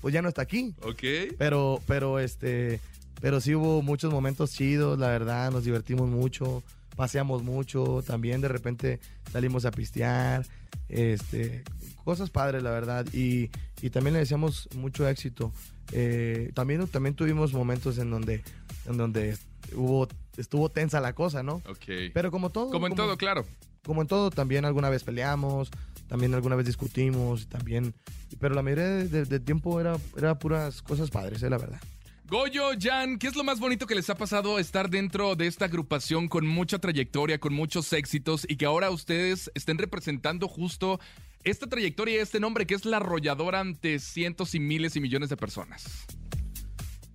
pues 0.00 0.14
ya 0.14 0.22
no 0.22 0.28
está 0.28 0.42
aquí. 0.42 0.74
ok. 0.82 1.02
Pero, 1.38 1.80
pero 1.86 2.18
este, 2.18 2.80
pero 3.20 3.40
sí 3.40 3.54
hubo 3.54 3.82
muchos 3.82 4.12
momentos 4.12 4.52
chidos, 4.52 4.98
la 4.98 5.08
verdad, 5.08 5.50
nos 5.50 5.64
divertimos 5.64 6.08
mucho, 6.08 6.62
paseamos 6.96 7.42
mucho, 7.42 8.02
también 8.06 8.40
de 8.40 8.48
repente 8.48 9.00
salimos 9.32 9.64
a 9.64 9.70
pistear, 9.70 10.46
este, 10.88 11.64
cosas 12.04 12.30
padres, 12.30 12.62
la 12.62 12.70
verdad, 12.70 13.06
y, 13.12 13.50
y 13.82 13.90
también 13.90 14.14
le 14.14 14.20
deseamos 14.20 14.68
mucho 14.74 15.08
éxito. 15.08 15.52
Eh, 15.92 16.50
también, 16.54 16.86
también 16.88 17.14
tuvimos 17.14 17.52
momentos 17.52 17.98
en 17.98 18.10
donde, 18.10 18.42
en 18.86 18.96
donde 18.96 19.36
hubo, 19.74 20.08
estuvo 20.36 20.68
tensa 20.70 21.00
la 21.00 21.14
cosa, 21.14 21.42
¿no? 21.42 21.56
Ok. 21.68 22.12
Pero 22.12 22.30
como 22.30 22.50
todo. 22.50 22.70
Como 22.70 22.86
en 22.86 22.94
todo, 22.94 23.16
claro. 23.16 23.44
Como 23.84 24.02
en 24.02 24.08
todo, 24.08 24.30
también 24.30 24.64
alguna 24.64 24.90
vez 24.90 25.04
peleamos, 25.04 25.70
también 26.08 26.34
alguna 26.34 26.56
vez 26.56 26.66
discutimos, 26.66 27.48
también, 27.48 27.94
pero 28.38 28.54
la 28.54 28.62
mayoría 28.62 28.84
de- 28.86 29.08
de- 29.08 29.24
del 29.24 29.42
tiempo 29.42 29.80
era, 29.80 29.96
era 30.16 30.38
puras 30.38 30.82
cosas 30.82 31.10
padres, 31.10 31.42
eh, 31.42 31.50
la 31.50 31.58
verdad. 31.58 31.80
Goyo, 32.28 32.70
Jan, 32.78 33.18
¿qué 33.18 33.26
es 33.28 33.36
lo 33.36 33.44
más 33.44 33.58
bonito 33.58 33.86
que 33.86 33.94
les 33.94 34.10
ha 34.10 34.14
pasado 34.14 34.58
estar 34.58 34.90
dentro 34.90 35.34
de 35.34 35.46
esta 35.46 35.64
agrupación 35.64 36.28
con 36.28 36.46
mucha 36.46 36.78
trayectoria, 36.78 37.38
con 37.40 37.54
muchos 37.54 37.90
éxitos 37.94 38.44
y 38.46 38.56
que 38.56 38.66
ahora 38.66 38.90
ustedes 38.90 39.50
estén 39.54 39.78
representando 39.78 40.46
justo 40.46 41.00
esta 41.44 41.66
trayectoria 41.68 42.16
y 42.16 42.18
este 42.18 42.38
nombre 42.40 42.66
que 42.66 42.74
es 42.74 42.84
la 42.84 42.98
arrolladora 42.98 43.60
ante 43.60 43.98
cientos 43.98 44.54
y 44.54 44.60
miles 44.60 44.94
y 44.96 45.00
millones 45.00 45.30
de 45.30 45.38
personas? 45.38 45.86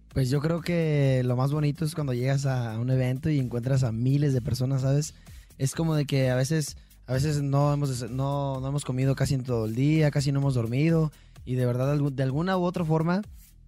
Pues 0.10 0.30
yo 0.32 0.40
creo 0.42 0.62
que 0.62 1.22
lo 1.26 1.36
más 1.36 1.52
bonito 1.52 1.86
es 1.86 1.94
cuando 1.96 2.14
llegas 2.14 2.46
a 2.48 2.80
un 2.80 2.90
evento 2.90 3.30
y 3.30 3.40
encuentras 3.40 3.84
a 3.84 3.92
miles 3.92 4.34
de 4.34 4.42
personas, 4.42 4.82
¿sabes? 4.82 5.14
Es 5.58 5.76
como 5.76 5.96
de 5.96 6.06
que 6.06 6.30
a 6.30 6.36
veces, 6.36 6.78
a 7.08 7.14
veces 7.14 7.42
no 7.42 7.74
hemos, 7.74 8.10
no, 8.10 8.60
no 8.60 8.68
hemos 8.68 8.86
comido 8.86 9.16
casi 9.16 9.34
en 9.36 9.44
todo 9.44 9.66
el 9.66 9.76
día, 9.76 10.12
casi 10.12 10.32
no 10.32 10.40
hemos 10.40 10.56
dormido 10.56 11.12
y 11.46 11.56
de 11.56 11.66
verdad 11.66 11.98
de 11.98 12.24
alguna 12.24 12.58
u 12.58 12.64
otra 12.64 12.86
forma 12.86 13.22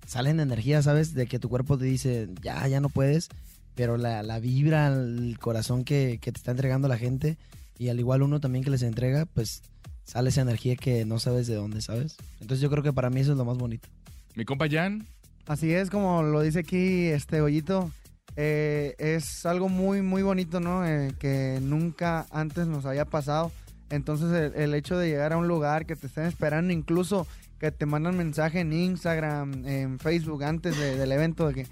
salen 0.06 0.40
energías, 0.40 0.86
¿sabes? 0.86 1.14
De 1.14 1.28
que 1.28 1.40
tu 1.40 1.50
cuerpo 1.50 1.78
te 1.78 1.86
dice, 1.86 2.30
ya, 2.42 2.68
ya 2.68 2.80
no 2.80 2.90
puedes, 2.90 3.30
pero 3.76 3.98
la, 3.98 4.24
la 4.24 4.40
vibra, 4.40 4.88
el 4.88 5.38
corazón 5.40 5.84
que, 5.84 6.20
que 6.22 6.32
te 6.32 6.38
está 6.38 6.52
entregando 6.52 6.88
la 6.88 6.98
gente 6.98 7.38
y 7.78 7.90
al 7.90 8.00
igual 8.00 8.22
uno 8.22 8.40
también 8.40 8.64
que 8.64 8.70
les 8.70 8.84
entrega, 8.84 9.26
pues 9.26 9.62
sale 10.06 10.30
esa 10.30 10.42
energía 10.42 10.76
que 10.76 11.06
no 11.06 11.20
sabes 11.20 11.48
de 11.48 11.56
dónde, 11.56 11.82
¿sabes? 11.82 12.18
Entonces 12.40 12.62
yo 12.62 12.70
creo 12.70 12.84
que 12.84 12.94
para 12.94 13.10
mí 13.10 13.22
eso 13.22 13.32
es 13.32 13.38
lo 13.38 13.46
más 13.46 13.58
bonito. 13.58 13.90
Mi 14.36 14.46
compa 14.46 14.68
Jan, 14.70 15.08
Así 15.48 15.72
es, 15.72 15.92
como 15.92 16.24
lo 16.24 16.42
dice 16.42 16.60
aquí 16.60 17.06
este 17.06 17.40
Hoyito, 17.40 17.92
eh, 18.36 18.96
es 18.98 19.46
algo 19.46 19.70
muy, 19.70 20.02
muy 20.02 20.24
bonito, 20.24 20.60
¿no? 20.60 20.86
Eh, 20.86 21.14
que 21.20 21.60
nunca 21.62 22.26
antes 22.32 22.68
nos 22.68 22.86
había 22.86 23.06
pasado. 23.06 23.52
Entonces 23.90 24.32
el, 24.32 24.62
el 24.62 24.74
hecho 24.74 24.98
de 24.98 25.10
llegar 25.10 25.34
a 25.34 25.38
un 25.38 25.48
lugar 25.48 25.86
que 25.86 25.96
te 25.96 26.08
estén 26.08 26.26
esperando, 26.26 26.74
incluso 26.74 27.28
que 27.60 27.72
te 27.72 27.86
mandan 27.86 28.18
mensaje 28.18 28.60
en 28.62 28.74
Instagram, 28.74 29.66
en 29.66 30.00
Facebook 30.00 30.44
antes 30.44 30.78
de- 30.78 30.98
del 30.98 31.12
evento 31.12 31.48
de 31.48 31.54
que, 31.54 31.68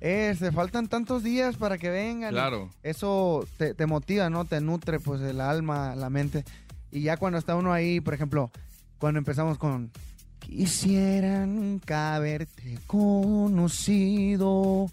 eh, 0.00 0.34
se 0.38 0.52
faltan 0.52 0.88
tantos 0.88 1.22
días 1.22 1.56
para 1.56 1.78
que 1.78 1.90
vengan. 1.90 2.32
claro. 2.32 2.70
Eso 2.82 3.46
te, 3.56 3.74
te 3.74 3.86
motiva, 3.86 4.28
¿no? 4.30 4.44
Te 4.44 4.60
nutre, 4.60 5.00
pues, 5.00 5.20
el 5.22 5.40
alma, 5.40 5.96
la 5.96 6.10
mente. 6.10 6.44
Y 6.92 7.02
ya 7.02 7.16
cuando 7.16 7.38
está 7.38 7.56
uno 7.56 7.72
ahí, 7.72 8.00
por 8.00 8.14
ejemplo, 8.14 8.50
cuando 8.98 9.18
empezamos 9.18 9.58
con... 9.58 9.90
Quisiera 10.38 11.46
nunca 11.46 12.14
haberte 12.14 12.78
conocido, 12.86 14.90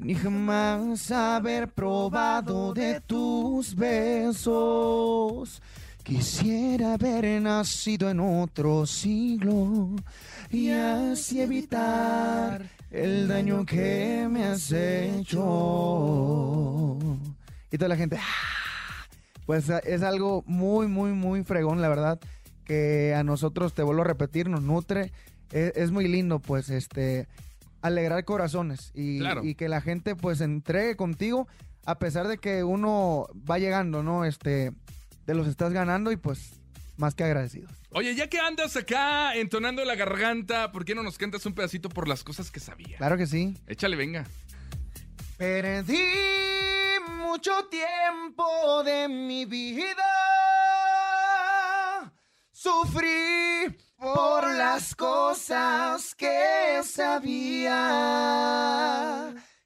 ni 0.00 0.14
jamás 0.14 1.10
haber 1.10 1.68
probado 1.68 2.72
de 2.72 3.00
tus 3.02 3.74
besos. 3.74 5.60
Quisiera 6.02 6.94
haber 6.94 7.42
nacido 7.42 8.08
en 8.08 8.20
otro 8.20 8.86
siglo 8.86 9.90
y 10.50 10.70
así 10.70 11.42
evitar 11.42 12.62
el 12.90 13.28
daño 13.28 13.66
que 13.66 14.26
me 14.28 14.44
has 14.44 14.72
hecho. 14.72 15.36
Y 17.70 17.76
toda 17.76 17.88
la 17.88 17.96
gente, 17.96 18.16
"Ah". 18.16 19.06
pues 19.44 19.68
es 19.68 20.02
algo 20.02 20.42
muy, 20.46 20.86
muy, 20.88 21.12
muy 21.12 21.44
fregón, 21.44 21.82
la 21.82 21.88
verdad, 21.88 22.18
que 22.64 23.14
a 23.14 23.22
nosotros, 23.22 23.74
te 23.74 23.82
vuelvo 23.82 24.00
a 24.02 24.06
repetir, 24.06 24.48
nos 24.48 24.62
nutre. 24.62 25.12
Es, 25.52 25.72
es 25.76 25.90
muy 25.90 26.08
lindo, 26.08 26.38
pues, 26.38 26.70
este, 26.70 27.28
alegrar 27.82 28.24
corazones 28.24 28.90
y, 28.94 29.18
Claro. 29.18 29.44
y 29.44 29.54
que 29.54 29.68
la 29.68 29.80
gente, 29.80 30.14
pues, 30.16 30.40
entregue 30.40 30.96
contigo, 30.96 31.48
a 31.86 31.98
pesar 31.98 32.28
de 32.28 32.38
que 32.38 32.62
uno 32.64 33.26
va 33.48 33.58
llegando, 33.58 34.02
¿no? 34.02 34.24
Este, 34.24 34.72
te 35.24 35.34
los 35.34 35.46
estás 35.46 35.72
ganando 35.72 36.12
y, 36.12 36.16
pues, 36.16 36.60
más 36.96 37.14
que 37.14 37.24
agradecido. 37.24 37.68
Oye, 37.92 38.14
ya 38.14 38.28
que 38.28 38.38
andas 38.38 38.76
acá 38.76 39.34
entonando 39.34 39.84
la 39.84 39.94
garganta, 39.94 40.70
¿por 40.70 40.84
qué 40.84 40.94
no 40.94 41.02
nos 41.02 41.16
cantas 41.18 41.44
un 41.46 41.54
pedacito 41.54 41.88
por 41.88 42.06
las 42.06 42.22
cosas 42.22 42.50
que 42.50 42.60
sabía? 42.60 42.98
Claro 42.98 43.16
que 43.16 43.26
sí. 43.26 43.56
Échale, 43.66 43.96
venga. 43.96 44.26
Perdí 45.38 46.04
mucho 47.18 47.50
tiempo 47.70 48.82
de 48.84 49.08
mi 49.08 49.46
vida. 49.46 50.04
Sufrí 52.52 53.74
por 54.00 54.52
las 54.54 54.96
cosas 54.96 56.14
que 56.14 56.80
sabía. 56.82 57.76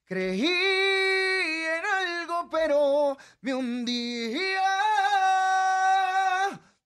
Creí 0.04 0.44
en 0.44 1.84
algo, 2.02 2.48
pero 2.50 3.16
me 3.40 3.54
hundía. 3.54 4.60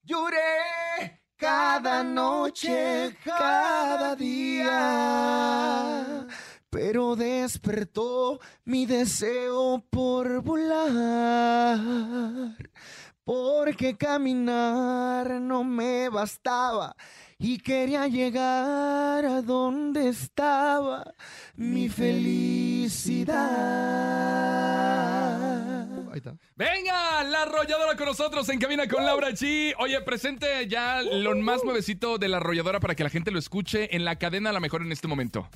Lloré 0.03 1.23
cada 1.35 2.03
noche, 2.03 3.17
cada 3.23 4.15
día 4.15 5.49
pero 6.69 7.15
despertó 7.15 8.39
mi 8.65 8.85
deseo 8.85 9.83
por 9.89 10.41
volar, 10.41 11.79
porque 13.29 13.95
caminar 13.95 15.29
no 15.39 15.63
me 15.63 16.09
bastaba 16.09 16.95
y 17.37 17.59
quería 17.59 18.07
llegar 18.07 19.23
a 19.23 19.43
donde 19.43 20.09
estaba 20.09 21.13
mi 21.55 21.89
felicidad. 21.89 23.37
Ahí 26.11 26.17
está. 26.17 26.33
Venga, 26.55 27.23
la 27.23 27.43
arrolladora 27.43 27.95
con 27.95 28.07
nosotros 28.07 28.49
en 28.49 28.57
cabina 28.57 28.87
con 28.87 29.05
Laura 29.05 29.29
G. 29.29 29.75
Oye, 29.77 30.01
presente 30.01 30.67
ya 30.67 31.03
lo 31.03 31.35
más 31.35 31.63
nuevecito 31.63 32.17
de 32.17 32.29
la 32.29 32.37
arrolladora 32.37 32.79
para 32.79 32.95
que 32.95 33.03
la 33.03 33.11
gente 33.11 33.29
lo 33.29 33.37
escuche 33.37 33.95
en 33.95 34.05
la 34.05 34.15
cadena 34.15 34.49
a 34.49 34.53
la 34.53 34.59
mejor 34.59 34.81
en 34.81 34.91
este 34.91 35.07
momento. 35.07 35.47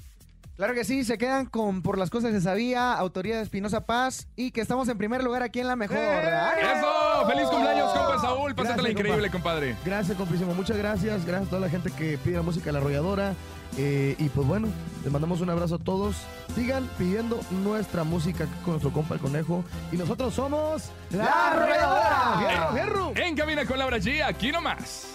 Claro 0.56 0.76
que 0.76 0.84
sí, 0.84 1.04
se 1.04 1.18
quedan 1.18 1.48
con 1.48 1.82
Por 1.82 1.98
las 1.98 2.12
cosas 2.12 2.32
que 2.32 2.40
sabía, 2.40 2.94
autoría 2.94 3.38
de 3.38 3.42
Espinosa 3.42 3.88
Paz 3.88 4.28
y 4.36 4.52
que 4.52 4.62
estamos 4.62 4.88
en 4.90 5.00
primer 5.00 5.24
lugar 5.24 5.42
aquí 5.42 5.60
en 5.60 5.68
La 5.68 5.76
Mejor. 5.76 5.98
¡Ay! 5.98 6.78
¡Eso! 6.78 6.93
¡Feliz 7.26 7.48
cumpleaños, 7.50 7.92
compa 7.94 8.20
Saúl! 8.20 8.56
Pásatela 8.56 8.90
increíble, 8.90 9.30
compa. 9.30 9.32
compadre. 9.32 9.76
Gracias, 9.86 10.18
comprísimo. 10.18 10.54
Muchas 10.54 10.78
gracias. 10.78 11.26
Gracias 11.26 11.48
a 11.48 11.50
toda 11.50 11.62
la 11.62 11.70
gente 11.70 11.92
que 11.92 12.18
pide 12.18 12.36
la 12.38 12.42
música 12.42 12.66
de 12.66 12.72
la 12.74 12.80
arrolladora. 12.80 13.34
Eh, 13.78 14.16
y 14.20 14.30
pues 14.30 14.48
bueno, 14.48 14.68
les 15.04 15.12
mandamos 15.12 15.42
un 15.42 15.50
abrazo 15.50 15.76
a 15.76 15.80
todos. 15.80 16.16
Sigan 16.56 16.88
pidiendo 16.98 17.40
nuestra 17.64 18.04
música 18.04 18.46
con 18.64 18.74
nuestro 18.74 18.92
compa 18.92 19.16
el 19.16 19.22
conejo. 19.22 19.64
Y 19.92 19.98
nosotros 19.98 20.34
somos 20.34 20.92
La 21.12 21.52
Arrolladora. 21.52 22.38
¡Fierro, 22.40 22.74
fierro! 22.74 23.12
En 23.16 23.36
cabina 23.36 23.66
con 23.66 23.80
Laura 23.80 23.98
G, 23.98 24.24
aquí 24.24 24.52
nomás. 24.52 25.08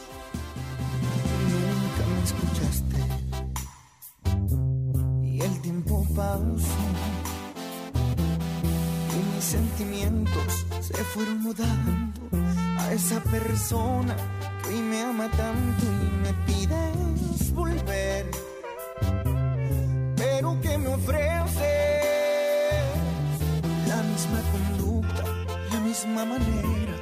Nunca 1.49 2.05
me 2.15 2.23
escuchaste 2.25 2.97
y 5.25 5.41
el 5.41 5.61
tiempo 5.63 6.05
pausó 6.17 6.67
mis 9.39 9.45
sentimientos 9.45 10.67
se 10.81 11.05
fueron 11.15 11.41
mudando 11.41 12.29
a 12.81 12.93
esa 12.93 13.21
persona 13.23 14.17
que 14.63 14.71
hoy 14.71 14.81
me 14.81 15.01
ama 15.01 15.31
tanto 15.31 15.85
y 15.87 16.11
me 16.25 16.33
pides 16.45 17.53
volver. 17.53 18.27
Pero 20.17 20.61
que 20.61 20.77
me 20.77 20.89
ofreces 20.89 21.55
la 23.87 24.03
misma 24.03 24.41
conducta, 24.55 25.25
la 25.73 25.81
misma 25.81 26.25
manera, 26.25 26.97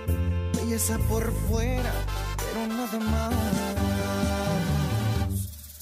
belleza 0.57 0.99
por 1.09 1.33
fuera, 1.49 1.93
pero 2.37 2.67
nada 2.67 2.99
más. 3.13 3.35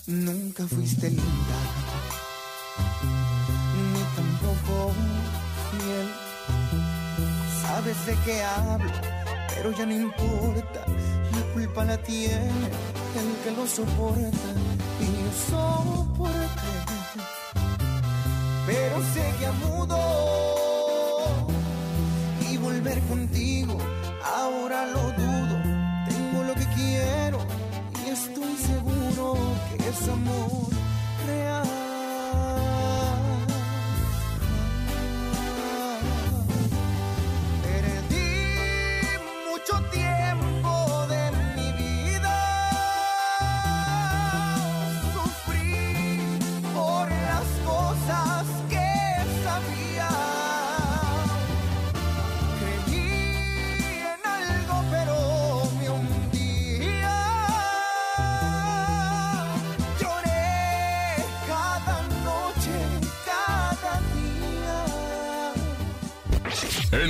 Nunca 0.07 0.69
fuiste 0.69 1.11
linda, 1.11 1.59
Sabes 7.95 8.07
de 8.07 8.25
qué 8.25 8.43
hablo, 8.43 8.91
pero 9.55 9.73
ya 9.73 9.87
no 9.87 9.95
importa. 9.95 10.85
La 11.33 11.53
culpa 11.53 11.85
la 11.85 11.97
tiene 11.99 12.67
el 13.17 13.37
que 13.45 13.51
lo 13.57 13.67
soporta 13.67 14.51
y 15.01 15.05
yo 15.05 15.31
soporté. 15.51 16.75
Pero 18.67 19.03
seguía 19.13 19.53
mudo 19.53 19.99
y 22.51 22.57
volver 22.57 23.01
contigo 23.03 23.79
ahora 24.25 24.87
lo 24.87 25.03
dudo. 25.13 25.57
Tengo 26.09 26.45
lo 26.45 26.55
que 26.55 26.67
quiero 26.75 27.39
y 28.05 28.11
estoy 28.11 28.57
seguro 28.57 29.37
que 29.69 29.89
es 29.89 30.09
amor 30.09 30.69
real. 31.27 31.84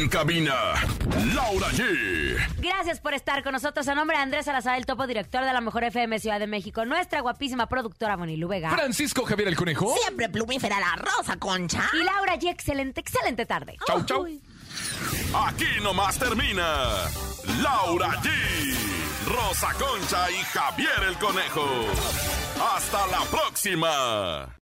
En 0.04 0.10
cabina, 0.10 0.74
Laura 1.34 1.68
G. 1.70 2.36
Gracias 2.58 3.00
por 3.00 3.14
estar 3.14 3.42
con 3.42 3.52
nosotros. 3.52 3.88
A 3.88 3.94
nombre 3.94 4.18
de 4.18 4.22
Andrés 4.22 4.44
Salazar, 4.44 4.76
el 4.76 4.84
topo 4.84 5.06
director 5.06 5.42
de 5.42 5.50
la 5.50 5.62
Mejor 5.62 5.82
FM 5.82 6.18
Ciudad 6.18 6.38
de 6.38 6.46
México, 6.46 6.84
nuestra 6.84 7.22
guapísima 7.22 7.70
productora 7.70 8.14
Bonilu 8.14 8.46
Vega. 8.46 8.68
Francisco 8.68 9.24
Javier 9.24 9.48
el 9.48 9.56
Conejo. 9.56 9.96
Siempre 9.96 10.28
plumífera 10.28 10.78
la 10.78 10.94
rosa, 10.96 11.38
concha. 11.38 11.88
Y 11.94 12.04
Laura 12.04 12.38
G, 12.38 12.50
excelente, 12.50 13.00
excelente 13.00 13.46
tarde. 13.46 13.78
Chau, 13.86 14.04
chau. 14.04 14.24
Uy. 14.24 14.42
Aquí 15.46 15.80
nomás 15.82 16.18
termina 16.18 17.08
Laura 17.62 18.10
G, 18.20 18.28
Rosa 19.26 19.72
Concha 19.72 20.30
y 20.30 20.42
Javier 20.52 21.02
el 21.08 21.16
Conejo. 21.16 21.66
Hasta 22.76 23.06
la 23.06 23.22
próxima. 23.30 24.54